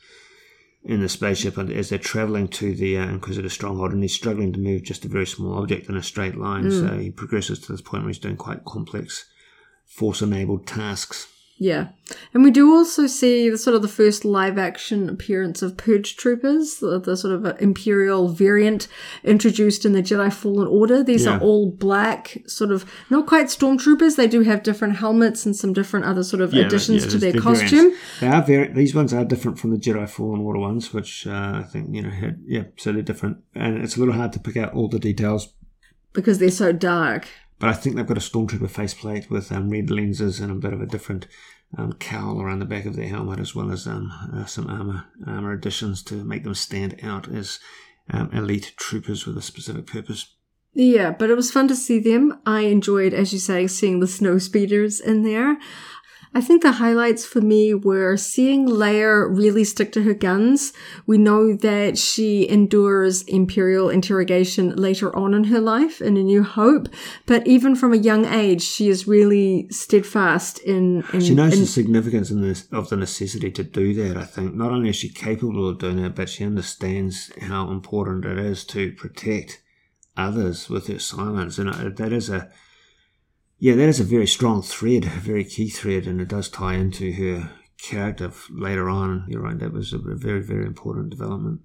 in 0.84 1.00
the 1.00 1.08
spaceship 1.08 1.56
and 1.56 1.70
as 1.70 1.88
they're 1.88 1.98
traveling 1.98 2.48
to 2.48 2.74
the 2.74 2.96
uh, 2.96 3.06
Inquisitor 3.08 3.48
stronghold 3.48 3.92
and 3.92 4.02
he's 4.02 4.14
struggling 4.14 4.52
to 4.52 4.58
move 4.58 4.82
just 4.82 5.04
a 5.04 5.08
very 5.08 5.26
small 5.26 5.58
object 5.58 5.88
in 5.88 5.96
a 5.96 6.02
straight 6.02 6.36
line. 6.36 6.70
So 6.70 6.98
he 6.98 7.10
progresses 7.10 7.58
to 7.60 7.72
this 7.72 7.80
point 7.80 8.04
where 8.04 8.10
he's 8.10 8.18
doing 8.18 8.36
quite 8.36 8.64
complex 8.64 9.26
force 9.84 10.22
enabled 10.22 10.66
tasks 10.66 11.26
Yeah. 11.60 11.88
And 12.32 12.44
we 12.44 12.52
do 12.52 12.72
also 12.72 13.08
see 13.08 13.50
the 13.50 13.58
sort 13.58 13.74
of 13.74 13.82
the 13.82 13.88
first 13.88 14.24
live 14.24 14.56
action 14.58 15.08
appearance 15.10 15.60
of 15.60 15.76
Purge 15.76 16.16
Troopers, 16.16 16.76
the, 16.76 17.00
the 17.00 17.16
sort 17.16 17.34
of 17.34 17.44
uh, 17.44 17.54
Imperial 17.58 18.28
variant 18.28 18.86
introduced 19.24 19.84
in 19.84 19.92
the 19.92 20.00
Jedi 20.02 20.32
Fallen 20.32 20.68
Order. 20.68 21.02
These 21.02 21.24
Yeah. 21.24 21.36
are 21.36 21.40
all 21.40 21.68
black, 21.70 22.38
sort 22.46 22.70
of 22.70 22.88
not 23.10 23.26
quite 23.26 23.46
stormtroopers. 23.46 24.14
They 24.14 24.28
do 24.28 24.42
have 24.42 24.62
different 24.62 24.96
helmets 24.98 25.44
and 25.44 25.56
some 25.56 25.72
different 25.72 26.06
other 26.06 26.22
sort 26.22 26.42
of 26.42 26.54
additions 26.54 27.06
to 27.08 27.18
their 27.18 27.32
there's- 27.32 27.42
costume. 27.44 27.90
variants. 27.90 27.98
They 28.20 28.28
are 28.28 28.42
very, 28.42 28.72
these 28.72 28.94
ones 28.94 29.12
are 29.12 29.24
different 29.24 29.58
from 29.58 29.70
the 29.70 29.78
Jedi 29.78 30.08
Fallen 30.08 30.40
Order 30.40 30.60
ones, 30.60 30.94
which 30.94 31.26
uh, 31.26 31.30
I 31.56 31.64
think 31.64 31.92
you 31.94 32.02
know 32.02 32.10
had 32.10 32.40
yeah, 32.46 32.64
so 32.76 32.92
they're 32.92 33.02
different, 33.02 33.38
and 33.56 33.78
it's 33.82 33.96
a 33.96 33.98
little 33.98 34.14
hard 34.14 34.32
to 34.34 34.38
pick 34.40 34.56
out 34.56 34.74
all 34.74 34.88
the 34.88 35.00
details. 35.00 35.52
Because 36.12 36.38
they're 36.38 36.50
so 36.50 36.72
dark. 36.72 37.26
But 37.58 37.70
I 37.70 37.72
think 37.72 37.96
they've 37.96 38.06
got 38.06 38.16
a 38.16 38.20
stormtrooper 38.20 38.70
faceplate 38.70 39.30
with 39.30 39.50
um, 39.50 39.70
red 39.70 39.90
lenses 39.90 40.40
and 40.40 40.50
a 40.50 40.54
bit 40.54 40.72
of 40.72 40.80
a 40.80 40.86
different 40.86 41.26
um, 41.76 41.92
cowl 41.94 42.40
around 42.40 42.60
the 42.60 42.64
back 42.64 42.86
of 42.86 42.96
their 42.96 43.08
helmet, 43.08 43.40
as 43.40 43.54
well 43.54 43.70
as 43.70 43.86
um, 43.86 44.12
uh, 44.32 44.44
some 44.46 44.68
armor 44.68 45.04
armor 45.26 45.52
additions 45.52 46.02
to 46.04 46.24
make 46.24 46.44
them 46.44 46.54
stand 46.54 46.98
out 47.02 47.28
as 47.28 47.58
um, 48.10 48.30
elite 48.32 48.72
troopers 48.76 49.26
with 49.26 49.36
a 49.36 49.42
specific 49.42 49.86
purpose. 49.86 50.34
Yeah, 50.74 51.10
but 51.10 51.30
it 51.30 51.34
was 51.34 51.50
fun 51.50 51.66
to 51.68 51.76
see 51.76 51.98
them. 51.98 52.40
I 52.46 52.60
enjoyed, 52.60 53.12
as 53.12 53.32
you 53.32 53.38
say, 53.38 53.66
seeing 53.66 54.00
the 54.00 54.06
snow 54.06 54.38
speeders 54.38 55.00
in 55.00 55.24
there. 55.24 55.58
I 56.34 56.40
think 56.40 56.62
the 56.62 56.72
highlights 56.72 57.24
for 57.24 57.40
me 57.40 57.74
were 57.74 58.16
seeing 58.16 58.68
Leia 58.68 59.26
really 59.28 59.64
stick 59.64 59.92
to 59.92 60.02
her 60.02 60.14
guns. 60.14 60.72
We 61.06 61.18
know 61.18 61.54
that 61.56 61.96
she 61.96 62.48
endures 62.48 63.22
Imperial 63.22 63.88
interrogation 63.88 64.76
later 64.76 65.14
on 65.16 65.34
in 65.34 65.44
her 65.44 65.60
life 65.60 66.00
in 66.00 66.16
A 66.16 66.22
New 66.22 66.42
Hope, 66.42 66.88
but 67.26 67.46
even 67.46 67.74
from 67.74 67.92
a 67.92 67.96
young 67.96 68.26
age, 68.26 68.62
she 68.62 68.88
is 68.88 69.08
really 69.08 69.68
steadfast 69.70 70.58
in. 70.60 71.02
in 71.12 71.20
She 71.20 71.34
knows 71.34 71.54
in- 71.54 71.60
the 71.60 71.66
significance 71.66 72.30
in 72.30 72.42
this, 72.42 72.68
of 72.72 72.88
the 72.90 72.96
necessity 72.96 73.50
to 73.52 73.64
do 73.64 73.94
that. 73.94 74.16
I 74.16 74.24
think 74.24 74.54
not 74.54 74.70
only 74.70 74.90
is 74.90 74.96
she 74.96 75.08
capable 75.08 75.68
of 75.68 75.78
doing 75.78 75.98
it, 75.98 76.14
but 76.14 76.28
she 76.28 76.44
understands 76.44 77.32
how 77.40 77.70
important 77.70 78.24
it 78.24 78.38
is 78.38 78.64
to 78.66 78.92
protect 78.92 79.62
others 80.16 80.68
with 80.68 80.88
her 80.88 80.98
silence, 80.98 81.58
and 81.58 81.96
that 81.96 82.12
is 82.12 82.28
a 82.28 82.50
yeah, 83.58 83.74
that 83.74 83.88
is 83.88 84.00
a 84.00 84.04
very 84.04 84.26
strong 84.26 84.62
thread, 84.62 85.04
a 85.04 85.08
very 85.08 85.44
key 85.44 85.68
thread, 85.68 86.06
and 86.06 86.20
it 86.20 86.28
does 86.28 86.48
tie 86.48 86.74
into 86.74 87.12
her 87.12 87.50
character 87.82 88.32
later 88.50 88.88
on. 88.88 89.24
You're 89.28 89.42
right; 89.42 89.58
that 89.58 89.72
was 89.72 89.92
a 89.92 89.98
very, 89.98 90.42
very 90.42 90.66
important 90.66 91.10
development. 91.10 91.60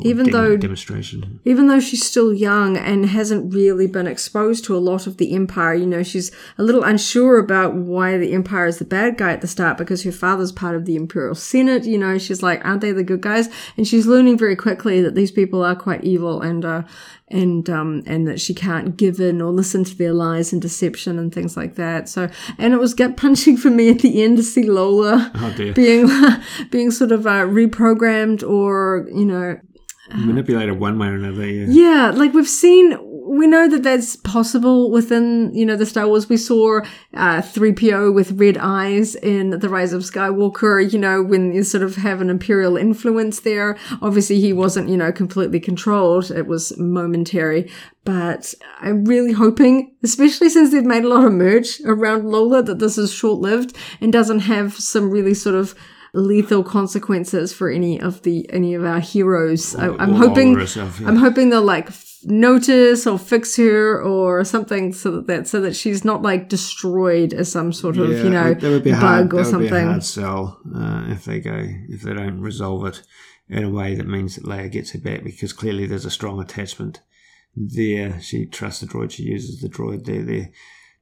Even 0.00 0.30
though- 0.30 0.56
demonstration, 0.56 1.40
even 1.44 1.68
though 1.68 1.80
she's 1.80 2.04
still 2.04 2.32
young 2.32 2.78
and 2.78 3.04
hasn't 3.04 3.52
really 3.52 3.86
been 3.86 4.06
exposed 4.06 4.64
to 4.64 4.74
a 4.74 4.78
lot 4.80 5.06
of 5.06 5.18
the 5.18 5.34
Empire, 5.34 5.74
you 5.74 5.86
know, 5.86 6.02
she's 6.02 6.32
a 6.56 6.62
little 6.62 6.82
unsure 6.82 7.38
about 7.38 7.74
why 7.74 8.16
the 8.16 8.32
Empire 8.32 8.66
is 8.66 8.78
the 8.78 8.86
bad 8.86 9.18
guy 9.18 9.32
at 9.32 9.42
the 9.42 9.46
start 9.46 9.76
because 9.76 10.02
her 10.04 10.12
father's 10.12 10.50
part 10.50 10.74
of 10.74 10.86
the 10.86 10.96
Imperial 10.96 11.34
Senate. 11.34 11.84
You 11.84 11.98
know, 11.98 12.16
she's 12.16 12.42
like, 12.42 12.64
aren't 12.64 12.80
they 12.80 12.92
the 12.92 13.04
good 13.04 13.20
guys? 13.20 13.50
And 13.76 13.86
she's 13.86 14.06
learning 14.06 14.38
very 14.38 14.56
quickly 14.56 15.02
that 15.02 15.14
these 15.14 15.30
people 15.30 15.62
are 15.62 15.76
quite 15.76 16.02
evil 16.04 16.40
and, 16.40 16.64
uh, 16.64 16.82
and, 17.28 17.68
um, 17.68 18.02
and 18.06 18.26
that 18.26 18.40
she 18.40 18.54
can't 18.54 18.96
give 18.96 19.20
in 19.20 19.42
or 19.42 19.52
listen 19.52 19.84
to 19.84 19.94
their 19.94 20.14
lies 20.14 20.54
and 20.54 20.62
deception 20.62 21.18
and 21.18 21.34
things 21.34 21.54
like 21.54 21.74
that. 21.74 22.08
So, 22.08 22.30
and 22.56 22.72
it 22.72 22.78
was 22.78 22.94
gut 22.94 23.18
punching 23.18 23.58
for 23.58 23.68
me 23.68 23.90
at 23.90 23.98
the 23.98 24.22
end 24.22 24.38
to 24.38 24.42
see 24.42 24.64
Lola 24.64 25.30
oh 25.34 25.72
being, 25.74 26.08
being 26.70 26.90
sort 26.90 27.12
of, 27.12 27.26
uh, 27.26 27.44
reprogrammed 27.44 28.42
or, 28.42 29.06
you 29.12 29.26
know, 29.26 29.60
manipulated 30.10 30.78
one 30.78 30.98
way 30.98 31.08
or 31.08 31.14
another. 31.14 31.46
Yeah, 31.46 31.66
yeah, 31.68 32.10
like 32.10 32.32
we've 32.32 32.48
seen 32.48 32.98
we 33.32 33.46
know 33.46 33.66
that 33.66 33.82
that's 33.82 34.16
possible 34.16 34.90
within, 34.90 35.54
you 35.54 35.64
know, 35.64 35.76
the 35.76 35.86
Star 35.86 36.06
Wars. 36.06 36.28
We 36.28 36.36
saw 36.36 36.80
uh, 37.14 37.40
3PO 37.40 38.12
with 38.12 38.32
red 38.32 38.58
eyes 38.58 39.14
in 39.14 39.58
The 39.58 39.68
Rise 39.68 39.92
of 39.92 40.02
Skywalker, 40.02 40.92
you 40.92 40.98
know, 40.98 41.22
when 41.22 41.52
you 41.52 41.62
sort 41.62 41.82
of 41.82 41.96
have 41.96 42.20
an 42.20 42.28
Imperial 42.28 42.76
influence 42.76 43.40
there. 43.40 43.78
Obviously, 44.02 44.38
he 44.40 44.52
wasn't, 44.52 44.90
you 44.90 44.98
know, 44.98 45.12
completely 45.12 45.60
controlled. 45.60 46.30
It 46.30 46.46
was 46.46 46.76
momentary. 46.78 47.70
But 48.04 48.54
I'm 48.80 49.04
really 49.06 49.32
hoping, 49.32 49.94
especially 50.02 50.50
since 50.50 50.70
they've 50.70 50.84
made 50.84 51.04
a 51.04 51.08
lot 51.08 51.24
of 51.24 51.32
merch 51.32 51.80
around 51.86 52.26
Lola, 52.26 52.62
that 52.64 52.80
this 52.80 52.98
is 52.98 53.12
short 53.12 53.40
lived 53.40 53.76
and 54.00 54.12
doesn't 54.12 54.40
have 54.40 54.74
some 54.74 55.10
really 55.10 55.34
sort 55.34 55.54
of 55.54 55.74
lethal 56.14 56.62
consequences 56.62 57.52
for 57.52 57.70
any 57.70 58.00
of 58.00 58.22
the 58.22 58.50
any 58.52 58.74
of 58.74 58.84
our 58.84 59.00
heroes. 59.00 59.74
I, 59.74 59.86
am 59.86 60.14
hoping 60.14 60.54
herself, 60.54 61.00
yeah. 61.00 61.08
I'm 61.08 61.16
hoping 61.16 61.50
they'll 61.50 61.62
like 61.62 61.88
f- 61.88 62.18
notice 62.24 63.06
or 63.06 63.18
fix 63.18 63.56
her 63.56 64.00
or 64.02 64.44
something 64.44 64.92
so 64.92 65.10
that, 65.12 65.26
that 65.26 65.48
so 65.48 65.60
that 65.62 65.74
she's 65.74 66.04
not 66.04 66.22
like 66.22 66.48
destroyed 66.48 67.32
as 67.32 67.50
some 67.50 67.72
sort 67.72 67.96
of 67.96 68.10
yeah, 68.10 68.22
you 68.22 68.30
know 68.30 68.54
that 68.54 68.68
would 68.68 68.84
be 68.84 68.90
bug 68.92 69.00
hard, 69.00 69.32
or 69.34 69.44
something. 69.44 69.62
Would 69.62 69.70
be 69.70 69.76
a 69.76 69.86
hard 69.86 70.04
sell 70.04 70.60
uh, 70.74 71.04
if 71.08 71.24
they 71.24 71.40
go 71.40 71.66
if 71.88 72.02
they 72.02 72.12
don't 72.12 72.40
resolve 72.40 72.86
it 72.86 73.02
in 73.48 73.64
a 73.64 73.70
way 73.70 73.94
that 73.94 74.06
means 74.06 74.36
that 74.36 74.44
Leia 74.44 74.70
gets 74.70 74.92
her 74.92 74.98
back 74.98 75.24
because 75.24 75.52
clearly 75.52 75.86
there's 75.86 76.04
a 76.06 76.10
strong 76.10 76.40
attachment 76.40 77.00
there. 77.56 78.20
She 78.20 78.46
trusts 78.46 78.80
the 78.80 78.86
droid. 78.86 79.10
She 79.10 79.24
uses 79.24 79.60
the 79.60 79.68
droid. 79.68 80.04
They're, 80.04 80.22
they're 80.22 80.50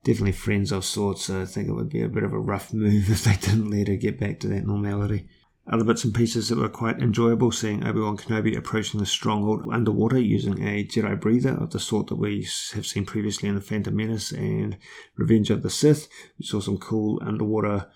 definitely 0.05 0.33
friends 0.33 0.73
of 0.73 0.85
sorts. 0.85 1.25
So 1.25 1.43
I 1.43 1.45
think 1.45 1.69
it 1.69 1.73
would 1.73 1.91
be 1.91 2.03
a 2.03 2.09
bit 2.09 2.25
of 2.25 2.33
a 2.33 2.39
rough 2.39 2.73
move 2.73 3.11
if 3.11 3.25
they 3.25 3.37
didn't 3.37 3.71
let 3.71 3.89
her 3.89 3.97
get 3.97 4.19
back 4.19 4.41
to 4.41 4.49
that 4.49 4.67
normality. 4.67 5.29
Other 5.71 5.85
bits 5.85 6.05
and 6.05 6.15
pieces 6.15 6.49
that 6.49 6.59
were 6.59 6.69
quite 6.69 6.99
enjoyable, 7.01 7.53
seeing 7.53 7.87
Obi-Wan 7.87 8.17
Kenobi 8.17 8.57
approaching 8.57 8.99
the 8.99 9.07
stronghold 9.07 9.69
underwater 9.71 10.19
using 10.19 10.67
a 10.67 10.85
Jedi 10.85 11.21
breather 11.21 11.51
of 11.51 11.71
the 11.71 11.79
sort 11.79 12.09
that 12.09 12.17
we 12.17 12.49
have 12.73 12.87
seen 12.87 13.07
previously 13.07 13.49
in 13.49 13.55
The 13.55 13.61
Phantom 13.61 13.95
Menace 13.95 14.33
and 14.33 14.79
Revenge 15.17 15.51
of 15.51 15.63
the 15.63 15.71
Sith. 15.71 16.09
We 16.39 16.47
saw 16.47 16.59
some 16.61 16.79
cool 16.79 17.21
underwater 17.25 17.87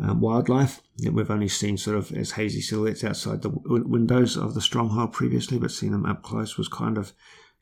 um, 0.00 0.20
wildlife 0.20 0.82
that 0.98 1.12
we've 1.12 1.30
only 1.30 1.48
seen 1.48 1.76
sort 1.76 1.96
of 1.96 2.12
as 2.12 2.32
hazy 2.32 2.60
silhouettes 2.60 3.04
outside 3.04 3.42
the 3.42 3.50
w- 3.50 3.86
windows 3.86 4.36
of 4.36 4.54
the 4.54 4.60
stronghold 4.60 5.12
previously, 5.12 5.58
but 5.58 5.70
seeing 5.70 5.92
them 5.92 6.06
up 6.06 6.22
close 6.22 6.58
was 6.58 6.68
kind 6.68 6.98
of 6.98 7.12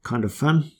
kind 0.03 0.25
of 0.25 0.33
fun. 0.33 0.71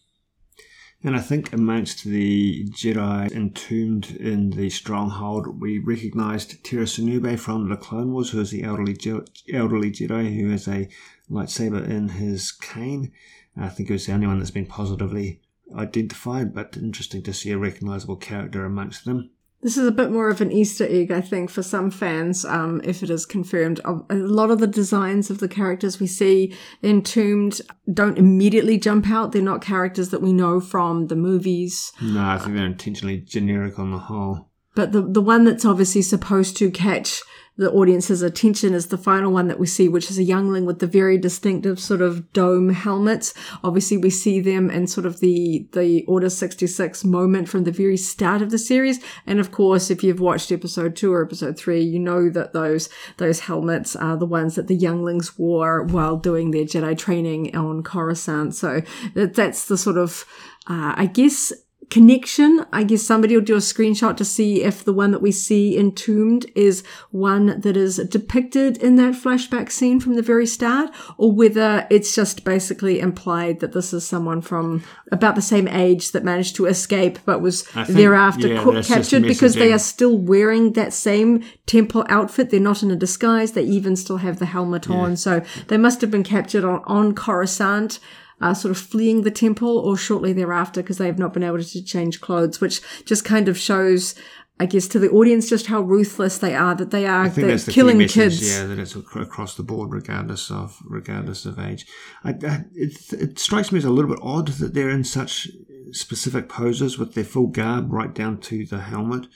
And 1.03 1.17
I 1.17 1.21
think 1.21 1.53
amongst 1.53 2.05
the 2.05 2.65
Jedi 2.69 3.33
entombed 3.33 4.11
in 4.17 4.51
the 4.51 4.69
stronghold, 4.69 5.59
we 5.59 5.79
recognised 5.79 6.63
Tera 6.63 6.85
Sinube 6.85 7.39
from 7.39 7.71
the 7.71 7.77
Clone 7.77 8.13
Wars, 8.13 8.31
who 8.31 8.41
is 8.41 8.51
the 8.51 8.65
elderly, 8.65 8.93
Je- 8.93 9.23
elderly 9.51 9.91
Jedi 9.91 10.37
who 10.37 10.51
has 10.51 10.69
a 10.69 10.89
lightsaber 11.31 11.89
in 11.89 12.11
his 12.11 12.53
cane. 12.53 13.13
I 13.57 13.71
think 13.71 13.89
it 13.89 13.95
was 13.95 14.07
the 14.07 14.13
only 14.13 14.27
one 14.27 14.39
that's 14.39 14.51
been 14.51 14.67
positively 14.67 15.41
identified, 15.75 16.55
but 16.55 16.77
interesting 16.77 17.23
to 17.23 17.33
see 17.33 17.51
a 17.51 17.59
recognisable 17.59 18.17
character 18.17 18.67
amongst 18.67 19.07
them. 19.07 19.31
This 19.63 19.77
is 19.77 19.87
a 19.87 19.93
bit 19.93 20.11
more 20.11 20.31
of 20.31 20.41
an 20.41 20.51
Easter 20.51 20.87
egg, 20.89 21.11
I 21.11 21.21
think, 21.21 21.51
for 21.51 21.63
some 21.63 21.91
fans, 21.91 22.47
um, 22.47 22.81
if 22.83 23.03
it 23.03 23.11
is 23.11 23.27
confirmed. 23.27 23.79
A 23.85 24.15
lot 24.15 24.51
of 24.51 24.59
the 24.59 24.67
designs 24.67 25.29
of 25.29 25.39
the 25.39 25.49
characters 25.49 26.01
we 26.01 26.07
see 26.07 26.55
entombed 26.83 27.61
don't 27.93 28.17
immediately 28.17 28.79
jump 28.79 29.11
out. 29.11 29.33
They're 29.33 29.43
not 29.43 29.61
characters 29.61 30.09
that 30.11 30.23
we 30.23 30.33
know 30.33 30.61
from 30.61 31.09
the 31.09 31.17
movies. 31.17 31.93
No, 32.01 32.25
I 32.25 32.39
think 32.39 32.57
they're 32.57 32.65
intentionally 32.65 33.19
generic 33.19 33.79
on 33.79 33.91
the 33.91 33.99
whole. 33.99 34.50
But 34.81 34.93
the 34.93 35.03
the 35.03 35.21
one 35.21 35.45
that's 35.45 35.67
obviously 35.67 36.01
supposed 36.01 36.57
to 36.57 36.71
catch 36.71 37.21
the 37.59 37.71
audience's 37.71 38.23
attention 38.23 38.73
is 38.73 38.87
the 38.87 38.97
final 38.97 39.31
one 39.31 39.49
that 39.49 39.59
we 39.59 39.67
see, 39.67 39.91
which 39.91 40.11
is 40.11 40.17
a 40.17 40.23
youngling 40.23 40.65
with 40.65 40.79
the 40.79 40.87
very 40.87 41.19
distinctive 41.19 41.79
sort 41.79 42.01
of 42.01 42.33
dome 42.33 42.71
helmets. 42.71 43.35
Obviously, 43.63 43.99
we 43.99 44.09
see 44.09 44.41
them 44.41 44.71
in 44.71 44.87
sort 44.87 45.05
of 45.05 45.21
the, 45.21 45.69
the 45.73 46.03
Order 46.07 46.31
66 46.31 47.05
moment 47.05 47.47
from 47.47 47.65
the 47.65 47.71
very 47.71 47.99
start 47.99 48.41
of 48.41 48.51
the 48.51 48.57
series. 48.57 49.01
And 49.27 49.39
of 49.39 49.53
course, 49.53 49.91
if 49.91 50.03
you've 50.03 50.19
watched 50.19 50.51
episode 50.51 50.97
two 50.97 51.13
or 51.13 51.23
episode 51.23 51.59
three, 51.59 51.83
you 51.83 51.99
know 51.99 52.31
that 52.31 52.55
those, 52.55 52.89
those 53.19 53.41
helmets 53.41 53.95
are 53.95 54.17
the 54.17 54.25
ones 54.25 54.55
that 54.55 54.67
the 54.67 54.75
younglings 54.75 55.39
wore 55.39 55.83
while 55.83 56.17
doing 56.17 56.53
their 56.53 56.65
Jedi 56.65 56.97
training 56.97 57.55
on 57.55 57.83
Coruscant. 57.83 58.55
So 58.55 58.81
that, 59.13 59.35
that's 59.35 59.67
the 59.67 59.77
sort 59.77 59.99
of, 59.99 60.25
uh, 60.67 60.95
I 60.97 61.05
guess, 61.05 61.53
connection. 61.91 62.65
I 62.73 62.85
guess 62.85 63.03
somebody 63.03 63.37
will 63.37 63.45
do 63.45 63.57
a 63.57 63.59
screenshot 63.59 64.17
to 64.17 64.25
see 64.25 64.63
if 64.63 64.85
the 64.85 64.93
one 64.93 65.11
that 65.11 65.21
we 65.21 65.33
see 65.33 65.77
entombed 65.77 66.47
is 66.55 66.83
one 67.11 67.61
that 67.61 67.77
is 67.77 67.97
depicted 67.97 68.77
in 68.79 68.97
that 68.97 69.15
flashback 69.15 69.71
scene 69.71 70.01
from 70.01 70.15
the 70.15 70.23
very 70.23 70.47
start, 70.47 70.91
or 71.19 71.33
whether 71.33 71.87
it's 71.91 72.15
just 72.15 72.45
basically 72.45 73.01
implied 73.01 73.61
that 73.61 73.73
this 73.73 73.93
is 73.93 74.07
someone 74.07 74.41
from 74.41 74.83
about 75.11 75.35
the 75.35 75.43
same 75.43 75.67
age 75.69 76.13
that 76.13 76.25
managed 76.25 76.57
to 76.57 76.67
escape 76.67 77.19
but 77.25 77.41
was 77.41 77.63
think, 77.63 77.89
thereafter 77.89 78.49
yeah, 78.49 78.83
captured 78.83 79.23
because 79.23 79.55
they 79.55 79.73
are 79.73 79.79
still 79.79 80.17
wearing 80.17 80.73
that 80.75 80.93
same 80.93 81.43
temple 81.67 82.07
outfit. 82.09 82.51
They're 82.51 82.61
not 82.61 82.83
in 82.83 82.91
a 82.91 82.97
disguise. 82.97 83.53
They 83.53 83.65
even 83.65 83.97
still 83.97 84.19
have 84.19 84.39
the 84.39 84.47
helmet 84.47 84.87
yeah. 84.87 84.97
on. 84.97 85.17
So 85.17 85.43
they 85.67 85.77
must 85.77 86.01
have 86.01 86.11
been 86.11 86.23
captured 86.23 86.65
on, 86.65 86.83
on 86.87 87.15
Coruscant 87.15 87.99
sort 88.41 88.71
of 88.71 88.79
fleeing 88.79 89.23
the 89.23 89.31
temple 89.31 89.79
or 89.79 89.97
shortly 89.97 90.33
thereafter 90.33 90.83
because 90.83 90.99
they 90.99 91.07
have 91.07 91.19
not 91.19 91.33
been 91.33 91.43
able 91.43 91.63
to 91.63 91.85
change 91.85 92.21
clothes, 92.21 92.61
which 92.61 92.81
just 93.05 93.25
kind 93.25 93.49
of 93.49 93.59
shows 93.59 94.15
I 94.61 94.67
guess 94.67 94.87
to 94.89 94.99
the 94.99 95.09
audience 95.09 95.49
just 95.49 95.69
how 95.69 95.81
ruthless 95.81 96.37
they 96.37 96.55
are 96.55 96.75
that 96.75 96.91
they 96.91 97.07
are 97.07 97.31
the 97.31 97.73
killing 97.73 97.97
message, 97.97 98.15
kids. 98.15 98.47
Yeah, 98.47 98.67
that 98.67 98.79
it's 98.79 98.95
across 98.95 99.57
the 99.57 99.63
board, 99.63 99.91
regardless 99.91 100.51
of 100.51 100.79
regardless 100.85 101.47
of 101.47 101.59
age. 101.59 101.87
I, 102.23 102.31
I, 102.31 102.65
it, 102.75 103.11
it 103.11 103.39
strikes 103.39 103.73
me 103.73 103.79
as 103.79 103.87
a 103.87 103.91
little 103.91 104.11
bit 104.11 104.23
odd 104.23 104.49
that 104.49 104.75
they're 104.75 104.91
in 104.91 105.05
such 105.05 105.49
specific 105.93 106.51
poses 106.51 106.99
with 106.99 107.15
their 107.15 107.25
full 107.25 107.47
garb 107.47 107.91
right 107.91 108.15
down 108.15 108.39
to 108.39 108.67
the 108.67 108.81
helmet 108.81 109.29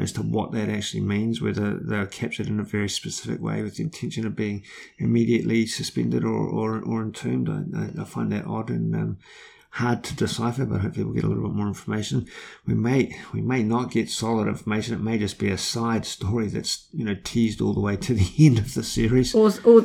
as 0.00 0.12
to 0.12 0.22
what 0.22 0.52
that 0.52 0.68
actually 0.68 1.02
means, 1.02 1.40
whether 1.40 1.78
they're 1.78 2.06
captured 2.06 2.48
in 2.48 2.60
a 2.60 2.64
very 2.64 2.88
specific 2.88 3.40
way 3.40 3.62
with 3.62 3.76
the 3.76 3.82
intention 3.82 4.26
of 4.26 4.36
being 4.36 4.62
immediately 4.98 5.66
suspended 5.66 6.24
or, 6.24 6.46
or, 6.46 6.80
or 6.80 7.02
entombed. 7.02 7.48
I, 7.48 8.00
I 8.00 8.04
find 8.04 8.32
that 8.32 8.46
odd 8.46 8.70
and 8.70 8.94
um, 8.94 9.18
hard 9.74 10.04
to 10.04 10.14
decipher, 10.14 10.64
but 10.64 10.80
hopefully 10.80 11.04
we'll 11.04 11.14
get 11.14 11.24
a 11.24 11.28
little 11.28 11.48
bit 11.48 11.56
more 11.56 11.66
information. 11.66 12.26
We 12.66 12.74
may 12.74 13.16
we 13.32 13.40
may 13.40 13.62
not 13.62 13.90
get 13.90 14.08
solid 14.08 14.46
information. 14.46 14.94
It 14.94 15.00
may 15.02 15.18
just 15.18 15.38
be 15.38 15.50
a 15.50 15.58
side 15.58 16.06
story 16.06 16.46
that's 16.46 16.86
you 16.92 17.04
know 17.04 17.16
teased 17.24 17.60
all 17.60 17.74
the 17.74 17.80
way 17.80 17.96
to 17.96 18.14
the 18.14 18.30
end 18.46 18.58
of 18.58 18.74
the 18.74 18.84
series. 18.84 19.34
Or, 19.34 19.52
or 19.64 19.84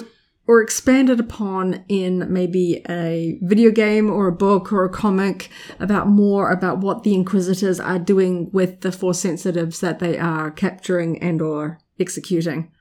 or 0.49 0.63
expanded 0.63 1.19
upon 1.19 1.85
in 1.89 2.25
maybe 2.33 2.83
a 2.89 3.37
video 3.43 3.69
game 3.69 4.09
or 4.09 4.25
a 4.25 4.31
book 4.31 4.73
or 4.73 4.83
a 4.83 4.89
comic 4.89 5.47
about 5.79 6.07
more 6.07 6.49
about 6.49 6.79
what 6.79 7.03
the 7.03 7.13
inquisitors 7.13 7.79
are 7.79 7.99
doing 7.99 8.49
with 8.51 8.81
the 8.81 8.91
force 8.91 9.19
sensitives 9.19 9.79
that 9.79 9.99
they 9.99 10.17
are 10.17 10.49
capturing 10.49 11.21
and 11.21 11.39
or 11.39 11.77
executing. 11.99 12.71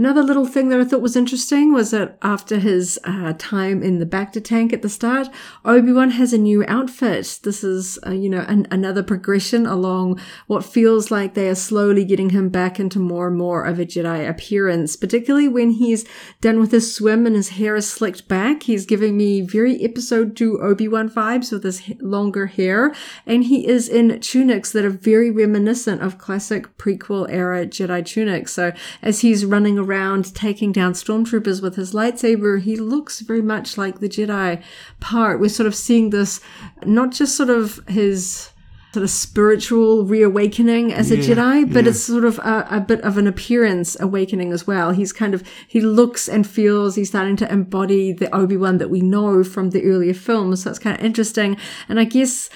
Another 0.00 0.22
little 0.22 0.46
thing 0.46 0.70
that 0.70 0.80
I 0.80 0.84
thought 0.84 1.02
was 1.02 1.14
interesting 1.14 1.74
was 1.74 1.90
that 1.90 2.16
after 2.22 2.58
his 2.58 2.98
uh, 3.04 3.34
time 3.36 3.82
in 3.82 3.98
the 3.98 4.06
Bacta 4.06 4.42
tank 4.42 4.72
at 4.72 4.80
the 4.80 4.88
start, 4.88 5.28
Obi-Wan 5.62 6.12
has 6.12 6.32
a 6.32 6.38
new 6.38 6.64
outfit. 6.66 7.40
This 7.42 7.62
is, 7.62 7.98
uh, 8.06 8.12
you 8.12 8.30
know, 8.30 8.46
an, 8.48 8.66
another 8.70 9.02
progression 9.02 9.66
along 9.66 10.18
what 10.46 10.64
feels 10.64 11.10
like 11.10 11.34
they 11.34 11.50
are 11.50 11.54
slowly 11.54 12.06
getting 12.06 12.30
him 12.30 12.48
back 12.48 12.80
into 12.80 12.98
more 12.98 13.28
and 13.28 13.36
more 13.36 13.62
of 13.66 13.78
a 13.78 13.84
Jedi 13.84 14.26
appearance, 14.26 14.96
particularly 14.96 15.48
when 15.48 15.72
he's 15.72 16.06
done 16.40 16.60
with 16.60 16.72
his 16.72 16.94
swim 16.94 17.26
and 17.26 17.36
his 17.36 17.50
hair 17.50 17.76
is 17.76 17.86
slicked 17.86 18.26
back. 18.26 18.62
He's 18.62 18.86
giving 18.86 19.18
me 19.18 19.42
very 19.42 19.84
episode 19.84 20.34
two 20.34 20.58
Obi-Wan 20.62 21.10
vibes 21.10 21.52
with 21.52 21.62
his 21.62 21.82
longer 22.00 22.46
hair, 22.46 22.94
and 23.26 23.44
he 23.44 23.68
is 23.68 23.86
in 23.86 24.18
tunics 24.20 24.72
that 24.72 24.86
are 24.86 24.88
very 24.88 25.30
reminiscent 25.30 26.00
of 26.00 26.16
classic 26.16 26.78
prequel 26.78 27.26
era 27.28 27.66
Jedi 27.66 28.02
tunics. 28.02 28.54
So 28.54 28.72
as 29.02 29.20
he's 29.20 29.44
running 29.44 29.78
around 29.78 29.89
around 29.90 30.34
taking 30.34 30.70
down 30.72 30.92
stormtroopers 30.92 31.60
with 31.60 31.74
his 31.74 31.92
lightsaber, 31.92 32.60
he 32.62 32.76
looks 32.76 33.20
very 33.20 33.42
much 33.42 33.76
like 33.76 33.98
the 33.98 34.08
Jedi 34.08 34.62
part. 35.00 35.40
We're 35.40 35.48
sort 35.48 35.66
of 35.66 35.74
seeing 35.74 36.10
this, 36.10 36.40
not 36.84 37.10
just 37.10 37.36
sort 37.36 37.50
of 37.50 37.80
his 37.88 38.50
sort 38.92 39.04
of 39.04 39.10
spiritual 39.10 40.04
reawakening 40.04 40.92
as 40.92 41.10
yeah, 41.10 41.18
a 41.18 41.20
Jedi, 41.22 41.72
but 41.72 41.84
yeah. 41.84 41.90
it's 41.90 42.02
sort 42.02 42.24
of 42.24 42.38
a, 42.40 42.66
a, 42.70 42.80
bit 42.80 43.00
of 43.02 43.18
an 43.18 43.26
appearance 43.26 43.96
awakening 44.00 44.52
as 44.52 44.66
well. 44.66 44.90
He's 44.90 45.12
kind 45.12 45.32
of, 45.32 45.44
he 45.68 45.80
looks 45.80 46.28
and 46.28 46.44
feels, 46.46 46.96
he's 46.96 47.08
starting 47.08 47.36
to 47.36 47.52
embody 47.52 48.12
the 48.12 48.34
Obi-Wan 48.34 48.78
that 48.78 48.90
we 48.90 49.00
know 49.00 49.44
from 49.44 49.70
the 49.70 49.84
earlier 49.84 50.14
films. 50.14 50.64
So 50.64 50.70
it's 50.70 50.80
kind 50.80 50.98
of 50.98 51.04
interesting. 51.04 51.56
And 51.88 52.00
I 52.00 52.04
guess 52.04 52.50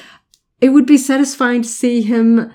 it 0.60 0.70
would 0.70 0.86
be 0.86 0.98
satisfying 0.98 1.62
to 1.62 1.68
see 1.68 2.02
him 2.02 2.52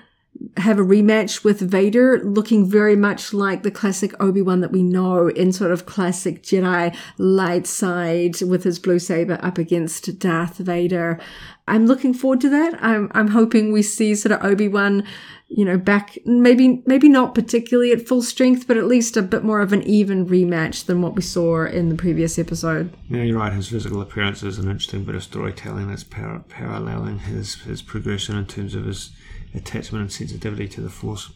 have 0.56 0.78
a 0.78 0.82
rematch 0.82 1.44
with 1.44 1.60
Vader, 1.60 2.22
looking 2.24 2.68
very 2.68 2.96
much 2.96 3.34
like 3.34 3.62
the 3.62 3.70
classic 3.70 4.14
Obi 4.20 4.40
Wan 4.40 4.60
that 4.60 4.72
we 4.72 4.82
know 4.82 5.28
in 5.28 5.52
sort 5.52 5.70
of 5.70 5.86
classic 5.86 6.42
Jedi 6.42 6.96
light 7.18 7.66
side 7.66 8.40
with 8.42 8.64
his 8.64 8.78
blue 8.78 8.98
saber 8.98 9.38
up 9.42 9.58
against 9.58 10.18
Darth 10.18 10.56
Vader. 10.58 11.20
I'm 11.68 11.86
looking 11.86 12.14
forward 12.14 12.40
to 12.40 12.48
that. 12.48 12.82
I'm 12.82 13.10
I'm 13.14 13.28
hoping 13.28 13.70
we 13.70 13.82
see 13.82 14.14
sort 14.14 14.32
of 14.32 14.44
Obi 14.44 14.66
Wan, 14.66 15.04
you 15.48 15.64
know, 15.64 15.76
back 15.76 16.18
maybe 16.24 16.82
maybe 16.86 17.08
not 17.08 17.34
particularly 17.34 17.92
at 17.92 18.08
full 18.08 18.22
strength, 18.22 18.66
but 18.66 18.76
at 18.76 18.86
least 18.86 19.16
a 19.16 19.22
bit 19.22 19.44
more 19.44 19.60
of 19.60 19.72
an 19.72 19.82
even 19.82 20.26
rematch 20.26 20.86
than 20.86 21.02
what 21.02 21.14
we 21.14 21.22
saw 21.22 21.66
in 21.66 21.88
the 21.88 21.94
previous 21.94 22.38
episode. 22.38 22.92
Yeah, 23.08 23.22
you're 23.22 23.38
right. 23.38 23.52
His 23.52 23.68
physical 23.68 24.00
appearance 24.00 24.42
is 24.42 24.58
an 24.58 24.70
interesting 24.70 25.04
bit 25.04 25.14
of 25.14 25.22
storytelling 25.22 25.88
that's 25.88 26.04
par- 26.04 26.44
paralleling 26.48 27.20
his 27.20 27.56
his 27.56 27.82
progression 27.82 28.36
in 28.36 28.46
terms 28.46 28.74
of 28.74 28.86
his 28.86 29.10
attachment 29.54 30.02
and 30.02 30.12
sensitivity 30.12 30.68
to 30.68 30.80
the 30.80 30.90
Force. 30.90 31.32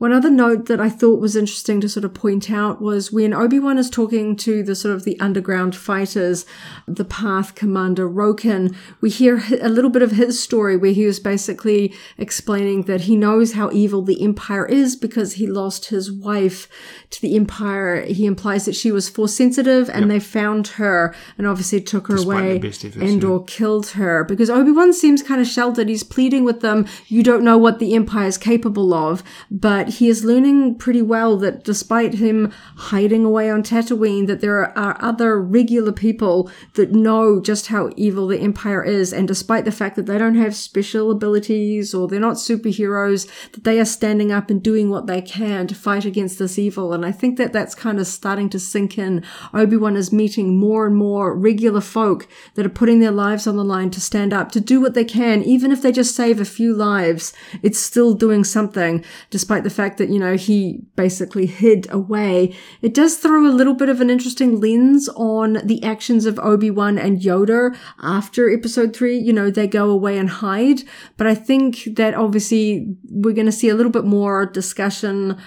One 0.00 0.14
other 0.14 0.30
note 0.30 0.64
that 0.68 0.80
I 0.80 0.88
thought 0.88 1.20
was 1.20 1.36
interesting 1.36 1.78
to 1.82 1.88
sort 1.90 2.06
of 2.06 2.14
point 2.14 2.50
out 2.50 2.80
was 2.80 3.12
when 3.12 3.34
Obi-Wan 3.34 3.76
is 3.76 3.90
talking 3.90 4.34
to 4.36 4.62
the 4.62 4.74
sort 4.74 4.94
of 4.94 5.04
the 5.04 5.20
underground 5.20 5.76
fighters, 5.76 6.46
the 6.88 7.04
Path 7.04 7.54
Commander 7.54 8.08
Roken, 8.08 8.74
we 9.02 9.10
hear 9.10 9.42
a 9.60 9.68
little 9.68 9.90
bit 9.90 10.00
of 10.00 10.12
his 10.12 10.42
story 10.42 10.74
where 10.74 10.92
he 10.92 11.04
was 11.04 11.20
basically 11.20 11.92
explaining 12.16 12.84
that 12.84 13.02
he 13.02 13.14
knows 13.14 13.52
how 13.52 13.70
evil 13.72 14.00
the 14.00 14.24
Empire 14.24 14.64
is 14.64 14.96
because 14.96 15.34
he 15.34 15.46
lost 15.46 15.90
his 15.90 16.10
wife 16.10 16.66
to 17.10 17.20
the 17.20 17.36
Empire. 17.36 18.00
He 18.00 18.24
implies 18.24 18.64
that 18.64 18.74
she 18.74 18.90
was 18.90 19.10
force 19.10 19.34
sensitive 19.36 19.90
and 19.90 20.06
yep. 20.06 20.08
they 20.08 20.18
found 20.18 20.68
her 20.68 21.14
and 21.36 21.46
obviously 21.46 21.78
took 21.78 22.06
her 22.06 22.16
Despite 22.16 22.38
away 22.38 22.56
efforts, 22.56 22.84
and 22.84 23.22
yeah. 23.22 23.28
or 23.28 23.44
killed 23.44 23.88
her 23.88 24.24
because 24.24 24.48
Obi-Wan 24.48 24.94
seems 24.94 25.22
kind 25.22 25.42
of 25.42 25.46
sheltered. 25.46 25.90
He's 25.90 26.04
pleading 26.04 26.44
with 26.44 26.62
them, 26.62 26.86
you 27.08 27.22
don't 27.22 27.44
know 27.44 27.58
what 27.58 27.80
the 27.80 27.94
Empire 27.94 28.28
is 28.28 28.38
capable 28.38 28.94
of, 28.94 29.22
but 29.50 29.89
he 29.90 30.08
is 30.08 30.24
learning 30.24 30.76
pretty 30.76 31.02
well 31.02 31.36
that 31.38 31.64
despite 31.64 32.14
him 32.14 32.52
hiding 32.76 33.24
away 33.24 33.50
on 33.50 33.62
Tatooine, 33.62 34.26
that 34.26 34.40
there 34.40 34.76
are 34.78 34.96
other 35.00 35.40
regular 35.40 35.92
people 35.92 36.50
that 36.74 36.92
know 36.92 37.40
just 37.40 37.66
how 37.66 37.90
evil 37.96 38.28
the 38.28 38.38
Empire 38.38 38.82
is, 38.82 39.12
and 39.12 39.26
despite 39.26 39.64
the 39.64 39.72
fact 39.72 39.96
that 39.96 40.06
they 40.06 40.18
don't 40.18 40.36
have 40.36 40.54
special 40.54 41.10
abilities 41.10 41.92
or 41.92 42.08
they're 42.08 42.20
not 42.20 42.36
superheroes, 42.36 43.28
that 43.52 43.64
they 43.64 43.80
are 43.80 43.84
standing 43.84 44.30
up 44.30 44.50
and 44.50 44.62
doing 44.62 44.90
what 44.90 45.06
they 45.06 45.20
can 45.20 45.66
to 45.66 45.74
fight 45.74 46.04
against 46.04 46.38
this 46.38 46.58
evil. 46.58 46.92
And 46.92 47.04
I 47.04 47.12
think 47.12 47.36
that 47.38 47.52
that's 47.52 47.74
kind 47.74 47.98
of 47.98 48.06
starting 48.06 48.48
to 48.50 48.58
sink 48.60 48.98
in. 48.98 49.24
Obi-Wan 49.52 49.96
is 49.96 50.12
meeting 50.12 50.58
more 50.58 50.86
and 50.86 50.96
more 50.96 51.34
regular 51.34 51.80
folk 51.80 52.28
that 52.54 52.66
are 52.66 52.70
putting 52.70 53.00
their 53.00 53.10
lives 53.10 53.46
on 53.46 53.56
the 53.56 53.64
line 53.64 53.90
to 53.90 54.00
stand 54.00 54.32
up, 54.32 54.52
to 54.52 54.60
do 54.60 54.80
what 54.80 54.94
they 54.94 55.04
can, 55.04 55.42
even 55.42 55.72
if 55.72 55.82
they 55.82 55.92
just 55.92 56.14
save 56.14 56.40
a 56.40 56.44
few 56.44 56.74
lives. 56.74 57.32
It's 57.62 57.78
still 57.78 58.14
doing 58.14 58.44
something, 58.44 59.04
despite 59.30 59.64
the 59.64 59.70
fact 59.70 59.79
that, 59.80 60.08
you 60.08 60.18
know, 60.18 60.36
he 60.36 60.82
basically 60.96 61.46
hid 61.46 61.86
away, 61.90 62.54
it 62.82 62.94
does 62.94 63.16
throw 63.16 63.46
a 63.46 63.52
little 63.52 63.74
bit 63.74 63.88
of 63.88 64.00
an 64.00 64.10
interesting 64.10 64.60
lens 64.60 65.08
on 65.16 65.54
the 65.64 65.82
actions 65.82 66.26
of 66.26 66.38
Obi-Wan 66.38 66.98
and 66.98 67.20
Yoda 67.20 67.76
after 68.02 68.50
episode 68.50 68.94
three. 68.94 69.18
You 69.18 69.32
know, 69.32 69.50
they 69.50 69.66
go 69.66 69.90
away 69.90 70.18
and 70.18 70.28
hide. 70.30 70.82
But 71.16 71.26
I 71.26 71.34
think 71.34 71.84
that 71.96 72.14
obviously 72.14 72.94
we're 73.08 73.34
going 73.34 73.46
to 73.46 73.52
see 73.52 73.68
a 73.68 73.74
little 73.74 73.92
bit 73.92 74.04
more 74.04 74.46
discussion 74.46 75.38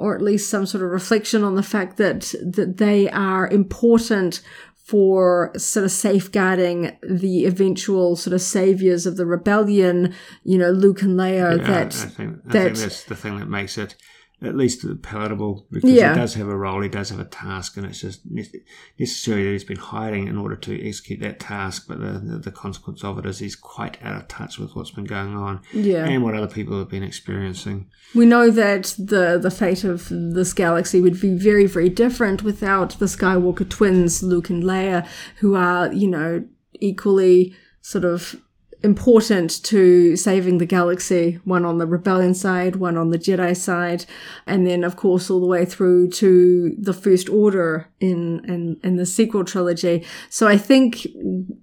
or 0.00 0.14
at 0.14 0.22
least 0.22 0.48
some 0.48 0.64
sort 0.64 0.84
of 0.84 0.90
reflection 0.90 1.42
on 1.42 1.56
the 1.56 1.62
fact 1.62 1.96
that 1.96 2.32
that 2.42 2.76
they 2.76 3.10
are 3.10 3.48
important 3.48 4.40
for 4.88 5.52
sort 5.58 5.84
of 5.84 5.90
safeguarding 5.90 6.96
the 7.02 7.44
eventual 7.44 8.16
sort 8.16 8.32
of 8.32 8.40
saviors 8.40 9.04
of 9.04 9.18
the 9.18 9.26
rebellion, 9.26 10.14
you 10.44 10.56
know, 10.56 10.70
Luke 10.70 11.02
and 11.02 11.18
Leia. 11.18 11.58
Yeah, 11.58 11.64
that 11.64 11.94
I 11.94 12.06
think, 12.06 12.38
I 12.48 12.52
that, 12.52 12.62
think 12.64 12.76
that's 12.78 13.04
the 13.04 13.14
thing 13.14 13.38
that 13.38 13.50
makes 13.50 13.76
it 13.76 13.96
at 14.40 14.56
least 14.56 14.84
palatable 15.02 15.66
because 15.70 15.90
yeah. 15.90 16.14
he 16.14 16.20
does 16.20 16.34
have 16.34 16.46
a 16.46 16.56
role, 16.56 16.80
he 16.80 16.88
does 16.88 17.10
have 17.10 17.18
a 17.18 17.24
task, 17.24 17.76
and 17.76 17.84
it's 17.84 18.00
just 18.00 18.20
necessary 18.24 19.44
that 19.44 19.50
he's 19.50 19.64
been 19.64 19.76
hiding 19.76 20.28
in 20.28 20.38
order 20.38 20.54
to 20.54 20.86
execute 20.86 21.18
that 21.20 21.40
task. 21.40 21.86
But 21.88 21.98
the, 21.98 22.20
the, 22.20 22.38
the, 22.38 22.52
consequence 22.52 23.02
of 23.02 23.18
it 23.18 23.26
is 23.26 23.40
he's 23.40 23.56
quite 23.56 23.98
out 24.02 24.16
of 24.16 24.28
touch 24.28 24.58
with 24.58 24.76
what's 24.76 24.92
been 24.92 25.06
going 25.06 25.34
on 25.36 25.60
yeah. 25.72 26.04
and 26.06 26.22
what 26.22 26.34
other 26.34 26.46
people 26.46 26.78
have 26.78 26.88
been 26.88 27.02
experiencing. 27.02 27.90
We 28.14 28.26
know 28.26 28.50
that 28.50 28.94
the, 28.96 29.38
the 29.42 29.50
fate 29.50 29.82
of 29.82 30.08
this 30.08 30.52
galaxy 30.52 31.00
would 31.00 31.20
be 31.20 31.36
very, 31.36 31.66
very 31.66 31.88
different 31.88 32.44
without 32.44 32.90
the 32.98 33.06
Skywalker 33.06 33.68
twins, 33.68 34.22
Luke 34.22 34.50
and 34.50 34.62
Leia, 34.62 35.06
who 35.38 35.56
are, 35.56 35.92
you 35.92 36.06
know, 36.06 36.44
equally 36.74 37.56
sort 37.80 38.04
of 38.04 38.36
important 38.82 39.62
to 39.64 40.16
saving 40.16 40.58
the 40.58 40.66
galaxy, 40.66 41.40
one 41.44 41.64
on 41.64 41.78
the 41.78 41.86
rebellion 41.86 42.32
side, 42.32 42.76
one 42.76 42.96
on 42.96 43.10
the 43.10 43.18
Jedi 43.18 43.56
side, 43.56 44.04
and 44.46 44.66
then 44.66 44.84
of 44.84 44.94
course 44.96 45.30
all 45.30 45.40
the 45.40 45.46
way 45.46 45.64
through 45.64 46.10
to 46.10 46.74
the 46.78 46.92
First 46.92 47.28
Order 47.28 47.88
in 48.00 48.44
in, 48.44 48.78
in 48.84 48.96
the 48.96 49.06
sequel 49.06 49.44
trilogy. 49.44 50.04
So 50.30 50.46
I 50.46 50.56
think 50.56 51.06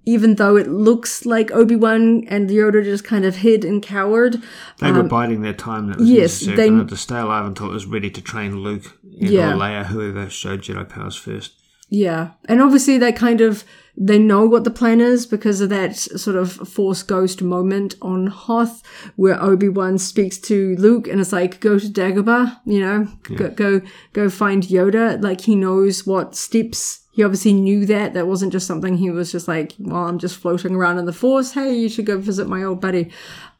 even 0.04 0.34
though 0.34 0.56
it 0.56 0.68
looks 0.68 1.24
like 1.24 1.50
Obi 1.52 1.76
Wan 1.76 2.24
and 2.28 2.50
Yoda 2.50 2.84
just 2.84 3.04
kind 3.04 3.24
of 3.24 3.36
hid 3.36 3.64
and 3.64 3.82
cowered, 3.82 4.42
they 4.80 4.88
um, 4.88 4.96
were 4.96 5.02
biding 5.04 5.40
their 5.40 5.54
time. 5.54 5.88
That 5.88 5.98
was 5.98 6.10
yes, 6.10 6.40
they 6.40 6.70
had 6.70 6.88
to 6.88 6.96
stay 6.96 7.18
alive 7.18 7.46
until 7.46 7.70
it 7.70 7.74
was 7.74 7.86
ready 7.86 8.10
to 8.10 8.20
train 8.20 8.58
Luke 8.58 8.98
yeah. 9.02 9.52
or 9.52 9.56
Leia, 9.56 9.86
whoever 9.86 10.28
showed 10.28 10.62
Jedi 10.62 10.86
powers 10.88 11.16
first. 11.16 11.52
Yeah, 11.88 12.32
and 12.46 12.60
obviously 12.60 12.98
they 12.98 13.12
kind 13.12 13.40
of 13.40 13.64
they 13.96 14.18
know 14.18 14.46
what 14.46 14.64
the 14.64 14.70
plan 14.70 15.00
is 15.00 15.26
because 15.26 15.60
of 15.60 15.70
that 15.70 15.96
sort 15.96 16.36
of 16.36 16.52
Force 16.52 17.02
Ghost 17.02 17.42
moment 17.42 17.94
on 18.02 18.26
Hoth, 18.26 18.82
where 19.16 19.42
Obi 19.42 19.68
Wan 19.68 19.98
speaks 19.98 20.38
to 20.38 20.76
Luke 20.76 21.08
and 21.08 21.20
it's 21.20 21.32
like, 21.32 21.60
"Go 21.60 21.78
to 21.78 21.86
Dagobah," 21.86 22.60
you 22.66 22.80
know, 22.80 23.08
yeah. 23.30 23.36
go 23.36 23.50
go 23.50 23.80
go 24.12 24.28
find 24.28 24.62
Yoda. 24.64 25.22
Like 25.22 25.42
he 25.42 25.56
knows 25.56 26.06
what 26.06 26.34
steps 26.34 27.06
he 27.16 27.24
obviously 27.24 27.54
knew 27.54 27.86
that. 27.86 28.12
That 28.12 28.26
wasn't 28.26 28.52
just 28.52 28.66
something 28.66 28.98
he 28.98 29.08
was 29.08 29.32
just 29.32 29.48
like, 29.48 29.72
well, 29.78 30.06
I'm 30.06 30.18
just 30.18 30.36
floating 30.36 30.74
around 30.74 30.98
in 30.98 31.06
the 31.06 31.14
force. 31.14 31.52
Hey, 31.52 31.74
you 31.74 31.88
should 31.88 32.04
go 32.04 32.18
visit 32.18 32.46
my 32.46 32.62
old 32.62 32.82
buddy. 32.82 33.10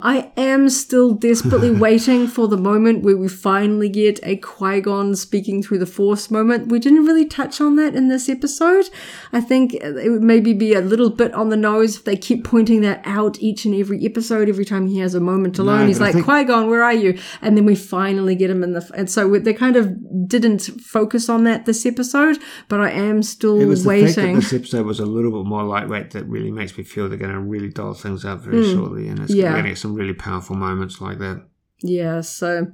I 0.01 0.31
am 0.37 0.69
still 0.69 1.15
desperately 1.15 1.71
waiting 1.87 2.27
for 2.27 2.49
the 2.49 2.59
moment 2.59 3.03
where 3.03 3.17
we 3.17 3.29
finally 3.29 3.89
get 3.89 4.21
a 4.23 4.37
Qui 4.37 4.81
Gon 4.83 5.17
speaking 5.17 5.63
through 5.63 5.79
the 5.79 5.87
Force 5.87 6.31
moment. 6.31 6.69
We 6.69 6.79
didn't 6.79 7.07
really 7.07 7.25
touch 7.25 7.61
on 7.61 7.77
that 7.77 7.95
in 7.95 8.09
this 8.09 8.29
episode. 8.29 8.91
I 9.33 9.41
think 9.41 9.73
it 9.73 10.11
would 10.11 10.23
maybe 10.23 10.53
be 10.53 10.75
a 10.75 10.83
little 10.83 11.09
bit 11.09 11.33
on 11.33 11.49
the 11.49 11.57
nose 11.57 11.97
if 11.97 12.05
they 12.05 12.17
keep 12.17 12.45
pointing 12.45 12.83
that 12.83 13.01
out 13.05 13.41
each 13.41 13.65
and 13.65 13.75
every 13.75 14.05
episode. 14.05 14.51
Every 14.51 14.67
time 14.67 14.87
he 14.87 14.99
has 14.99 15.15
a 15.15 15.21
moment 15.21 15.59
alone, 15.59 15.81
no, 15.81 15.87
he's 15.87 16.01
like, 16.01 16.13
think- 16.13 16.27
Qui 16.27 16.45
Gon, 16.45 16.69
where 16.69 16.83
are 16.83 16.93
you? 16.93 17.19
And 17.41 17.57
then 17.57 17.65
we 17.65 17.75
finally 17.75 18.35
get 18.35 18.51
him 18.51 18.63
in 18.63 18.73
the. 18.73 18.91
And 18.95 19.11
so 19.11 19.39
they 19.39 19.55
kind 19.55 19.77
of 19.77 20.29
didn't 20.29 20.63
focus 20.81 21.31
on 21.31 21.45
that 21.45 21.65
this 21.65 21.87
episode, 21.87 22.39
but 22.69 22.81
I 22.81 22.91
am 22.91 23.23
still 23.23 23.61
it 23.61 23.67
was 23.67 23.87
waiting. 23.87 24.07
The 24.07 24.13
fact 24.13 24.35
that 24.35 24.41
this 24.41 24.53
episode 24.53 24.87
was 24.87 25.01
a 25.01 25.07
little 25.07 25.31
bit 25.31 25.49
more 25.49 25.63
lightweight 25.63 26.11
that 26.11 26.25
really 26.27 26.51
makes 26.51 26.77
me 26.77 26.85
feel 26.85 27.09
they're 27.09 27.17
going 27.17 27.33
to 27.33 27.41
really 27.41 27.71
dial 27.71 27.95
things 27.95 28.27
up 28.27 28.41
very 28.41 28.63
mm. 28.63 28.75
shortly, 28.75 29.09
and 29.09 29.21
it's 29.21 29.33
yeah. 29.33 29.53
going 29.53 29.65
to 29.65 29.69
get 29.71 29.79
some 29.87 29.95
really 29.95 30.15
powerful 30.15 30.57
moments 30.57 31.01
like 31.01 31.19
that. 31.19 31.45
Yeah, 31.81 32.21
so 32.23 32.73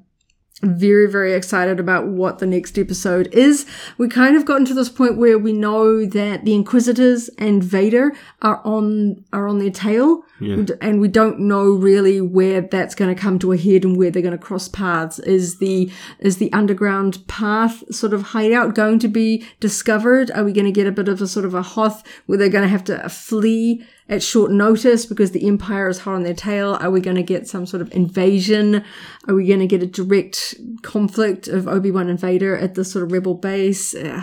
very 0.62 1.10
very 1.10 1.32
excited 1.32 1.80
about 1.80 2.06
what 2.06 2.38
the 2.38 2.46
next 2.46 2.78
episode 2.78 3.26
is 3.34 3.66
we 3.98 4.06
kind 4.06 4.36
of 4.36 4.44
gotten 4.44 4.64
to 4.64 4.74
this 4.74 4.88
point 4.88 5.16
where 5.16 5.36
we 5.36 5.52
know 5.52 6.06
that 6.06 6.44
the 6.44 6.54
inquisitors 6.54 7.28
and 7.36 7.64
vader 7.64 8.12
are 8.42 8.64
on 8.64 9.24
are 9.32 9.48
on 9.48 9.58
their 9.58 9.72
tail 9.72 10.22
yeah. 10.40 10.64
and 10.80 11.00
we 11.00 11.08
don't 11.08 11.40
know 11.40 11.64
really 11.64 12.20
where 12.20 12.60
that's 12.60 12.94
going 12.94 13.12
to 13.12 13.20
come 13.20 13.40
to 13.40 13.50
a 13.50 13.56
head 13.56 13.84
and 13.84 13.96
where 13.96 14.08
they're 14.08 14.22
going 14.22 14.30
to 14.30 14.38
cross 14.38 14.68
paths 14.68 15.18
is 15.20 15.58
the 15.58 15.90
is 16.20 16.36
the 16.38 16.52
underground 16.52 17.26
path 17.26 17.82
sort 17.92 18.12
of 18.12 18.22
hideout 18.22 18.72
going 18.72 19.00
to 19.00 19.08
be 19.08 19.44
discovered 19.58 20.30
are 20.30 20.44
we 20.44 20.52
going 20.52 20.64
to 20.64 20.70
get 20.70 20.86
a 20.86 20.92
bit 20.92 21.08
of 21.08 21.20
a 21.20 21.26
sort 21.26 21.44
of 21.44 21.54
a 21.54 21.62
hoth 21.62 22.04
where 22.26 22.38
they're 22.38 22.48
going 22.48 22.62
to 22.62 22.68
have 22.68 22.84
to 22.84 23.08
flee 23.08 23.84
at 24.08 24.22
short 24.22 24.50
notice 24.50 25.06
because 25.06 25.30
the 25.30 25.46
Empire 25.46 25.88
is 25.88 26.00
hot 26.00 26.14
on 26.14 26.22
their 26.22 26.34
tail? 26.34 26.76
Are 26.80 26.90
we 26.90 27.00
going 27.00 27.16
to 27.16 27.22
get 27.22 27.46
some 27.46 27.66
sort 27.66 27.80
of 27.80 27.92
invasion? 27.92 28.84
Are 29.28 29.34
we 29.34 29.46
going 29.46 29.60
to 29.60 29.66
get 29.66 29.82
a 29.82 29.86
direct 29.86 30.54
conflict 30.82 31.48
of 31.48 31.68
Obi-Wan 31.68 32.08
and 32.08 32.20
Vader 32.20 32.56
at 32.56 32.74
the 32.74 32.84
sort 32.84 33.04
of 33.04 33.12
rebel 33.12 33.34
base? 33.34 33.94
Uh, 33.94 34.22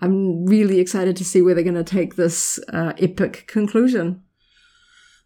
I'm 0.00 0.46
really 0.46 0.80
excited 0.80 1.16
to 1.16 1.24
see 1.24 1.42
where 1.42 1.54
they're 1.54 1.64
going 1.64 1.74
to 1.74 1.84
take 1.84 2.16
this 2.16 2.58
uh, 2.72 2.92
epic 2.98 3.46
conclusion. 3.46 4.22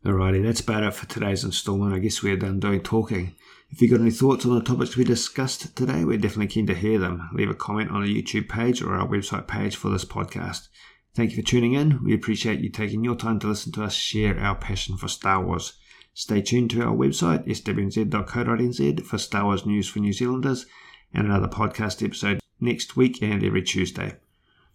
Alrighty, 0.04 0.42
that's 0.42 0.60
about 0.60 0.82
it 0.82 0.94
for 0.94 1.06
today's 1.06 1.44
installment. 1.44 1.94
I 1.94 1.98
guess 1.98 2.22
we're 2.22 2.36
done 2.36 2.58
doing 2.58 2.80
talking. 2.80 3.34
If 3.70 3.80
you've 3.80 3.90
got 3.90 4.00
any 4.00 4.10
thoughts 4.10 4.46
on 4.46 4.54
the 4.54 4.64
topics 4.64 4.96
we 4.96 5.04
discussed 5.04 5.76
today, 5.76 6.04
we're 6.04 6.18
definitely 6.18 6.48
keen 6.48 6.66
to 6.66 6.74
hear 6.74 6.98
them. 6.98 7.28
Leave 7.32 7.50
a 7.50 7.54
comment 7.54 7.90
on 7.90 8.02
the 8.02 8.22
YouTube 8.22 8.48
page 8.48 8.82
or 8.82 8.94
our 8.94 9.06
website 9.06 9.46
page 9.46 9.76
for 9.76 9.90
this 9.90 10.04
podcast. 10.04 10.68
Thank 11.14 11.30
you 11.30 11.36
for 11.36 11.48
tuning 11.48 11.74
in. 11.74 12.04
We 12.04 12.14
appreciate 12.14 12.60
you 12.60 12.70
taking 12.70 13.02
your 13.02 13.16
time 13.16 13.40
to 13.40 13.48
listen 13.48 13.72
to 13.72 13.84
us 13.84 13.94
share 13.94 14.38
our 14.38 14.54
passion 14.54 14.96
for 14.96 15.08
Star 15.08 15.44
Wars. 15.44 15.74
Stay 16.14 16.40
tuned 16.40 16.70
to 16.70 16.82
our 16.82 16.94
website, 16.94 17.46
swnz.co.nz, 17.46 19.04
for 19.04 19.18
Star 19.18 19.44
Wars 19.44 19.66
news 19.66 19.88
for 19.88 19.98
New 19.98 20.12
Zealanders 20.12 20.66
and 21.12 21.26
another 21.26 21.48
podcast 21.48 22.04
episode 22.04 22.40
next 22.60 22.96
week 22.96 23.22
and 23.22 23.42
every 23.42 23.62
Tuesday. 23.62 24.14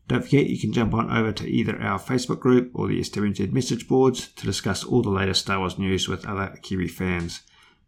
Don't 0.08 0.24
forget 0.24 0.48
you 0.48 0.60
can 0.60 0.74
jump 0.74 0.94
on 0.94 1.10
over 1.10 1.32
to 1.32 1.48
either 1.48 1.82
our 1.82 2.00
Facebook 2.00 2.40
group 2.40 2.72
or 2.74 2.88
the 2.88 3.00
SWNZ 3.00 3.52
message 3.52 3.88
boards 3.88 4.28
to 4.36 4.46
discuss 4.46 4.84
all 4.84 5.02
the 5.02 5.10
latest 5.10 5.42
Star 5.42 5.60
Wars 5.60 5.80
news 5.80 6.08
with 6.08 6.26
other 6.26 6.58
Kiwi 6.62 6.88
fans. 6.88 7.42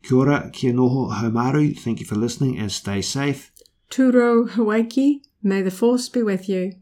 Kia 0.04 0.18
ora, 0.18 0.50
kia 0.52 0.74
noho, 0.74 1.12
haumaru. 1.12 1.78
Thank 1.78 2.00
you 2.00 2.06
for 2.06 2.16
listening 2.16 2.58
and 2.58 2.72
stay 2.72 3.02
safe. 3.02 3.52
Turo 3.90 4.50
Hawaiki, 4.50 5.22
may 5.44 5.62
the 5.62 5.72
force 5.72 6.10
be 6.10 6.24
with 6.24 6.50
you. 6.50 6.78